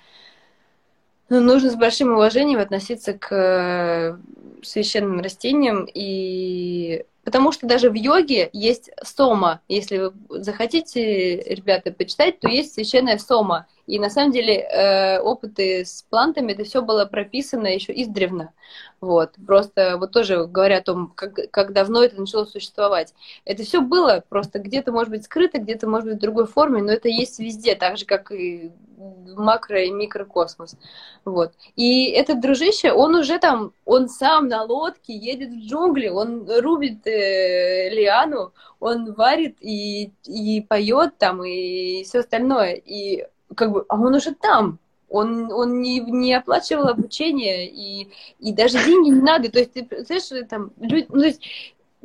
ну, 1.30 1.42
нужно 1.42 1.70
с 1.70 1.76
большим 1.76 2.14
уважением 2.14 2.60
относиться 2.60 3.14
к 3.14 3.32
э, 3.32 4.18
священным 4.64 5.22
растениям 5.22 5.88
и 5.94 7.06
Потому 7.28 7.52
что 7.52 7.68
даже 7.68 7.90
в 7.90 7.94
йоге 7.94 8.50
есть 8.54 8.90
сома. 9.04 9.60
Если 9.68 9.98
вы 9.98 10.14
захотите, 10.30 11.42
ребята, 11.42 11.92
почитать, 11.92 12.40
то 12.40 12.48
есть 12.48 12.74
священная 12.74 13.18
сома. 13.18 13.68
И 13.88 14.00
на 14.00 14.10
самом 14.10 14.32
деле 14.32 14.56
э, 14.56 15.20
опыты 15.20 15.86
с 15.86 16.04
плантами, 16.10 16.52
это 16.52 16.66
все 16.66 16.82
было 16.82 17.06
прописано 17.06 17.68
еще 17.68 17.94
издревно. 17.94 18.54
Вот. 19.00 19.32
Просто 19.46 19.98
вот 19.98 20.12
тоже 20.12 20.46
говоря 20.46 20.78
о 20.78 20.84
том, 20.84 21.14
как, 21.16 21.50
как 21.52 21.74
давно 21.74 22.04
это 22.04 22.20
начало 22.20 22.46
существовать. 22.46 23.14
Это 23.46 23.64
все 23.64 23.82
было 23.82 24.24
просто 24.28 24.60
где-то 24.60 24.92
может 24.92 25.10
быть 25.10 25.24
скрыто, 25.24 25.58
где-то 25.60 25.88
может 25.88 26.10
быть 26.10 26.18
в 26.18 26.22
другой 26.22 26.48
форме, 26.48 26.82
но 26.82 26.92
это 26.92 27.08
есть 27.08 27.40
везде, 27.40 27.76
так 27.76 27.98
же, 27.98 28.06
как 28.06 28.32
и 28.32 28.72
макро- 28.98 29.84
и 29.84 29.92
микрокосмос. 29.92 30.76
Вот. 31.24 31.54
И 31.76 32.10
этот 32.10 32.42
дружище, 32.42 32.92
он 32.92 33.16
уже 33.16 33.40
там, 33.40 33.72
он 33.86 34.10
сам 34.10 34.48
на 34.48 34.64
лодке 34.64 35.14
едет 35.14 35.50
в 35.52 35.60
джунгли, 35.68 36.10
он 36.10 36.46
рубит 36.60 37.06
э, 37.08 37.90
лиану, 37.90 38.54
он 38.80 39.14
варит 39.14 39.58
и, 39.62 40.12
и 40.26 40.62
поет 40.62 41.18
там, 41.18 41.44
и 41.44 42.04
все 42.04 42.20
остальное. 42.20 42.74
И 42.74 43.26
как 43.56 43.72
бы, 43.72 43.86
а 43.88 43.96
он 43.96 44.16
уже 44.16 44.34
там, 44.34 44.80
он, 45.10 45.52
он 45.52 45.82
не, 45.82 46.00
не 46.00 46.34
оплачивал 46.34 46.88
обучение, 46.90 47.70
и, 47.70 48.10
и 48.40 48.54
даже 48.54 48.84
деньги 48.84 49.10
не 49.10 49.22
надо. 49.22 49.50
То 49.50 49.60
есть, 49.60 49.74
ты 49.74 49.88
знаешь, 50.04 50.48
там, 50.50 50.72
люди, 50.80 51.08
ну, 51.10 51.22
то 51.22 51.28
есть, 51.28 51.42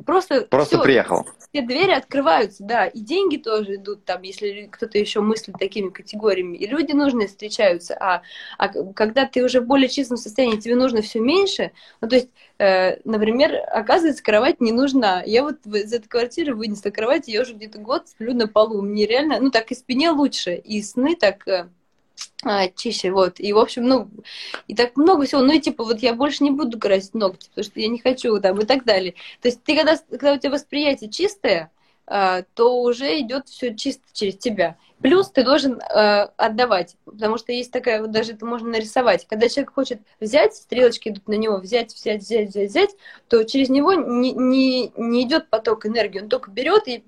просто... 0.05 0.41
Просто 0.41 0.75
всё, 0.75 0.83
приехал. 0.83 1.25
Все 1.51 1.61
двери 1.61 1.91
открываются, 1.91 2.63
да, 2.63 2.85
и 2.85 2.99
деньги 2.99 3.37
тоже 3.37 3.75
идут 3.75 4.05
там, 4.05 4.21
если 4.23 4.67
кто-то 4.71 4.97
еще 4.97 5.21
мыслит 5.21 5.55
такими 5.59 5.89
категориями, 5.89 6.57
и 6.57 6.67
люди 6.67 6.93
нужные 6.93 7.27
встречаются, 7.27 7.95
а, 7.99 8.21
а 8.57 8.69
когда 8.93 9.25
ты 9.25 9.43
уже 9.43 9.61
в 9.61 9.65
более 9.65 9.89
чистом 9.89 10.17
состоянии, 10.17 10.59
тебе 10.59 10.75
нужно 10.75 11.01
все 11.01 11.19
меньше, 11.19 11.71
ну, 12.01 12.07
то 12.09 12.15
есть, 12.15 12.29
э, 12.57 12.97
например, 13.03 13.59
оказывается, 13.67 14.23
кровать 14.23 14.61
не 14.61 14.71
нужна. 14.71 15.23
Я 15.25 15.43
вот 15.43 15.65
из 15.65 15.93
этой 15.93 16.07
квартиры 16.07 16.55
вынесла 16.55 16.89
кровать, 16.89 17.27
я 17.27 17.41
уже 17.41 17.53
где-то 17.53 17.79
год 17.79 18.07
сплю 18.07 18.33
на 18.33 18.47
полу, 18.47 18.81
мне 18.81 19.05
реально, 19.05 19.39
ну, 19.39 19.51
так 19.51 19.71
и 19.71 19.75
спине 19.75 20.11
лучше, 20.11 20.55
и 20.55 20.81
сны 20.81 21.15
так 21.15 21.47
э, 21.47 21.69
а, 22.43 22.67
чище, 22.67 23.11
вот. 23.11 23.39
И, 23.39 23.53
в 23.53 23.57
общем, 23.57 23.83
ну, 23.83 24.09
и 24.67 24.75
так 24.75 24.97
много 24.97 25.25
всего. 25.25 25.41
Ну, 25.41 25.53
и 25.53 25.59
типа, 25.59 25.83
вот 25.83 25.99
я 25.99 26.13
больше 26.13 26.43
не 26.43 26.51
буду 26.51 26.79
красить 26.79 27.13
ногти, 27.13 27.47
потому 27.49 27.63
что 27.63 27.79
я 27.79 27.87
не 27.87 27.99
хочу, 27.99 28.39
там, 28.39 28.59
и 28.59 28.65
так 28.65 28.83
далее. 28.83 29.13
То 29.41 29.47
есть 29.47 29.63
ты, 29.63 29.75
когда, 29.75 29.97
когда 30.09 30.33
у 30.33 30.37
тебя 30.37 30.51
восприятие 30.51 31.09
чистое, 31.09 31.71
а, 32.05 32.43
то 32.53 32.81
уже 32.81 33.19
идет 33.19 33.47
все 33.47 33.75
чисто 33.75 34.03
через 34.11 34.37
тебя. 34.37 34.77
Плюс 35.01 35.29
ты 35.29 35.43
должен 35.43 35.81
э, 35.81 36.27
отдавать, 36.37 36.95
потому 37.03 37.37
что 37.37 37.51
есть 37.51 37.71
такая, 37.71 37.99
вот 38.01 38.11
даже 38.11 38.33
это 38.33 38.45
можно 38.45 38.69
нарисовать. 38.69 39.27
Когда 39.27 39.49
человек 39.49 39.73
хочет 39.73 39.99
взять, 40.21 40.55
стрелочки 40.55 41.09
идут 41.09 41.27
на 41.27 41.33
него, 41.33 41.57
взять, 41.57 41.93
взять, 41.93 42.21
взять, 42.21 42.49
взять, 42.49 42.69
взять, 42.69 42.89
то 43.27 43.43
через 43.43 43.67
него 43.67 43.93
не, 43.93 44.31
не, 44.31 44.93
не 44.95 45.23
идет 45.23 45.49
поток 45.49 45.85
энергии, 45.85 46.21
он 46.21 46.29
только 46.29 46.51
берет 46.51 46.87
и 46.87 47.03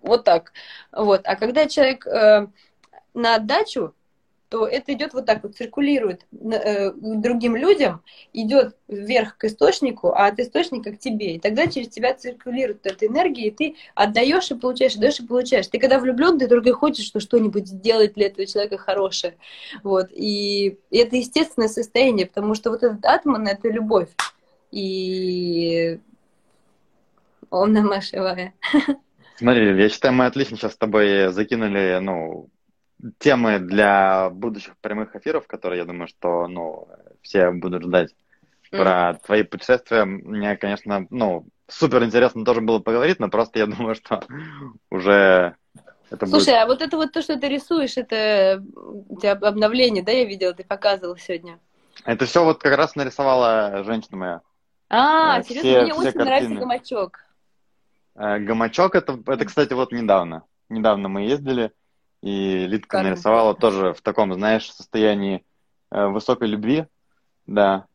вот 0.00 0.24
так. 0.24 0.52
Вот. 0.92 1.22
А 1.24 1.34
когда 1.34 1.66
человек 1.66 2.06
э, 2.06 2.46
на 3.14 3.34
отдачу, 3.34 3.94
то 4.50 4.66
это 4.66 4.92
идет 4.92 5.14
вот 5.14 5.26
так 5.26 5.44
вот, 5.44 5.56
циркулирует 5.56 6.26
э, 6.32 6.90
другим 6.92 7.54
людям, 7.54 8.02
идет 8.32 8.76
вверх 8.88 9.36
к 9.38 9.44
источнику, 9.44 10.08
а 10.08 10.26
от 10.26 10.40
источника 10.40 10.92
к 10.92 10.98
тебе. 10.98 11.36
И 11.36 11.38
тогда 11.38 11.68
через 11.68 11.88
тебя 11.88 12.14
циркулирует 12.14 12.84
эта 12.84 13.06
энергия, 13.06 13.46
и 13.46 13.50
ты 13.52 13.76
отдаешь 13.94 14.50
и 14.50 14.56
получаешь, 14.56 14.96
отдаешь 14.96 15.20
и 15.20 15.26
получаешь. 15.26 15.68
Ты 15.68 15.78
когда 15.78 16.00
влюблен, 16.00 16.36
ты 16.36 16.48
только 16.48 16.74
хочешь, 16.74 17.06
что 17.06 17.20
что-нибудь 17.20 17.68
сделать 17.68 18.14
для 18.14 18.26
этого 18.26 18.44
человека 18.44 18.76
хорошее. 18.76 19.36
Вот. 19.84 20.08
И, 20.10 20.78
это 20.90 21.14
естественное 21.14 21.68
состояние, 21.68 22.26
потому 22.26 22.54
что 22.56 22.70
вот 22.70 22.82
этот 22.82 23.04
атман— 23.04 23.46
это 23.48 23.68
любовь. 23.68 24.08
И 24.72 26.00
он 27.50 27.72
намашивая. 27.72 28.52
Смотри, 29.36 29.80
я 29.80 29.88
считаю, 29.88 30.12
мы 30.12 30.26
отлично 30.26 30.56
сейчас 30.56 30.72
с 30.72 30.76
тобой 30.76 31.32
закинули, 31.32 32.00
ну, 32.02 32.48
темы 33.18 33.58
для 33.58 34.30
будущих 34.30 34.76
прямых 34.78 35.16
эфиров, 35.16 35.46
которые, 35.46 35.80
я 35.80 35.84
думаю, 35.84 36.08
что, 36.08 36.46
ну, 36.46 36.88
все 37.22 37.50
будут 37.50 37.84
ждать. 37.84 38.14
Про 38.70 39.14
твои 39.26 39.42
путешествия 39.42 40.04
мне, 40.04 40.56
конечно, 40.56 41.06
ну, 41.10 41.46
супер 41.66 42.04
интересно 42.04 42.44
тоже 42.44 42.60
было 42.60 42.78
поговорить, 42.78 43.18
но 43.18 43.28
просто 43.28 43.58
я 43.58 43.66
думаю, 43.66 43.94
что 43.96 44.22
уже 44.90 45.56
это 46.10 46.26
Слушай, 46.26 46.54
будет... 46.54 46.62
а 46.62 46.66
вот 46.66 46.82
это 46.82 46.96
вот 46.96 47.12
то, 47.12 47.22
что 47.22 47.36
ты 47.36 47.48
рисуешь, 47.48 47.96
это 47.96 48.62
у 48.74 49.18
тебя 49.18 49.32
обновление, 49.32 50.02
да, 50.02 50.12
я 50.12 50.24
видела, 50.24 50.52
ты 50.52 50.64
показывал 50.64 51.16
сегодня? 51.16 51.58
Это 52.04 52.26
все 52.26 52.44
вот 52.44 52.60
как 52.60 52.76
раз 52.76 52.96
нарисовала 52.96 53.84
женщина 53.84 54.16
моя. 54.16 54.40
А, 54.88 55.42
серьезно, 55.42 55.68
э, 55.68 55.82
мне 55.84 55.94
очень 55.94 56.12
картины. 56.12 56.24
нравится 56.24 56.54
гамачок. 56.54 57.20
Э, 58.16 58.38
гамачок 58.38 58.94
это, 58.96 59.18
это, 59.26 59.44
кстати, 59.44 59.72
вот 59.72 59.92
недавно. 59.92 60.42
Недавно 60.68 61.08
мы 61.08 61.22
ездили, 61.22 61.72
и 62.22 62.66
Литка 62.66 62.98
как 62.98 63.04
нарисовала 63.04 63.52
это? 63.52 63.60
тоже 63.60 63.92
в 63.94 64.00
таком, 64.02 64.32
знаешь, 64.34 64.70
состоянии 64.70 65.44
э, 65.90 66.06
высокой 66.06 66.48
любви. 66.48 66.86
Да. 67.46 67.86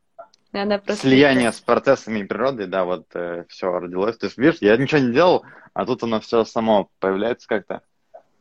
Она 0.52 0.78
просто... 0.78 1.08
Слияние 1.08 1.52
с 1.52 1.60
процессами 1.60 2.24
природы, 2.24 2.66
да, 2.66 2.86
вот 2.86 3.08
э, 3.14 3.46
все 3.50 3.72
родилось. 3.72 4.18
То 4.18 4.28
есть, 4.28 4.38
видишь, 4.38 4.60
я 4.62 4.78
ничего 4.78 5.02
не 5.02 5.14
делал, 5.14 5.46
а 5.74 5.86
тут 5.86 6.04
оно 6.04 6.20
все 6.20 6.46
само 6.46 6.90
появляется 7.00 7.48
как-то. 7.48 7.82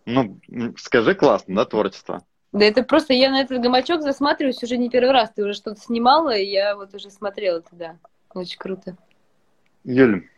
Ну, 0.06 0.38
скажи, 0.76 1.14
классно, 1.14 1.56
да, 1.56 1.64
творчество? 1.64 2.24
Да 2.52 2.64
это 2.64 2.84
просто, 2.84 3.14
я 3.14 3.30
на 3.30 3.40
этот 3.40 3.60
гамачок 3.60 4.02
засматриваюсь 4.02 4.62
уже 4.62 4.76
не 4.76 4.88
первый 4.88 5.10
раз. 5.10 5.32
Ты 5.32 5.42
уже 5.42 5.54
что-то 5.54 5.80
снимала, 5.80 6.36
и 6.36 6.44
я 6.44 6.76
вот 6.76 6.94
уже 6.94 7.10
смотрела 7.10 7.60
туда. 7.60 7.96
Очень 8.32 8.58
круто. 8.58 8.96
Юль, 9.82 10.28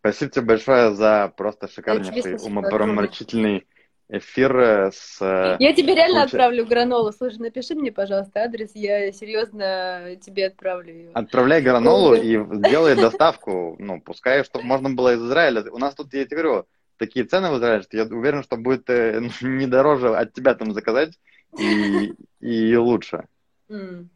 спасибо 0.00 0.30
тебе 0.30 0.44
большое 0.44 0.94
за 0.94 1.32
просто 1.34 1.68
шикарнейший, 1.68 2.36
умопомрачительный 2.36 3.66
эфир 4.08 4.90
с... 4.92 5.18
Э, 5.20 5.56
я 5.58 5.72
тебе 5.72 5.94
реально 5.94 6.22
куча... 6.22 6.36
отправлю 6.36 6.66
гранолу. 6.66 7.12
Слушай, 7.12 7.38
напиши 7.38 7.74
мне, 7.74 7.92
пожалуйста, 7.92 8.42
адрес, 8.42 8.70
я 8.74 9.12
серьезно 9.12 10.16
тебе 10.20 10.46
отправлю 10.46 10.92
ее. 10.92 11.10
Отправляй 11.14 11.62
гранолу 11.62 12.14
и 12.14 12.36
сделай 12.56 12.94
доставку. 12.96 13.76
Ну, 13.78 14.00
пускай, 14.00 14.44
чтобы 14.44 14.64
можно 14.64 14.90
было 14.90 15.14
из 15.14 15.22
Израиля. 15.22 15.64
У 15.70 15.78
нас 15.78 15.94
тут, 15.94 16.12
я 16.14 16.24
тебе 16.24 16.42
говорю, 16.42 16.66
такие 16.98 17.24
цены 17.24 17.50
в 17.50 17.56
Израиле, 17.58 17.82
что 17.82 17.96
я 17.96 18.04
уверен, 18.04 18.42
что 18.42 18.56
будет 18.56 18.88
э, 18.90 19.20
не 19.40 19.66
дороже 19.66 20.14
от 20.14 20.32
тебя 20.32 20.54
там 20.54 20.72
заказать 20.72 21.18
и, 21.58 22.14
и 22.40 22.76
лучше. 22.76 23.26
Mm. 23.68 24.08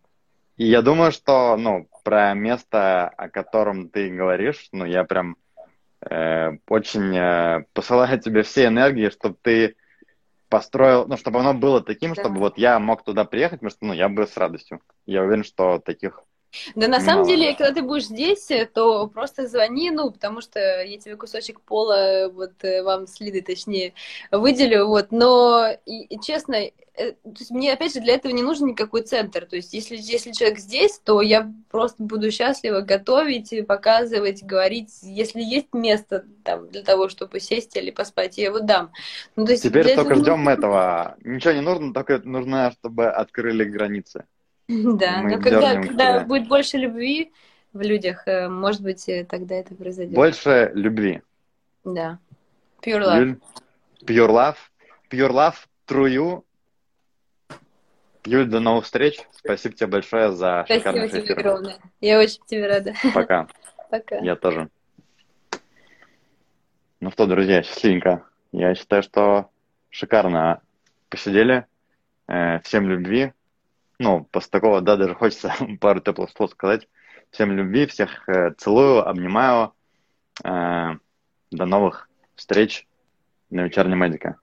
И 0.56 0.66
я 0.66 0.82
думаю, 0.82 1.12
что, 1.12 1.56
ну, 1.56 1.89
про 2.02 2.35
место, 2.35 3.09
о 3.09 3.28
котором 3.28 3.89
ты 3.89 4.10
говоришь, 4.10 4.69
ну, 4.73 4.85
я 4.85 5.05
прям 5.05 5.32
э, 5.32 5.36
очень 6.68 7.16
э, 7.16 7.64
посылаю 7.72 8.18
тебе 8.20 8.42
все 8.42 8.66
энергии, 8.66 9.10
чтобы 9.10 9.36
ты 9.42 9.76
построил, 10.48 11.06
ну, 11.06 11.16
чтобы 11.16 11.40
оно 11.40 11.54
было 11.54 11.82
таким, 11.82 12.14
да. 12.14 12.22
чтобы 12.22 12.38
вот 12.38 12.58
я 12.58 12.78
мог 12.78 13.04
туда 13.04 13.24
приехать, 13.24 13.60
потому 13.60 13.70
что, 13.70 13.84
ну, 13.86 13.92
я 13.92 14.08
бы 14.08 14.26
с 14.26 14.36
радостью. 14.36 14.80
Я 15.06 15.22
уверен, 15.22 15.44
что 15.44 15.78
таких 15.78 16.22
да, 16.74 16.88
на 16.88 17.00
самом 17.00 17.26
деле, 17.26 17.54
когда 17.54 17.74
ты 17.74 17.82
будешь 17.82 18.06
здесь, 18.06 18.48
то 18.72 19.06
просто 19.08 19.46
звони, 19.46 19.90
ну, 19.90 20.10
потому 20.10 20.40
что 20.40 20.82
я 20.82 20.98
тебе 20.98 21.16
кусочек 21.16 21.60
пола, 21.60 22.30
вот 22.32 22.52
э, 22.62 22.82
вам 22.82 23.06
следы, 23.06 23.42
точнее, 23.42 23.92
выделю, 24.30 24.86
вот, 24.86 25.08
но, 25.10 25.68
и, 25.84 26.04
и 26.04 26.20
честно, 26.20 26.54
э, 26.54 26.72
то 26.94 27.38
есть 27.38 27.50
мне, 27.50 27.72
опять 27.72 27.92
же, 27.92 28.00
для 28.00 28.14
этого 28.14 28.32
не 28.32 28.42
нужен 28.42 28.68
никакой 28.68 29.02
центр, 29.02 29.44
то 29.44 29.56
есть 29.56 29.74
если, 29.74 29.96
если 29.96 30.32
человек 30.32 30.58
здесь, 30.58 30.98
то 31.04 31.20
я 31.20 31.52
просто 31.70 32.02
буду 32.02 32.30
счастлива 32.30 32.80
готовить, 32.80 33.54
показывать, 33.66 34.42
говорить, 34.42 34.90
если 35.02 35.42
есть 35.42 35.74
место 35.74 36.24
там 36.44 36.68
для 36.70 36.82
того, 36.82 37.10
чтобы 37.10 37.40
сесть 37.40 37.76
или 37.76 37.90
поспать, 37.90 38.38
я 38.38 38.46
его 38.46 38.60
дам. 38.60 38.90
Ну, 39.36 39.44
то 39.44 39.52
есть 39.52 39.64
Теперь 39.64 39.94
только 39.94 40.12
этого... 40.12 40.24
ждем 40.24 40.48
этого, 40.48 41.16
ничего 41.22 41.52
не 41.52 41.60
нужно, 41.60 41.92
только 41.92 42.20
нужно, 42.24 42.72
чтобы 42.72 43.06
открыли 43.08 43.64
границы. 43.64 44.24
Да, 44.98 45.22
но 45.22 45.40
когда, 45.40 45.80
когда 45.80 46.20
будет 46.20 46.46
больше 46.46 46.76
любви 46.76 47.32
в 47.72 47.80
людях, 47.80 48.26
э, 48.26 48.48
может 48.48 48.82
быть, 48.82 49.08
э, 49.08 49.24
тогда 49.24 49.54
это 49.54 49.74
произойдет. 49.74 50.14
Больше 50.14 50.70
любви. 50.74 51.22
Да. 51.84 52.18
Pure 52.82 53.00
love. 53.00 53.18
Юль, 53.18 53.38
pure 54.04 54.28
love. 54.28 54.56
Pure 55.10 55.30
love, 55.30 55.54
true 55.86 56.10
you. 56.10 56.44
Юль, 58.26 58.46
до 58.46 58.60
новых 58.60 58.84
встреч. 58.84 59.18
Спасибо 59.32 59.74
тебе 59.74 59.86
большое 59.86 60.32
за 60.32 60.64
Спасибо 60.66 61.08
тебе 61.08 61.22
эфир. 61.24 61.38
огромное. 61.38 61.76
Я 62.02 62.20
очень 62.20 62.42
тебе 62.44 62.66
рада. 62.66 62.92
Пока. 63.14 63.48
Пока. 63.90 64.18
Я 64.18 64.36
тоже. 64.36 64.68
Ну 67.00 67.10
что, 67.10 67.26
друзья, 67.26 67.62
счастливенько. 67.62 68.26
Я 68.52 68.74
считаю, 68.74 69.02
что 69.02 69.48
шикарно 69.88 70.60
посидели. 71.08 71.66
Э, 72.26 72.60
всем 72.60 72.86
любви, 72.86 73.32
ну, 73.98 74.24
после 74.24 74.50
такого, 74.50 74.80
да, 74.80 74.96
даже 74.96 75.14
хочется 75.14 75.52
пару 75.80 76.00
теплых 76.00 76.30
слов 76.30 76.50
сказать. 76.50 76.88
Всем 77.30 77.52
любви, 77.52 77.86
всех 77.86 78.28
э, 78.28 78.52
целую, 78.56 79.06
обнимаю. 79.06 79.74
Э, 80.44 80.96
до 81.50 81.66
новых 81.66 82.08
встреч 82.34 82.86
на 83.50 83.62
вечернем 83.62 83.98
медика. 83.98 84.36